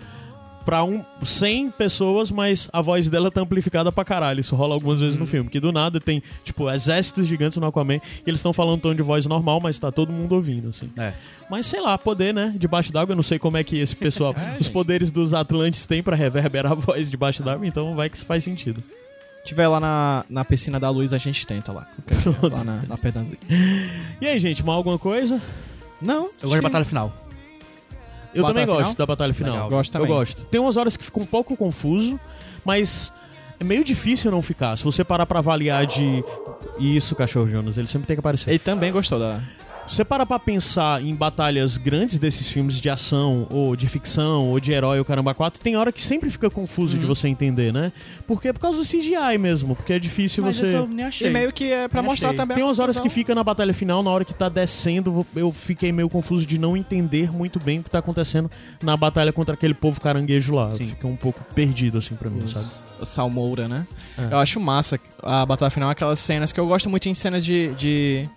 pra 0.66 0.84
um 0.84 1.04
100 1.24 1.72
pessoas, 1.72 2.32
mas 2.32 2.70
a 2.72 2.82
voz 2.82 3.10
dela 3.10 3.30
tá 3.32 3.42
amplificada 3.42 3.92
pra 3.92 4.04
caralho. 4.06 4.40
Isso 4.40 4.56
rola 4.56 4.74
algumas 4.74 5.00
vezes 5.00 5.18
no 5.18 5.26
filme. 5.26 5.50
Que 5.50 5.60
do 5.60 5.72
nada 5.72 6.00
tem, 6.00 6.22
tipo, 6.44 6.70
exércitos 6.70 7.28
gigantes 7.28 7.58
no 7.58 7.68
Aquaman. 7.68 7.96
E 7.96 8.02
eles 8.26 8.40
estão 8.40 8.54
falando 8.54 8.76
um 8.76 8.80
tom 8.80 8.96
de 8.96 9.02
voz 9.04 9.26
normal, 9.26 9.60
mas 9.62 9.78
tá 9.80 9.92
todo 9.92 10.12
mundo 10.12 10.34
ouvindo, 10.36 10.70
assim. 10.70 10.90
É. 10.98 11.14
Mas 11.50 11.68
sei 11.68 11.82
lá, 11.82 11.98
poder, 11.98 12.34
né? 12.34 12.54
Debaixo 12.58 12.92
d'água, 12.92 13.14
eu 13.14 13.16
não 13.16 13.24
sei 13.24 13.38
como 13.38 13.58
é 13.58 13.64
que 13.64 13.78
esse 13.78 13.96
pessoal, 13.96 14.34
É, 14.44 14.58
os 14.60 14.68
poderes 14.68 15.12
dos 15.12 15.34
Atlantes 15.34 15.86
têm 15.86 16.02
pra 16.02 16.16
reverberar 16.16 16.72
a 16.72 16.76
voz 16.76 17.10
debaixo 17.10 17.44
d'água, 17.44 17.66
então 17.68 17.96
vai 17.96 18.10
que 18.10 18.18
isso 18.18 18.26
faz 18.26 18.44
sentido. 18.44 18.84
Se 19.40 19.50
tiver 19.50 19.68
lá 19.68 19.80
na, 19.80 20.26
na 20.30 20.46
piscina 20.46 20.80
da 20.80 20.90
luz, 20.90 21.14
a 21.14 21.18
gente 21.18 21.46
tenta 21.46 21.72
lá. 21.72 21.88
Lá 22.52 22.64
na, 22.64 22.82
na 22.88 22.98
pedra. 22.98 23.26
E 24.22 24.26
aí, 24.26 24.40
gente, 24.40 24.64
mais 24.66 24.78
alguma 24.78 24.98
coisa? 24.98 25.42
Não, 26.02 26.26
Eu 26.26 26.50
gosto 26.50 26.56
de 26.56 26.62
batalha 26.62 26.86
final. 26.86 27.14
Eu 28.34 28.44
Batalha 28.44 28.66
também 28.66 28.66
gosto 28.66 28.80
final? 28.92 28.96
da 28.96 29.06
batalha 29.06 29.34
final. 29.34 29.54
Legal. 29.54 29.70
Gosto 29.70 29.92
também. 29.92 30.08
Eu 30.10 30.16
gosto. 30.16 30.42
Tem 30.46 30.60
umas 30.60 30.78
horas 30.78 30.98
que 30.98 31.04
fica 31.04 31.20
um 31.20 31.26
pouco 31.26 31.56
confuso, 31.56 32.20
mas 32.66 33.14
é 33.60 33.64
meio 33.64 33.84
difícil 33.84 34.32
não 34.32 34.42
ficar. 34.42 34.76
Se 34.78 34.84
você 34.84 35.04
parar 35.04 35.26
pra 35.26 35.40
avaliar 35.40 35.86
de. 35.86 36.24
Isso, 36.80 37.16
cachorro 37.16 37.48
Jonas, 37.48 37.78
ele 37.78 37.88
sempre 37.88 38.08
tem 38.08 38.16
que 38.16 38.20
aparecer. 38.20 38.50
Ele 38.50 38.60
também 38.60 38.92
gostou 38.92 39.20
da. 39.20 39.42
Você 39.86 40.04
parar 40.04 40.26
pra 40.26 40.40
pensar 40.40 41.04
em 41.04 41.14
batalhas 41.14 41.78
grandes 41.78 42.18
desses 42.18 42.50
filmes 42.50 42.80
de 42.80 42.90
ação, 42.90 43.46
ou 43.52 43.76
de 43.76 43.88
ficção, 43.88 44.50
ou 44.50 44.60
de 44.60 44.72
herói, 44.72 44.98
ou 44.98 45.06
caramba 45.06 45.34
4, 45.36 45.62
tem 45.62 45.76
hora 45.76 45.92
que 45.92 46.02
sempre 46.02 46.30
fica 46.32 46.50
confuso 46.50 46.94
Uhum. 46.96 47.00
de 47.02 47.06
você 47.06 47.28
entender, 47.28 47.72
né? 47.72 47.92
Porque 48.26 48.48
é 48.48 48.54
por 48.54 48.60
causa 48.62 48.80
do 48.80 48.86
CGI 48.86 49.38
mesmo, 49.38 49.76
porque 49.76 49.94
é 49.94 50.00
difícil 50.00 50.44
Mas 50.44 50.58
você. 50.58 50.76
eu 50.78 50.88
nem 50.88 51.06
achei. 51.06 51.28
E 51.28 51.32
meio 51.32 51.52
que 51.52 51.72
é 51.72 51.88
pra 51.88 52.02
Nem 52.02 52.10
mostrar 52.10 52.30
achei. 52.30 52.38
também. 52.38 52.56
Tem 52.56 52.64
umas 52.64 52.80
horas 52.80 52.98
que 53.00 53.10
fica 53.10 53.36
na 53.36 53.44
batalha 53.44 53.74
final, 53.74 54.02
na 54.02 54.10
hora 54.10 54.24
que 54.26 54.34
tá 54.34 54.48
descendo, 54.50 55.26
eu 55.36 55.52
fiquei 55.52 55.92
meio 55.92 56.10
confuso 56.10 56.46
de 56.46 56.58
não 56.58 56.76
entender 56.78 57.32
muito 57.32 57.60
bem 57.60 57.80
o 57.80 57.84
que 57.84 57.90
tá 57.90 58.00
acontecendo 58.00 58.50
na 58.82 58.96
batalha 58.98 59.32
contra 59.34 59.54
aquele 59.54 59.74
povo 59.74 60.00
caranguejo 60.02 60.56
lá. 60.56 60.72
Sim. 60.72 60.88
Fica 60.88 61.06
um 61.08 61.16
pouco 61.18 61.44
perdido, 61.54 61.98
assim, 62.00 62.16
pra 62.16 62.30
mim, 62.30 62.40
sabe? 62.48 62.66
Os- 62.66 62.84
o 63.02 63.06
Salmoura, 63.06 63.68
né? 63.68 63.86
É. 64.18 64.34
Eu 64.34 64.38
acho 64.40 64.60
massa 64.62 64.98
a 65.22 65.46
batalha 65.46 65.70
final, 65.70 65.90
aquelas 65.90 66.20
cenas 66.20 66.52
que 66.54 66.60
eu 66.60 66.66
gosto 66.66 66.90
muito 66.90 67.08
em 67.10 67.14
cenas 67.14 67.44
de, 67.44 67.74
de, 67.76 68.30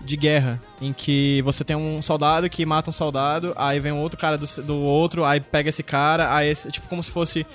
de 0.00 0.16
guerra, 0.16 0.60
em 0.80 0.92
que 0.92 1.42
você 1.42 1.62
tem 1.64 1.76
um 1.76 2.00
soldado 2.00 2.48
que 2.48 2.64
mata 2.64 2.90
um 2.90 2.92
soldado, 2.92 3.52
aí 3.56 3.78
vem 3.80 3.92
um 3.92 4.00
outro 4.00 4.18
cara 4.18 4.36
do, 4.38 4.46
do 4.62 4.76
outro, 4.76 5.24
aí 5.24 5.40
pega 5.40 5.68
esse 5.68 5.82
cara, 5.82 6.34
aí 6.34 6.48
esse, 6.48 6.70
tipo 6.72 6.86
como 6.88 7.02
se 7.02 7.10
fosse 7.10 7.46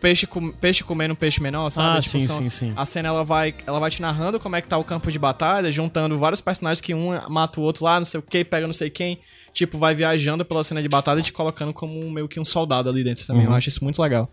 peixe, 0.00 0.26
com, 0.26 0.52
peixe 0.52 0.84
comendo 0.84 1.16
peixe 1.16 1.40
menor, 1.42 1.70
sabe? 1.70 1.98
Ah, 1.98 2.00
Tipo, 2.02 2.20
sim, 2.20 2.26
são- 2.26 2.38
sim, 2.38 2.48
sim. 2.50 2.72
A 2.76 2.84
cena 2.84 3.08
ela 3.08 3.24
vai, 3.24 3.54
ela 3.66 3.80
vai 3.80 3.90
te 3.90 4.02
narrando 4.02 4.38
como 4.38 4.54
é 4.54 4.60
que 4.60 4.68
tá 4.68 4.76
o 4.76 4.84
campo 4.84 5.10
de 5.10 5.18
batalha, 5.18 5.72
juntando 5.72 6.18
vários 6.18 6.40
personagens 6.42 6.80
que 6.80 6.92
um 6.94 7.08
mata 7.30 7.58
o 7.58 7.62
outro 7.62 7.84
lá, 7.84 7.98
não 7.98 8.04
sei 8.04 8.20
o 8.20 8.22
que, 8.22 8.44
pega 8.44 8.66
não 8.66 8.74
sei 8.74 8.90
quem. 8.90 9.18
Tipo, 9.54 9.78
vai 9.78 9.94
viajando 9.94 10.44
pela 10.44 10.62
cena 10.64 10.82
de 10.82 10.88
batalha 10.88 11.20
e 11.20 11.22
te 11.22 11.32
colocando 11.32 11.72
como 11.72 12.04
um- 12.04 12.10
meio 12.10 12.28
que 12.28 12.38
um 12.40 12.44
soldado 12.44 12.90
ali 12.90 13.02
dentro 13.04 13.24
também. 13.26 13.44
Uhum. 13.46 13.52
Eu 13.52 13.56
acho 13.56 13.68
isso 13.70 13.82
muito 13.82 14.02
legal. 14.02 14.28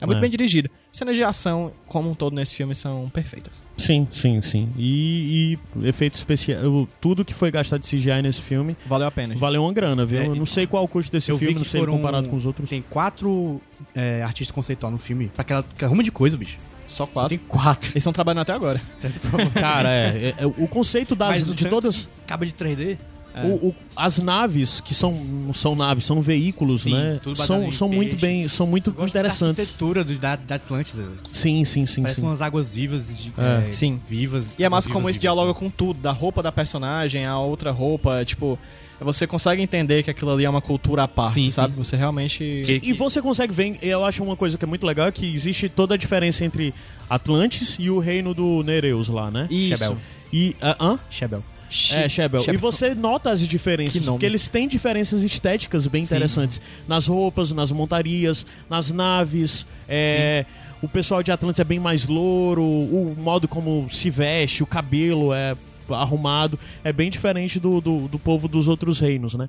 É 0.00 0.06
muito 0.06 0.18
É. 0.18 0.20
bem 0.20 0.30
dirigido. 0.30 0.70
Cenas 0.92 1.16
de 1.16 1.22
ação, 1.24 1.72
como 1.86 2.10
um 2.10 2.14
todo 2.14 2.34
nesse 2.34 2.54
filme, 2.54 2.74
são 2.74 3.10
perfeitas. 3.10 3.64
Sim, 3.76 4.06
sim, 4.12 4.40
sim. 4.42 4.68
E, 4.78 5.58
e 5.82 5.88
efeito 5.88 6.14
especial. 6.14 6.88
Tudo 7.00 7.24
que 7.24 7.34
foi 7.34 7.50
gastado 7.50 7.80
de 7.82 7.88
CGI 7.88 8.22
nesse 8.22 8.40
filme 8.40 8.76
Valeu 8.86 9.06
a 9.08 9.10
pena. 9.10 9.32
gente. 9.34 9.40
valeu 9.40 9.62
uma 9.64 9.72
grana, 9.72 10.06
viu? 10.06 10.20
É, 10.20 10.26
Eu 10.26 10.34
não 10.36 10.46
sei 10.46 10.66
qual 10.66 10.84
o 10.84 10.88
custo 10.88 11.10
desse 11.12 11.36
filme, 11.36 11.54
não 11.54 11.64
sei 11.64 11.80
foram- 11.80 11.94
comparado 11.96 12.28
com 12.28 12.36
os 12.36 12.46
outros. 12.46 12.68
Tem 12.70 12.82
quatro 12.88 13.60
é, 13.94 14.22
artistas 14.22 14.54
conceituais 14.54 14.92
no 14.92 14.98
filme. 14.98 15.28
Pra 15.34 15.42
aquela, 15.42 15.60
aquela 15.60 15.90
ruma 15.90 16.02
de 16.02 16.10
coisa, 16.12 16.36
bicho. 16.36 16.58
Só 16.86 17.04
Só 17.04 17.06
quatro. 17.06 17.28
tem 17.28 17.38
quatro. 17.38 17.90
Eles 17.90 17.96
estão 17.96 18.12
trabalhando 18.14 18.40
até 18.42 18.52
agora. 18.52 18.80
Cara, 19.54 19.90
é, 19.92 20.28
é- 20.28 20.34
é- 20.38 20.46
O 20.46 20.66
conceito 20.66 21.14
das, 21.14 21.46
Mas 21.48 21.54
de 21.54 21.68
todas. 21.68 22.08
Acaba 22.24 22.46
de 22.46 22.52
3D. 22.52 22.96
É. 23.34 23.44
o- 23.46 23.68
o- 23.68 23.74
as 23.94 24.18
naves, 24.18 24.80
que 24.80 24.94
são, 24.94 25.12
não 25.12 25.54
são 25.54 25.74
naves, 25.76 26.04
são 26.04 26.20
veículos, 26.20 26.82
Sim, 26.82 26.92
né? 26.94 27.20
São, 27.46 27.70
são 27.70 27.88
muito 27.88 28.10
peixe. 28.16 28.26
bem. 28.26 28.48
São 28.48 28.66
muito 28.66 28.90
interessantes. 28.90 29.60
arquitetura 29.64 30.02
do, 30.02 30.18
da, 30.18 30.34
da 30.36 30.54
Atlântida. 30.56 31.04
Sim, 31.32 31.64
sim, 31.64 31.86
sim, 31.86 32.02
Parece 32.02 32.20
sim. 32.20 32.26
umas 32.26 32.42
águas 32.42 32.74
vivas. 32.74 33.16
De, 33.16 33.32
É. 33.38 33.68
é, 33.68 33.72
Sim. 33.72 34.00
Vivas. 34.08 34.54
E 34.58 34.64
é 34.64 34.68
massa 34.68 34.88
como 34.88 35.08
isso 35.08 35.18
dialoga 35.20 35.54
com 35.54 35.70
tudo, 35.70 36.00
da 36.00 36.10
roupa 36.10 36.42
da 36.42 36.50
personagem, 36.50 37.26
a 37.26 37.38
outra 37.38 37.70
roupa, 37.70 38.24
tipo, 38.24 38.58
você 39.00 39.26
consegue 39.26 39.62
entender 39.62 40.02
que 40.02 40.10
aquilo 40.10 40.32
ali 40.32 40.44
é 40.44 40.50
uma 40.50 40.60
cultura 40.62 41.04
à 41.04 41.08
parte, 41.08 41.34
Sim, 41.34 41.50
sabe? 41.50 41.74
sim. 41.74 41.78
Você 41.84 41.94
realmente. 41.96 42.38
Que- 42.66 42.80
E 42.82 42.92
você 42.92 43.22
consegue 43.22 43.52
ver, 43.52 43.78
eu 43.82 44.04
acho 44.04 44.24
uma 44.24 44.34
coisa 44.34 44.58
que 44.58 44.64
é 44.64 44.68
muito 44.68 44.84
legal, 44.84 45.06
é 45.06 45.12
que 45.12 45.32
existe 45.32 45.68
toda 45.68 45.94
a 45.94 45.96
diferença 45.96 46.44
entre 46.44 46.74
Atlantis 47.08 47.76
e 47.78 47.88
o 47.90 47.98
reino 48.00 48.34
do 48.34 48.62
Nereus 48.64 49.08
lá, 49.08 49.30
né? 49.30 49.46
Isso. 49.50 49.76
Shebel. 49.76 49.98
E. 50.32 50.56
ah, 50.60 50.76
hã? 50.80 50.98
Shebel. 51.08 51.44
É, 51.92 52.08
Shebel. 52.08 52.40
Shebel. 52.40 52.54
E 52.54 52.56
você 52.56 52.94
nota 52.94 53.30
as 53.30 53.46
diferenças, 53.46 54.04
porque 54.04 54.26
eles 54.26 54.48
têm 54.48 54.66
diferenças 54.66 55.22
estéticas 55.22 55.86
bem 55.86 56.02
interessantes. 56.02 56.60
Nas 56.86 57.06
roupas, 57.06 57.52
nas 57.52 57.70
montarias, 57.70 58.46
nas 58.68 58.90
naves. 58.90 59.66
é, 59.88 60.44
o 60.80 60.88
pessoal 60.88 61.22
de 61.22 61.32
Atlantis 61.32 61.58
é 61.58 61.64
bem 61.64 61.80
mais 61.80 62.06
louro, 62.06 62.62
o 62.62 63.14
modo 63.18 63.48
como 63.48 63.88
se 63.90 64.10
veste, 64.10 64.62
o 64.62 64.66
cabelo 64.66 65.34
é 65.34 65.56
arrumado. 65.90 66.58
É 66.84 66.92
bem 66.92 67.10
diferente 67.10 67.58
do, 67.58 67.80
do, 67.80 68.08
do 68.08 68.18
povo 68.18 68.46
dos 68.46 68.68
outros 68.68 69.00
reinos, 69.00 69.34
né? 69.34 69.48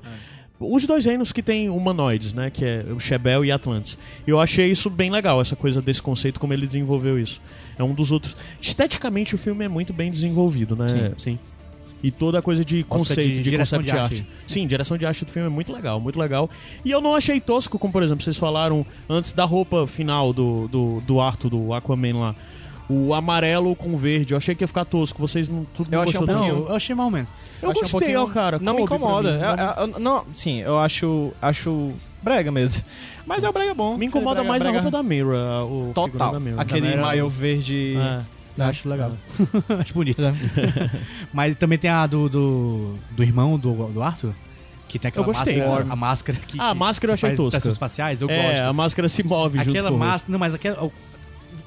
Os 0.59 0.85
dois 0.85 1.05
reinos 1.05 1.31
que 1.31 1.41
tem 1.41 1.69
humanoides, 1.69 2.33
né? 2.33 2.49
Que 2.49 2.65
é 2.65 2.85
o 2.89 2.99
Shebel 2.99 3.45
e 3.45 3.51
Atlantis. 3.51 3.97
E 4.27 4.29
eu 4.29 4.41
achei 4.41 4.69
isso 4.69 4.89
bem 4.89 5.09
legal, 5.09 5.39
essa 5.39 5.55
coisa 5.55 5.81
desse 5.81 6.01
conceito, 6.01 6.39
como 6.39 6.51
ele 6.51 6.65
desenvolveu 6.65 7.17
isso. 7.17 7.41
É 7.77 7.83
um 7.83 7.93
dos 7.93 8.11
outros. 8.11 8.35
Esteticamente, 8.61 9.35
o 9.35 9.37
filme 9.37 9.63
é 9.63 9.69
muito 9.69 9.93
bem 9.93 10.11
desenvolvido, 10.11 10.75
né? 10.75 10.87
Sim, 10.89 11.13
sim. 11.17 11.39
E 12.01 12.11
toda 12.11 12.39
a 12.39 12.41
coisa 12.41 12.63
de 12.63 12.83
conceito, 12.83 13.21
de 13.29 13.41
de, 13.41 13.49
direção 13.49 13.79
concept 13.79 13.83
de 13.95 13.99
art. 14.01 14.11
arte. 14.13 14.25
Sim, 14.47 14.65
direção 14.67 14.97
de 14.97 15.05
arte 15.05 15.25
do 15.25 15.31
filme 15.31 15.47
é 15.47 15.51
muito 15.51 15.71
legal, 15.73 15.99
muito 15.99 16.17
legal. 16.17 16.49
E 16.85 16.91
eu 16.91 17.01
não 17.01 17.13
achei 17.13 17.41
tosco, 17.41 17.77
como 17.77 17.91
por 17.91 18.01
exemplo, 18.03 18.23
vocês 18.23 18.37
falaram 18.37 18.85
antes 19.09 19.33
da 19.33 19.43
roupa 19.43 19.85
final 19.85 20.31
do, 20.31 20.67
do, 20.69 21.01
do 21.01 21.19
Arthur, 21.19 21.49
do 21.49 21.73
Aquaman 21.73 22.17
lá. 22.17 22.35
O 22.89 23.13
amarelo 23.13 23.75
com 23.75 23.95
verde. 23.97 24.33
Eu 24.33 24.37
achei 24.37 24.55
que 24.55 24.63
ia 24.63 24.67
ficar 24.67 24.83
tosco. 24.85 25.19
Vocês 25.21 25.47
não 25.47 25.63
tudo 25.75 25.89
Eu 25.91 25.97
não 25.97 26.03
achei 26.07 26.19
um 26.19 26.25
gostou 26.25 26.35
Não, 26.47 26.47
eu 26.69 26.75
achei 26.75 26.95
mal 26.95 27.11
mesmo. 27.11 27.27
Eu 27.61 27.69
Achei 27.69 27.79
um 27.81 27.83
gostei, 27.83 27.99
pouquinho- 27.99 28.21
ó, 28.21 28.27
cara. 28.27 28.57
Não 28.59 28.73
me 28.73 28.81
incomoda. 28.81 29.31
mim. 29.31 29.43
Eu- 29.43 29.85
eu- 29.85 29.93
eu- 29.93 29.99
não, 29.99 30.23
sim, 30.33 30.59
eu 30.61 30.79
acho. 30.79 31.31
Acho 31.39 31.91
brega 32.23 32.49
mesmo. 32.51 32.81
Mas 33.27 33.43
é 33.43 33.49
o 33.49 33.53
brega 33.53 33.75
bom. 33.75 33.95
Me 33.95 34.07
incomoda 34.07 34.35
Brega- 34.37 34.49
mais 34.49 34.61
a 34.61 34.65
brega- 34.65 34.81
roupa 34.81 34.97
da 34.97 35.03
Mira, 35.03 35.27
o 35.65 35.91
Total. 35.93 36.31
da 36.31 36.39
Mira. 36.39 36.59
Aquele 36.61 36.95
maio 36.95 37.29
verde. 37.29 37.95
É. 37.95 38.21
Eu 38.63 38.69
acho 38.69 38.89
legal. 38.89 39.13
acho 39.79 39.93
bonito. 39.93 40.21
É. 40.21 40.89
Mas 41.33 41.55
também 41.55 41.77
tem 41.77 41.89
a 41.89 42.05
do, 42.07 42.27
do, 42.29 42.95
do 43.11 43.23
irmão 43.23 43.57
do, 43.57 43.87
do 43.87 44.01
Arthur. 44.03 44.33
Que 44.87 44.97
tem 44.97 45.09
aquela 45.09 45.23
Eu 45.23 45.27
gostei, 45.31 45.57
máscara, 45.57 45.81
cara. 45.83 45.93
a 45.93 45.95
máscara 45.95 46.37
que, 46.47 46.59
Ah, 46.59 46.69
a 46.69 46.73
que 46.73 46.79
máscara 46.79 47.11
eu 47.11 47.13
achei 47.13 47.35
tosca. 47.35 47.75
faciais, 47.75 48.21
eu 48.21 48.29
é, 48.29 48.43
gosto. 48.51 48.63
a 48.69 48.73
máscara 48.73 49.07
se 49.09 49.21
move 49.23 49.57
junto 49.59 49.69
Aquela 49.69 49.89
com 49.89 49.95
o 49.95 49.99
rosto. 49.99 50.09
máscara, 50.11 50.31
não, 50.31 50.39
mas 50.39 50.53
aquela 50.55 50.83
o 50.83 50.91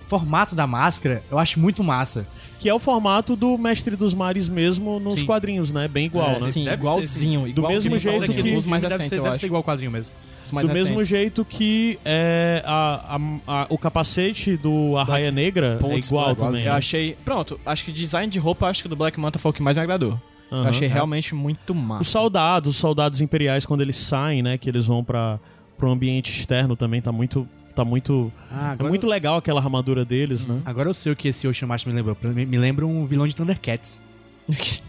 formato 0.08 0.54
da 0.56 0.66
máscara 0.66 1.22
eu 1.30 1.38
acho 1.38 1.60
muito 1.60 1.84
massa. 1.84 2.26
Que 2.58 2.68
é 2.68 2.74
o 2.74 2.78
formato 2.78 3.34
do 3.34 3.56
Mestre 3.58 3.96
dos 3.96 4.14
Mares 4.14 4.46
mesmo 4.48 5.00
nos 5.00 5.16
Sim. 5.20 5.26
quadrinhos, 5.26 5.70
né? 5.72 5.88
Bem 5.88 6.06
igual, 6.06 6.30
É, 6.30 6.38
né? 6.40 6.50
Sim, 6.50 6.64
Deve 6.64 6.76
igualzinho. 6.82 7.40
Do 7.42 7.48
igualzinho, 7.48 7.92
mesmo 7.94 7.98
jeito 7.98 8.32
que- 8.32 8.56
Os 8.56 8.64
mais 8.66 8.82
deve 8.82 8.94
recentes, 8.94 9.18
ser, 9.18 9.22
deve 9.22 9.36
ser 9.38 9.46
igual 9.46 9.62
o 9.62 9.64
quadrinho 9.64 9.90
mesmo. 9.90 10.12
Mais 10.52 10.68
do 10.68 10.74
mesmo 10.74 11.02
jeito 11.02 11.44
que 11.44 11.98
é, 12.04 12.62
a, 12.66 13.16
a- 13.16 13.62
a- 13.62 13.66
o 13.68 13.78
capacete 13.78 14.56
do 14.56 14.96
Arraia 14.98 15.30
Negra 15.30 15.78
é 15.82 15.96
igual 15.98 16.26
Black- 16.34 16.40
também. 16.40 16.60
Eu 16.64 16.72
né? 16.72 16.78
achei. 16.78 17.16
Pronto, 17.24 17.58
acho 17.66 17.84
que 17.84 17.92
design 17.92 18.30
de 18.30 18.38
roupa, 18.38 18.66
acho 18.66 18.82
que 18.82 18.88
do 18.88 18.96
Black 18.96 19.18
Manta 19.18 19.38
foi 19.38 19.50
o 19.50 19.54
que 19.54 19.62
mais 19.62 19.76
me 19.76 19.82
agradou. 19.82 20.20
Aham. 20.50 20.64
eu 20.64 20.68
achei 20.68 20.86
É. 20.86 20.90
realmente 20.92 21.34
muito 21.34 21.74
massa. 21.74 22.02
Os 22.02 22.08
soldados, 22.08 22.70
os 22.72 22.76
soldados 22.76 23.22
imperiais, 23.22 23.64
quando 23.64 23.80
eles 23.80 23.96
saem, 23.96 24.42
né? 24.42 24.58
Que 24.58 24.68
eles 24.68 24.86
vão 24.86 25.02
para 25.02 25.40
o 25.80 25.86
ambiente 25.86 26.30
externo 26.30 26.76
também, 26.76 27.00
tá 27.00 27.10
muito. 27.10 27.48
Tá 27.74 27.86
muito. 27.86 28.30
Ah, 28.50 28.76
É 28.78 28.82
muito 28.82 29.06
legal 29.06 29.38
aquela 29.38 29.58
armadura 29.58 30.04
deles, 30.04 30.46
né? 30.46 30.60
Agora 30.66 30.90
eu 30.90 30.92
sei 30.94 31.10
o 31.10 31.16
que 31.16 31.28
esse 31.28 31.48
Ocean 31.48 31.66
Master 31.66 31.90
me 31.90 31.96
lembrou. 31.96 32.14
Me 32.34 32.44
me 32.44 32.58
lembra 32.58 32.86
um 32.86 33.06
vilão 33.06 33.26
de 33.26 33.34
Thundercats. 33.34 34.02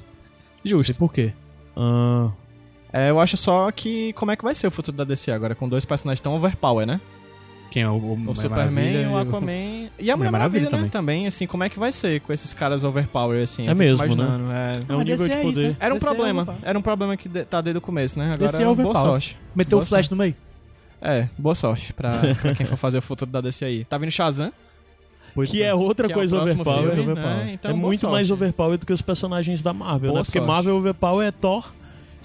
Justo. 0.65 0.97
por 0.99 1.13
quê. 1.13 1.31
Ah, 1.77 2.29
É, 2.93 3.09
eu 3.09 3.19
acho 3.19 3.35
só 3.35 3.71
que 3.71 4.13
como 4.13 4.31
é 4.31 4.35
que 4.35 4.43
vai 4.43 4.53
ser 4.53 4.67
o 4.67 4.71
futuro 4.71 4.95
da 4.95 5.03
DC 5.03 5.31
agora, 5.31 5.55
com 5.55 5.67
dois 5.67 5.83
personagens 5.83 6.21
tão 6.21 6.33
overpower, 6.35 6.85
né? 6.85 7.01
Quem 7.71 7.81
é 7.81 7.89
o, 7.89 7.93
O 7.95 8.15
Mulher 8.15 8.35
Superman, 8.35 9.07
o 9.07 9.17
Aquaman 9.17 9.51
e 9.97 10.11
a 10.11 10.15
Mulher 10.15 10.15
Mulher 10.15 10.31
Maravilha, 10.31 10.31
Maravilha 10.31 10.63
né? 10.65 10.69
também. 10.69 10.89
Também, 10.91 11.27
assim, 11.27 11.47
como 11.47 11.63
é 11.63 11.69
que 11.69 11.79
vai 11.79 11.91
ser 11.91 12.21
com 12.21 12.31
esses 12.31 12.53
caras 12.53 12.83
overpower, 12.83 13.41
assim? 13.41 13.67
É 13.67 13.73
mesmo, 13.73 14.15
né? 14.15 14.73
é. 14.87 14.93
é 14.93 14.95
um 14.95 14.99
Ah, 14.99 15.03
nível 15.03 15.27
DC 15.27 15.29
de 15.29 15.35
é 15.35 15.39
isso, 15.39 15.49
poder. 15.49 15.69
né? 15.71 15.77
Era 15.79 15.93
um 15.95 15.97
DC 15.97 16.05
é 16.05 16.13
problema, 16.13 16.55
era 16.61 16.77
um 16.77 16.81
problema 16.83 17.17
que 17.17 17.27
de- 17.27 17.45
tá 17.45 17.61
desde 17.61 17.79
o 17.79 17.81
começo, 17.81 18.19
né? 18.19 18.25
Agora, 18.33 18.51
DC 18.51 18.57
é 18.61 18.65
boa 18.65 18.71
overpower. 18.73 18.97
sorte. 18.99 19.37
Meteu 19.55 19.79
Boa 19.79 19.83
o 19.83 19.87
Flash 19.87 20.09
no 20.09 20.15
meio. 20.17 20.35
É, 21.01 21.27
boa 21.35 21.55
sorte 21.55 21.91
pra, 21.93 22.11
pra 22.39 22.53
quem 22.53 22.65
for 22.67 22.77
fazer 22.77 22.99
o 22.99 23.01
futuro 23.01 23.31
da 23.31 23.41
DC 23.41 23.65
aí. 23.65 23.85
Tá 23.85 23.97
vindo 23.97 24.11
Shazam, 24.11 24.53
Que 25.47 25.63
é 25.63 25.73
outra 25.73 26.05
Que 26.05 26.13
é 26.13 26.15
o 26.15 26.19
coisa 26.19 26.35
próximo 26.35 26.61
overpower. 26.61 26.93
filme, 26.93 27.11
overpower. 27.11 27.37
né? 27.37 27.53
Então, 27.53 27.71
é 27.71 27.73
boa 27.73 27.87
muito 27.87 27.99
sorte. 28.01 28.11
mais 28.13 28.29
overpower 28.29 28.77
do 28.77 28.85
que 28.85 28.93
os 28.93 29.01
personagens 29.01 29.63
da 29.63 29.73
Marvel, 29.73 30.11
Boa 30.11 30.19
né? 30.19 30.23
Porque 30.23 30.37
sorte. 30.37 30.47
Marvel 30.47 30.75
overpower 30.77 31.27
é 31.27 31.31
Thor 31.31 31.71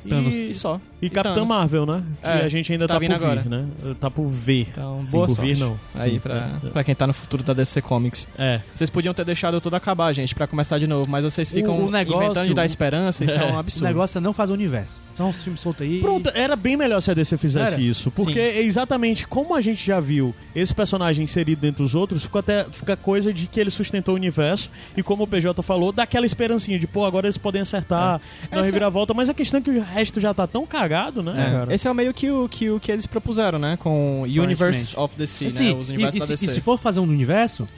Thanos 0.06 0.34
e, 0.34 0.50
e 0.50 0.54
só. 0.54 0.80
E 1.00 1.08
Capitã 1.08 1.34
Thanos. 1.34 1.48
Marvel, 1.48 1.86
né? 1.86 2.02
Que 2.20 2.26
É, 2.28 2.32
a 2.44 2.48
gente 2.48 2.72
ainda 2.72 2.86
tá 2.88 2.94
tá, 2.94 3.00
vindo 3.00 3.14
por 3.14 3.24
agora. 3.24 3.40
vir, 3.42 3.48
né? 3.48 3.66
Tá 4.00 4.10
por 4.10 4.28
ver. 4.28 4.68
Então, 4.72 5.02
Sim, 5.06 5.12
boa 5.12 5.26
por 5.26 5.34
sorte. 5.36 5.52
vir 5.54 5.58
não. 5.58 5.78
Aí, 5.94 6.12
Sim, 6.12 6.18
pra, 6.20 6.34
é, 6.64 6.68
pra 6.70 6.84
quem 6.84 6.94
tá 6.94 7.06
no 7.06 7.12
futuro 7.12 7.42
da 7.42 7.52
DC 7.52 7.80
Comics. 7.82 8.26
É. 8.38 8.60
Vocês 8.74 8.90
podiam 8.90 9.14
ter 9.14 9.24
deixado 9.24 9.60
tudo 9.60 9.76
acabar, 9.76 10.12
gente, 10.12 10.34
pra 10.34 10.46
começar 10.46 10.78
de 10.78 10.86
novo, 10.86 11.08
mas 11.10 11.24
vocês 11.24 11.50
O- 11.50 11.54
ficam 11.54 11.78
o 11.84 11.90
negócio- 11.90 12.24
inventando 12.24 12.48
de 12.48 12.54
dar 12.54 12.66
esperança, 12.66 13.24
isso 13.24 13.38
é, 13.38 13.44
um 13.44 13.54
O 13.56 13.58
absurdo. 13.58 13.86
negócio 13.86 14.18
é 14.18 14.20
não 14.20 14.32
fazer 14.32 14.52
o 14.52 14.54
universo. 14.54 14.96
Então, 15.14 15.30
os 15.30 15.42
filmes 15.42 15.60
soltos 15.60 15.82
aí. 15.86 16.00
Pronto, 16.00 16.30
era 16.34 16.54
bem 16.56 16.76
melhor 16.76 17.00
se 17.00 17.10
a 17.10 17.14
DC 17.14 17.36
fizesse 17.38 17.72
Era. 17.74 17.82
isso. 17.82 18.10
Porque 18.10 18.34
Sim. 18.34 18.38
é 18.58 18.62
exatamente 18.62 19.26
como 19.26 19.54
a 19.54 19.60
gente 19.60 19.84
já 19.84 19.98
viu 20.00 20.34
esse 20.54 20.72
personagem 20.74 21.24
inserido 21.24 21.60
dentro 21.60 21.82
dos 21.82 21.94
outros, 21.94 22.22
ficou 22.22 22.38
até 22.38 22.64
fica 22.70 22.96
coisa 22.96 23.32
de 23.32 23.46
que 23.46 23.58
ele 23.58 23.70
sustentou 23.70 24.14
o 24.14 24.16
universo. 24.16 24.70
E 24.96 25.02
como 25.02 25.24
o 25.24 25.26
PJ 25.26 25.60
falou, 25.62 25.90
daquela 25.92 26.24
esperancinha 26.26 26.78
de, 26.78 26.86
pô, 26.86 27.04
agora 27.04 27.26
eles 27.26 27.36
podem 27.36 27.62
acertar 27.62 28.20
na 28.50 28.58
Essa- 28.58 28.66
reviravolta. 28.66 29.12
Mas 29.12 29.28
a 29.28 29.34
questão 29.34 29.58
é 29.58 29.62
que 29.62 29.70
o 29.70 29.82
resto 29.82 30.20
já 30.20 30.32
tá 30.32 30.46
tão 30.46 30.64
cagado, 30.88 31.22
né, 31.22 31.32
É, 31.36 31.50
cara? 31.58 31.74
Esse 31.74 31.86
é 31.86 31.90
o 31.90 31.94
meio 31.94 32.14
que 32.14 32.30
o 32.30 32.48
que, 32.48 32.70
o 32.70 32.80
que 32.80 32.90
eles 32.90 33.06
propuseram, 33.06 33.58
né? 33.58 33.76
Com 33.78 34.22
Universe 34.22 34.98
of 34.98 35.14
DC, 35.16 35.46
Assim, 35.46 35.74
né? 35.74 35.80
Os 35.80 35.88
universos 35.88 36.14
e, 36.14 36.16
e 36.16 36.20
da 36.20 36.26
se, 36.26 36.32
DC. 36.32 36.46
e 36.46 36.54
se 36.54 36.60
for 36.60 36.78
fazer 36.78 37.00
um 37.00 37.04
universo, 37.04 37.68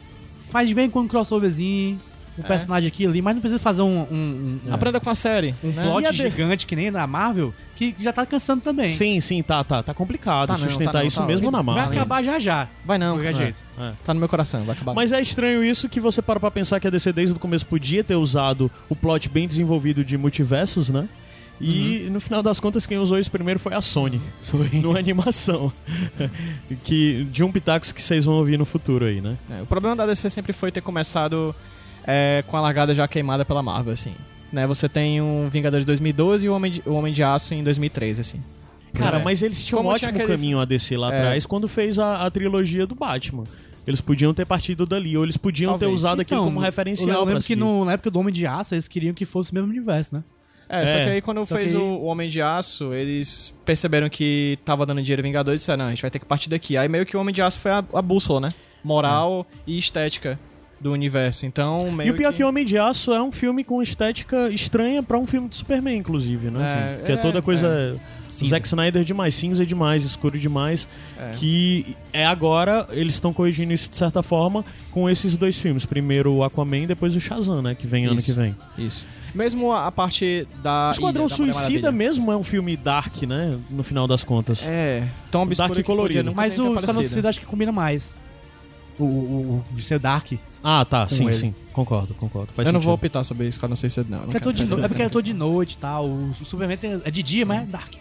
faz 0.49 0.69
de 0.69 0.75
vez 0.75 0.87
em 0.87 0.91
quando 0.91 1.07
um 1.07 1.09
crossoverzinho, 1.09 1.99
um 2.39 2.43
É. 2.43 2.47
personagem 2.47 2.87
aqui 2.89 3.05
ali, 3.07 3.21
mas 3.21 3.35
não 3.35 3.41
precisa 3.41 3.59
fazer 3.59 3.83
um, 3.83 4.01
um, 4.11 4.59
um, 4.69 4.73
Aprenda 4.75 5.01
com 5.01 5.11
a 5.11 5.15
série. 5.15 5.55
um 5.63 5.69
né? 5.71 5.83
plot 5.85 6.15
gigante 6.17 6.65
que 6.67 6.75
nem 6.77 6.91
da 6.91 7.07
Marvel, 7.07 7.53
que 7.77 7.95
já 7.99 8.13
tá 8.13 8.25
cansando 8.25 8.63
também. 8.63 8.93
Sim, 8.93 9.21
sim, 9.21 9.43
tá, 9.43 9.63
tá. 9.65 9.83
Tá 9.83 9.93
complicado 9.93 10.47
Tá 10.49 10.57
não, 10.57 10.61
sustentar 10.69 10.93
tá 10.93 10.99
não, 11.01 11.07
isso 11.07 11.21
tá 11.21 11.27
mesmo 11.27 11.51
não. 11.51 11.59
na 11.59 11.63
Vai 11.63 11.75
Marvel. 11.75 11.99
acabar 11.99 12.23
já 12.23 12.39
já. 12.39 12.69
Vai 12.85 12.97
não, 12.99 13.17
de 13.19 13.23
qualquer 13.25 13.35
é. 13.41 13.45
jeito. 13.45 13.59
É. 13.79 13.93
Tá 14.05 14.15
no 14.15 14.21
meu 14.21 14.29
coração, 14.29 14.65
vai 14.65 14.75
acabar. 14.77 14.95
Mas 14.95 15.13
é 15.13 15.21
estranho 15.21 15.63
isso 15.65 15.89
que 15.89 15.99
você 16.01 16.23
para 16.23 16.39
pra 16.41 16.51
pensar 16.51 16.79
que 16.81 16.87
a 16.87 16.91
DC 16.91 17.13
desde 17.13 17.35
o 17.35 17.39
começo 17.39 17.67
podia 17.67 18.03
ter 18.05 18.15
usado 18.15 18.71
o 18.89 18.95
plot 18.97 19.29
bem 19.29 19.47
desenvolvido 19.49 20.05
de 20.05 20.17
multiversos, 20.17 20.89
né? 20.89 21.09
E 21.61 22.09
no 22.11 22.21
final 22.21 22.43
das 22.43 22.59
contas, 22.59 22.87
quem 22.87 22.97
usou 22.99 23.19
isso 23.19 23.31
primeiro 23.31 23.61
foi 23.61 23.75
a 23.75 23.81
Sony. 23.83 24.21
Foi. 24.43 24.69
Numa 24.73 24.99
animação. 24.99 25.71
que, 26.85 27.25
de 27.31 27.45
um 27.45 27.53
pitacos 27.53 27.93
que 27.93 28.01
vocês 28.01 28.25
vão 28.25 28.35
ouvir 28.37 28.59
no 28.59 28.65
futuro 28.65 29.05
aí, 29.05 29.21
né? 29.21 29.37
É, 29.51 29.63
o 29.63 29.67
problema 29.67 29.95
da 29.97 30.07
DC 30.07 30.31
sempre 30.31 30.53
foi 30.53 30.73
ter 30.73 30.81
começado 30.81 31.55
é, 32.07 32.43
com 32.47 32.57
a 32.57 32.61
largada 32.61 32.95
já 32.95 33.07
queimada 33.07 33.45
pela 33.45 33.63
Marvel, 33.63 33.93
assim. 33.93 34.15
Né, 34.53 34.67
você 34.67 34.89
tem 34.89 35.21
um 35.21 35.49
Vingador 35.49 35.79
de 35.79 35.87
2012 35.87 36.45
e 36.45 36.49
o 36.49 36.55
Homem 36.55 36.73
de, 36.73 36.83
o 36.85 36.95
Homem 36.95 37.13
de 37.13 37.23
Aço 37.23 37.55
em 37.55 37.63
2013, 37.63 38.21
assim. 38.21 38.43
Cara, 38.95 39.19
É. 39.19 39.23
mas 39.23 39.43
eles 39.43 39.65
tinham 39.65 39.79
um 39.79 39.83
Como 39.85 39.95
ótimo 39.95 40.11
tinha 40.11 40.23
aquele- 40.25 40.37
caminho 40.37 40.59
a 40.59 40.65
DC 40.65 40.97
lá 40.97 41.13
É. 41.13 41.17
atrás 41.17 41.47
quando 41.47 41.69
fez 41.69 41.99
a, 42.01 42.27
a 42.27 42.31
trilogia 42.31 42.85
do 42.87 42.95
Batman. 42.97 43.45
Eles 43.87 44.01
podiam 44.01 44.35
ter 44.35 44.45
partido 44.45 44.85
dali, 44.85 45.17
ou 45.17 45.23
eles 45.25 45.37
podiam 45.37 45.75
ter 45.75 45.81
Talvez. 45.85 46.01
usado 46.01 46.21
aquilo 46.21 46.41
Então, 46.41 46.45
como 46.51 46.59
Eu 46.61 46.65
referencial. 46.65 47.21
lembro 47.25 47.35
pra 47.41 47.47
que 47.47 47.55
no- 47.55 47.85
na 47.85 47.93
época 47.93 48.11
do 48.11 48.19
Homem 48.19 48.35
de 48.35 48.45
Aço, 48.47 48.75
eles 48.75 48.89
queriam 48.89 49.15
que 49.15 49.25
fosse 49.25 49.53
o 49.53 49.55
mesmo 49.55 49.71
universo, 49.71 50.15
né? 50.17 50.25
É, 50.71 50.87
só 50.87 50.97
É. 50.97 51.05
que 51.05 51.11
aí 51.11 51.21
quando 51.21 51.45
fez 51.45 51.73
que 51.73 51.77
o, 51.77 52.05
Homem 52.05 52.29
de 52.29 52.41
Aço, 52.41 52.95
eles 52.95 53.55
perceberam 53.65 54.09
que 54.09 54.57
tava 54.65 54.87
dando 54.87 55.03
dinheiro 55.03 55.21
Vingadores 55.23 55.61
e 55.61 55.63
disseram, 55.63 55.79
não, 55.79 55.87
a 55.87 55.91
gente 55.91 56.03
vai 56.03 56.11
ter 56.11 56.21
que 56.21 56.25
partir 56.25 56.49
daqui. 56.49 56.77
Aí 56.77 56.89
meio 56.89 57.05
que 57.05 57.17
o 57.17 57.21
Homem 57.21 57.35
de 57.35 57.43
Aço 57.43 57.59
foi 57.61 57.73
a, 57.73 57.85
a 57.93 58.01
bússola, 58.01 58.41
né? 58.41 58.55
Moral 58.85 59.47
e 59.67 59.77
estética 59.77 60.39
do 60.81 60.93
universo. 60.93 61.47
Então, 61.47 61.91
meio 61.93 62.09
E 62.09 62.11
o 62.11 62.17
pior 62.17 62.31
é 62.31 62.33
que 62.33 62.43
Homem 62.43 62.65
de 62.65 62.79
Aço 62.79 63.13
é 63.13 63.23
um 63.23 63.31
filme 63.31 63.63
com 63.63 63.83
estética 63.83 64.49
estranha 64.51 65.03
pra 65.03 65.19
um 65.19 65.27
filme 65.27 65.49
de 65.49 65.57
Superman, 65.57 65.99
inclusive, 65.99 66.51
né? 66.51 66.63
É, 66.63 66.67
Assim, 66.67 67.05
que 67.05 67.13
é, 67.13 67.15
é, 67.15 67.19
toda 67.19 67.43
coisa. 67.43 68.01
Cinza. 68.31 68.51
Zack 68.51 68.69
Snyder 68.69 69.05
demais, 69.05 69.35
cinza 69.35 69.67
demais, 69.67 70.05
escuro 70.05 70.39
demais. 70.39 70.89
É. 71.19 71.33
Que 71.33 71.97
é 72.13 72.25
agora, 72.25 72.87
eles 72.93 73.15
estão 73.15 73.33
corrigindo 73.33 73.73
isso 73.73 73.91
de 73.91 73.97
certa 73.97 74.23
forma 74.23 74.65
com 74.91 75.11
esses 75.11 75.37
dois 75.37 75.59
filmes. 75.59 75.85
Primeiro 75.85 76.33
o 76.33 76.45
Aquaman, 76.45 76.87
depois 76.87 77.15
o 77.17 77.21
Shazam, 77.21 77.61
né? 77.61 77.75
Que 77.75 77.89
vem 77.89 78.07
ano 78.07 78.17
Isso. 78.17 78.27
que 78.27 78.33
vem. 78.33 78.57
Isso. 78.79 79.05
Mesmo 79.35 79.73
a, 79.73 79.89
a 79.89 79.93
parte 79.93 80.47
da. 80.63 80.91
Esquadrão 80.93 81.27
ilha, 81.27 81.35
Suicida 81.35 81.91
mesmo 81.93 82.31
é 82.31 82.37
um 82.37 82.45
filme 82.45 82.77
dark, 82.77 83.23
né? 83.23 83.59
No 83.69 83.83
final 83.83 84.07
das 84.07 84.23
contas. 84.23 84.63
É, 84.65 85.09
tão 85.31 85.43
obscuro 85.43 85.69
Dark 85.69 85.77
que 85.77 85.83
colorido. 85.83 86.33
Mas 86.33 86.59
o 86.59 86.69
Esquadrão. 86.69 86.95
Suicida 86.95 87.29
acho 87.29 87.41
que 87.41 87.47
combina 87.47 87.73
mais. 87.73 88.20
O, 89.01 89.05
o, 89.05 89.65
o 89.73 89.75
de 89.75 89.83
ser 89.83 89.99
Dark. 89.99 90.33
Ah, 90.63 90.85
tá, 90.85 91.09
sim, 91.09 91.25
ele. 91.25 91.33
sim. 91.33 91.55
Concordo, 91.73 92.15
concordo. 92.15 92.53
Faz 92.53 92.67
eu 92.67 92.73
não 92.73 92.81
vou 92.81 92.93
optar 92.95 93.25
sobre 93.25 93.49
Esquadrão 93.49 93.75
Suicida, 93.77 94.07
não. 94.11 94.19
Eu 94.19 94.21
não 94.21 94.25
Porque 94.27 94.37
é, 94.37 94.41
todo 94.41 94.55
de 94.55 94.67
saber. 94.67 94.81
no- 94.81 94.85
é 94.85 94.89
porque 94.89 95.03
é 95.03 95.09
todo 95.09 95.25
de 95.25 95.33
noite 95.35 95.73
e 95.73 95.77
tal. 95.79 96.07
O, 96.07 96.35
Superman 96.35 96.77
tem- 96.77 97.01
é 97.05 97.11
de 97.11 97.23
dia, 97.23 97.47
mas 97.47 97.63
é 97.63 97.67
Dark. 97.67 97.95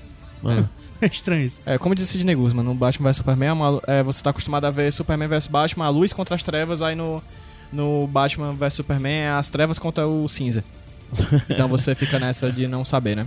Ah. 0.43 0.63
É 1.01 1.05
estranho 1.05 1.45
isso. 1.45 1.61
É, 1.65 1.77
como 1.77 1.95
disse 1.95 2.11
Sidney 2.11 2.35
Guzman, 2.35 2.61
no 2.65 2.73
Batman 2.75 3.07
vs 3.09 3.15
Superman, 3.17 3.47
é 3.47 3.53
uma- 3.53 3.81
é, 3.87 4.03
você 4.03 4.21
tá 4.21 4.31
acostumado 4.31 4.65
a 4.65 4.69
ver 4.69 4.91
Superman 4.91 5.29
vs 5.29 5.47
Batman, 5.47 5.85
a 5.85 5.89
luz 5.89 6.11
contra 6.11 6.35
as 6.35 6.43
trevas, 6.43 6.81
aí 6.81 6.93
no, 6.93 7.23
no 7.71 8.05
Batman 8.07 8.51
vs 8.53 8.73
Superman 8.73 9.13
é 9.13 9.29
as 9.29 9.49
trevas 9.49 9.79
contra 9.79 10.05
o 10.05 10.27
cinza. 10.27 10.61
Então 11.49 11.69
você 11.69 11.95
fica 11.95 12.19
nessa 12.19 12.51
de 12.51 12.67
não 12.67 12.83
saber, 12.83 13.15
né? 13.15 13.25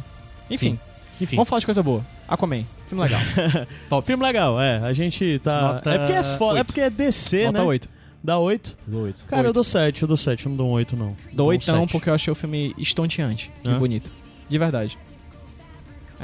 Enfim, 0.50 0.78
Enfim. 1.18 1.36
vamos 1.36 1.48
falar 1.48 1.60
de 1.60 1.64
coisa 1.64 1.82
boa. 1.82 2.04
Aquaman, 2.35 2.64
filme 2.87 3.05
legal. 3.05 3.20
Top. 3.89 4.07
Filme 4.07 4.22
legal, 4.24 4.61
é. 4.61 4.78
A 4.78 4.93
gente 4.93 5.39
tá. 5.45 5.61
Nota 5.74 5.91
é 5.91 5.99
porque 5.99 6.12
é 6.12 6.22
foda, 6.22 6.55
é 6.55 6.61
oito. 6.61 6.66
porque 6.66 6.80
é 6.80 6.91
DC, 6.91 7.45
Nota 7.47 7.59
né? 7.59 7.64
8. 7.64 7.89
Dá 8.24 8.39
8? 8.39 8.76
Oito. 8.93 9.24
Cara, 9.26 9.43
eu 9.43 9.47
Oito. 9.47 9.55
dou 9.55 9.64
7, 9.64 10.03
eu 10.03 10.09
dou 10.09 10.16
7, 10.16 10.47
eu 10.47 10.51
não 10.51 10.57
dou 10.57 10.68
um 10.68 10.70
8, 10.72 10.97
não. 10.97 11.16
Dou 11.33 11.47
um 11.47 11.51
8 11.51 11.64
sete. 11.64 11.91
porque 11.93 12.09
eu 12.09 12.14
achei 12.14 12.30
o 12.30 12.35
filme 12.37 12.72
estonteante 12.78 13.51
e 13.64 13.68
Hã? 13.68 13.78
bonito. 13.78 14.12
De 14.49 14.57
verdade. 14.59 14.97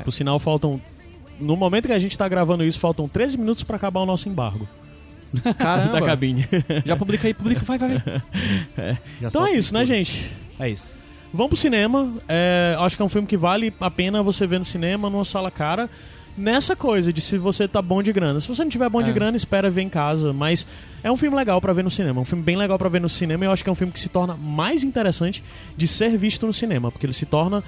Por 0.05 0.13
sinal, 0.13 0.39
faltam. 0.39 0.81
No 1.41 1.57
momento 1.57 1.87
que 1.87 1.93
a 1.93 1.99
gente 1.99 2.17
tá 2.17 2.29
gravando 2.29 2.63
isso, 2.65 2.79
faltam 2.79 3.09
13 3.09 3.37
minutos 3.39 3.63
pra 3.65 3.77
acabar 3.77 4.01
o 4.01 4.07
nosso 4.07 4.29
embargo 4.29 4.69
Caramba. 5.59 5.93
da 6.01 6.03
cabine. 6.07 6.47
Já 6.85 6.97
publica 6.97 7.27
aí, 7.27 7.35
publica, 7.35 7.61
vai, 7.65 7.79
vai, 7.79 7.89
vai. 7.99 8.03
Já 9.21 9.29
então 9.29 9.47
é 9.47 9.53
isso, 9.53 9.75
né, 9.75 9.81
tudo. 9.81 9.89
gente? 9.89 10.31
É 10.59 10.69
isso. 10.71 10.91
Vamos 11.33 11.51
pro 11.51 11.57
cinema. 11.59 12.11
É, 12.29 12.75
acho 12.81 12.97
que 12.97 13.03
é 13.03 13.05
um 13.05 13.09
filme 13.09 13.27
que 13.27 13.37
vale 13.37 13.73
a 13.81 13.91
pena 13.91 14.23
você 14.23 14.47
ver 14.47 14.59
no 14.59 14.65
cinema, 14.65 15.11
numa 15.11 15.25
sala 15.25 15.51
cara. 15.51 15.89
Nessa 16.37 16.77
coisa 16.77 17.13
de 17.13 17.21
se 17.21 17.37
você 17.37 17.67
tá 17.67 17.83
bom 17.83 18.01
de 18.03 18.13
grana. 18.13 18.41
Se 18.41 18.47
você 18.49 18.63
não 18.63 18.71
tiver 18.71 18.89
bom 18.89 19.03
de 19.03 19.11
É. 19.11 19.13
grana, 19.13 19.37
espera 19.37 19.69
ver 19.71 19.83
em 19.83 19.89
casa. 19.89 20.33
Mas 20.33 20.67
é 21.03 21.11
um 21.11 21.17
filme 21.17 21.37
legal 21.37 21.61
pra 21.61 21.73
ver 21.73 21.83
no 21.83 21.91
cinema. 21.91 22.21
Um 22.21 22.25
filme 22.25 22.45
bem 22.45 22.57
legal 22.57 22.79
pra 22.79 22.89
ver 22.89 23.01
no 23.01 23.09
cinema. 23.09 23.45
E 23.45 23.47
eu 23.49 23.53
acho 23.53 23.63
que 23.65 23.69
é 23.69 23.73
um 23.73 23.77
filme 23.77 23.93
que 23.93 23.99
se 24.01 24.09
torna 24.09 24.37
mais 24.37 24.85
interessante 24.85 25.43
de 25.77 25.87
ser 25.89 26.17
visto 26.17 26.47
no 26.47 26.55
cinema. 26.55 26.91
Porque 26.93 27.05
ele 27.07 27.13
se 27.13 27.27
torna. 27.27 27.63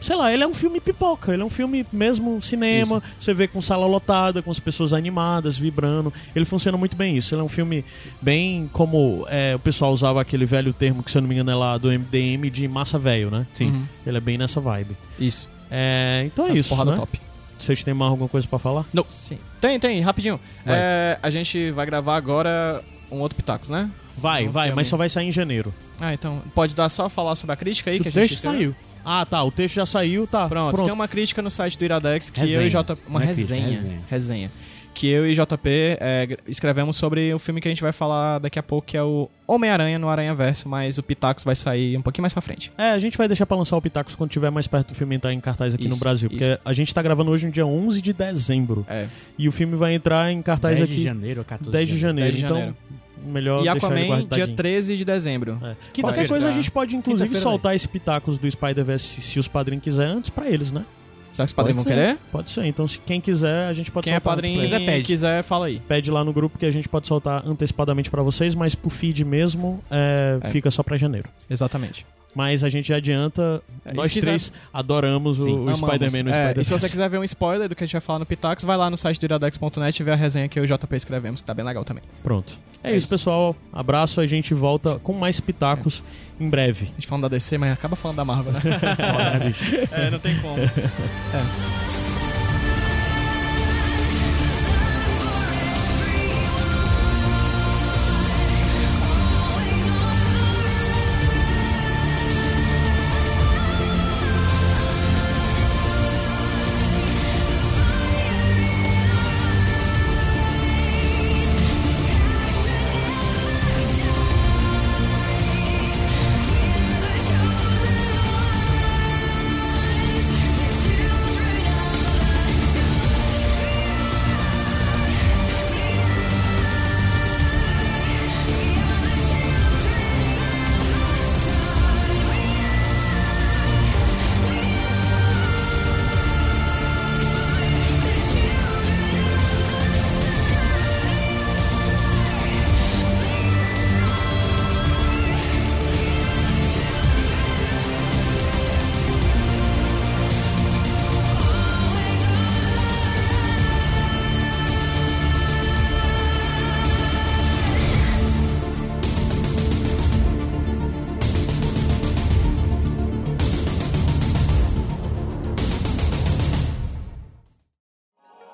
Sei 0.00 0.14
lá, 0.14 0.32
ele 0.32 0.44
é 0.44 0.46
um 0.46 0.52
filme 0.52 0.80
pipoca, 0.80 1.32
ele 1.32 1.42
é 1.42 1.44
um 1.44 1.50
filme 1.50 1.86
mesmo 1.90 2.42
cinema, 2.42 3.02
você 3.18 3.32
vê 3.32 3.48
com 3.48 3.62
sala 3.62 3.86
lotada, 3.86 4.42
com 4.42 4.50
as 4.50 4.60
pessoas 4.60 4.92
animadas, 4.92 5.56
vibrando. 5.56 6.12
Ele 6.36 6.44
funciona 6.44 6.76
muito 6.76 6.94
bem 6.94 7.16
isso. 7.16 7.34
Ele 7.34 7.40
é 7.40 7.44
um 7.44 7.48
filme 7.48 7.82
bem 8.20 8.68
como 8.72 9.24
é, 9.30 9.54
o 9.54 9.58
pessoal 9.58 9.92
usava 9.92 10.20
aquele 10.20 10.44
velho 10.44 10.74
termo 10.74 11.02
que, 11.02 11.10
se 11.10 11.16
eu 11.16 11.22
não 11.22 11.28
me 11.28 11.34
engano, 11.34 11.50
é 11.50 11.54
lá 11.54 11.78
do 11.78 11.88
MDM 11.88 12.50
de 12.50 12.68
massa 12.68 12.98
velho, 12.98 13.30
né? 13.30 13.46
Sim. 13.52 13.70
Uhum. 13.70 13.86
Ele 14.06 14.16
é 14.18 14.20
bem 14.20 14.36
nessa 14.36 14.60
vibe. 14.60 14.94
Isso. 15.18 15.48
É, 15.70 16.22
então 16.26 16.46
é 16.46 16.52
As 16.52 16.58
isso. 16.60 16.68
porrada 16.68 16.90
né? 16.90 16.96
top. 16.98 17.18
Vocês 17.58 17.82
têm 17.82 17.94
mais 17.94 18.10
alguma 18.10 18.28
coisa 18.28 18.46
pra 18.46 18.58
falar? 18.58 18.84
Não, 18.92 19.06
sim. 19.08 19.38
Tem, 19.60 19.80
tem, 19.80 20.00
rapidinho. 20.02 20.38
É, 20.66 21.18
a 21.22 21.30
gente 21.30 21.70
vai 21.70 21.86
gravar 21.86 22.16
agora 22.16 22.82
um 23.10 23.20
outro 23.20 23.36
Pitacos, 23.36 23.70
né? 23.70 23.90
Vai, 24.18 24.46
Um 24.46 24.50
vai, 24.50 24.66
filme. 24.66 24.76
mas 24.76 24.88
só 24.88 24.96
vai 24.96 25.08
sair 25.08 25.28
em 25.28 25.32
janeiro. 25.32 25.72
Ah, 26.00 26.12
então 26.12 26.42
pode 26.54 26.76
dar 26.76 26.88
só 26.88 27.08
falar 27.08 27.36
sobre 27.36 27.54
a 27.54 27.56
crítica 27.56 27.90
aí 27.90 27.98
O 27.98 28.02
que 28.02 28.08
a 28.08 28.12
gente 28.12 28.36
saiu. 28.36 28.74
Ah, 29.04 29.24
tá. 29.26 29.42
O 29.44 29.50
texto 29.50 29.74
já 29.74 29.86
saiu, 29.86 30.26
tá. 30.26 30.48
Pronto, 30.48 30.74
Pronto. 30.74 30.86
tem 30.86 30.94
uma 30.94 31.06
crítica 31.08 31.42
no 31.42 31.50
site 31.50 31.76
do 31.78 31.84
Iradex 31.84 32.30
que 32.30 32.40
Resenha. 32.40 32.58
eu 32.60 32.66
e 32.66 32.70
Jota. 32.70 32.98
Uma 33.06 33.22
é 33.22 33.26
crítica, 33.26 33.54
resenha, 33.54 33.76
resenha. 33.80 34.00
resenha. 34.10 34.50
que 34.94 35.08
eu 35.08 35.26
e 35.26 35.34
JP 35.34 35.68
é, 36.00 36.38
escrevemos 36.46 36.96
sobre 36.96 37.34
o 37.34 37.38
filme 37.40 37.60
que 37.60 37.66
a 37.66 37.70
gente 37.70 37.82
vai 37.82 37.90
falar 37.92 38.38
daqui 38.38 38.60
a 38.60 38.62
pouco, 38.62 38.86
que 38.86 38.96
é 38.96 39.02
o 39.02 39.28
Homem-Aranha 39.46 39.98
no 39.98 40.08
Aranha 40.08 40.32
Verso, 40.34 40.68
mas 40.68 40.98
o 40.98 41.02
Pitacos 41.02 41.42
vai 41.42 41.56
sair 41.56 41.96
um 41.98 42.02
pouquinho 42.02 42.22
mais 42.22 42.32
pra 42.32 42.40
frente. 42.40 42.70
É, 42.78 42.90
a 42.92 42.98
gente 43.00 43.18
vai 43.18 43.26
deixar 43.26 43.44
pra 43.44 43.56
lançar 43.56 43.76
o 43.76 43.82
Pitacos 43.82 44.14
quando 44.14 44.30
tiver 44.30 44.50
mais 44.50 44.68
perto 44.68 44.88
do 44.90 44.94
filme 44.94 45.16
entrar 45.16 45.32
em 45.32 45.40
cartaz 45.40 45.74
aqui 45.74 45.88
no 45.88 45.94
Isso, 45.94 46.00
Brasil. 46.00 46.30
Porque 46.30 46.44
isso. 46.44 46.58
a 46.64 46.72
gente 46.72 46.94
tá 46.94 47.02
gravando 47.02 47.30
hoje 47.32 47.44
no 47.44 47.50
dia 47.52 47.66
11 47.66 48.00
de 48.00 48.12
dezembro. 48.12 48.86
É. 48.88 49.08
E 49.36 49.48
o 49.48 49.52
filme 49.52 49.74
vai 49.74 49.94
entrar 49.94 50.30
em 50.30 50.40
cartaz 50.40 50.78
10 50.78 50.88
aqui 50.88 50.98
de 50.98 51.04
janeiro 51.04 51.40
ou 51.40 51.44
14 51.44 51.70
10 51.72 51.88
de 51.88 51.98
janeiro. 51.98 52.30
10 52.30 52.38
de 52.38 52.44
então, 52.44 52.56
janeiro. 52.56 52.76
Melhor 53.24 53.60
E 53.60 53.70
deixar 53.70 53.76
ele 53.76 53.86
Aquaman, 54.04 54.04
dia 54.04 54.16
guardadinho. 54.36 54.56
13 54.56 54.96
de 54.96 55.04
dezembro. 55.04 55.58
É. 55.62 56.00
Qualquer 56.00 56.28
coisa 56.28 56.48
a 56.48 56.52
gente 56.52 56.70
pode, 56.70 56.94
inclusive, 56.96 57.34
soltar 57.36 57.74
esse 57.74 57.88
Pitacos 57.88 58.38
do 58.38 58.50
Spider-Verse, 58.50 59.20
se 59.20 59.38
os 59.38 59.48
padrinhos 59.48 59.82
quiserem, 59.84 60.14
antes 60.16 60.30
pra 60.30 60.48
eles, 60.48 60.70
né? 60.72 60.84
Será 61.32 61.46
que 61.46 61.50
os 61.50 61.52
padrinhos 61.54 61.82
vão 61.82 61.92
querer? 61.92 62.16
Pode 62.30 62.48
ser. 62.50 62.64
Então, 62.64 62.86
se 62.86 62.96
quem 63.00 63.20
quiser, 63.20 63.66
a 63.68 63.72
gente 63.72 63.90
pode 63.90 64.04
Quem 64.04 64.12
é 64.12 64.16
soltar 64.20 64.34
antes 64.34 64.42
padrinho 64.48 64.68
pra 64.68 64.78
quiser, 64.78 64.86
pede. 64.86 65.04
quiser, 65.04 65.42
fala 65.42 65.66
aí. 65.66 65.80
Pede 65.88 66.08
lá 66.10 66.22
no 66.22 66.32
grupo 66.32 66.56
que 66.56 66.64
a 66.64 66.70
gente 66.70 66.88
pode 66.88 67.08
soltar 67.08 67.42
antecipadamente 67.44 68.08
pra 68.08 68.22
vocês, 68.22 68.54
mas 68.54 68.76
pro 68.76 68.88
feed 68.88 69.24
mesmo, 69.24 69.82
é, 69.90 70.38
É. 70.42 70.48
fica 70.50 70.70
só 70.70 70.82
pra 70.84 70.96
janeiro. 70.96 71.28
Exatamente. 71.50 72.06
Mas 72.34 72.64
a 72.64 72.68
gente 72.68 72.88
já 72.88 72.96
adianta, 72.96 73.62
É, 73.84 73.92
nós 73.94 74.06
se 74.06 74.14
quiser- 74.14 74.26
três 74.26 74.52
adoramos 74.72 75.38
o, 75.38 75.44
Sim, 75.44 75.68
o. 75.68 75.74
Spider-Man 75.76 76.22
no 76.24 76.30
É, 76.30 76.32
Spider-Man. 76.32 76.60
E 76.60 76.64
se 76.64 76.72
você 76.72 76.88
quiser 76.88 77.08
ver 77.08 77.18
um 77.18 77.24
spoiler 77.24 77.68
do 77.68 77.76
que 77.76 77.84
a 77.84 77.86
gente 77.86 77.92
vai 77.92 78.00
falar 78.00 78.18
no 78.18 78.26
Pitacos, 78.26 78.64
vai 78.64 78.76
lá 78.76 78.90
no 78.90 78.96
site 78.96 79.18
do 79.20 79.24
iradex.net 79.24 80.00
e 80.00 80.02
ver 80.02 80.10
a 80.12 80.16
resenha 80.16 80.48
que 80.48 80.58
eu 80.58 80.64
e 80.64 80.66
o 80.66 80.76
JP 80.76 80.96
escrevemos, 80.96 81.40
que 81.40 81.46
tá 81.46 81.54
bem 81.54 81.64
legal 81.64 81.84
também. 81.84 82.02
Pronto. 82.22 82.58
É, 82.82 82.88
É 82.88 82.96
isso, 82.96 83.06
isso. 83.06 83.08
pessoal. 83.14 83.54
Abraço, 83.72 84.20
a 84.20 84.26
gente 84.26 84.52
volta 84.52 84.98
com 84.98 85.12
mais 85.12 85.38
pitacos 85.40 86.02
em 86.40 86.48
breve. 86.50 86.86
A 86.86 86.94
gente 86.94 87.06
falando 87.06 87.22
da 87.22 87.28
DC, 87.28 87.56
mas 87.56 87.72
acaba 87.72 87.94
falando 87.96 88.16
da 88.16 88.24
Marvel, 88.24 88.52
né? 88.52 88.60
Foda, 88.96 89.30
né, 89.38 89.46
bicho? 89.46 89.88
é, 89.92 90.10
não 90.10 90.18
tem 90.18 90.36
como. 90.40 90.56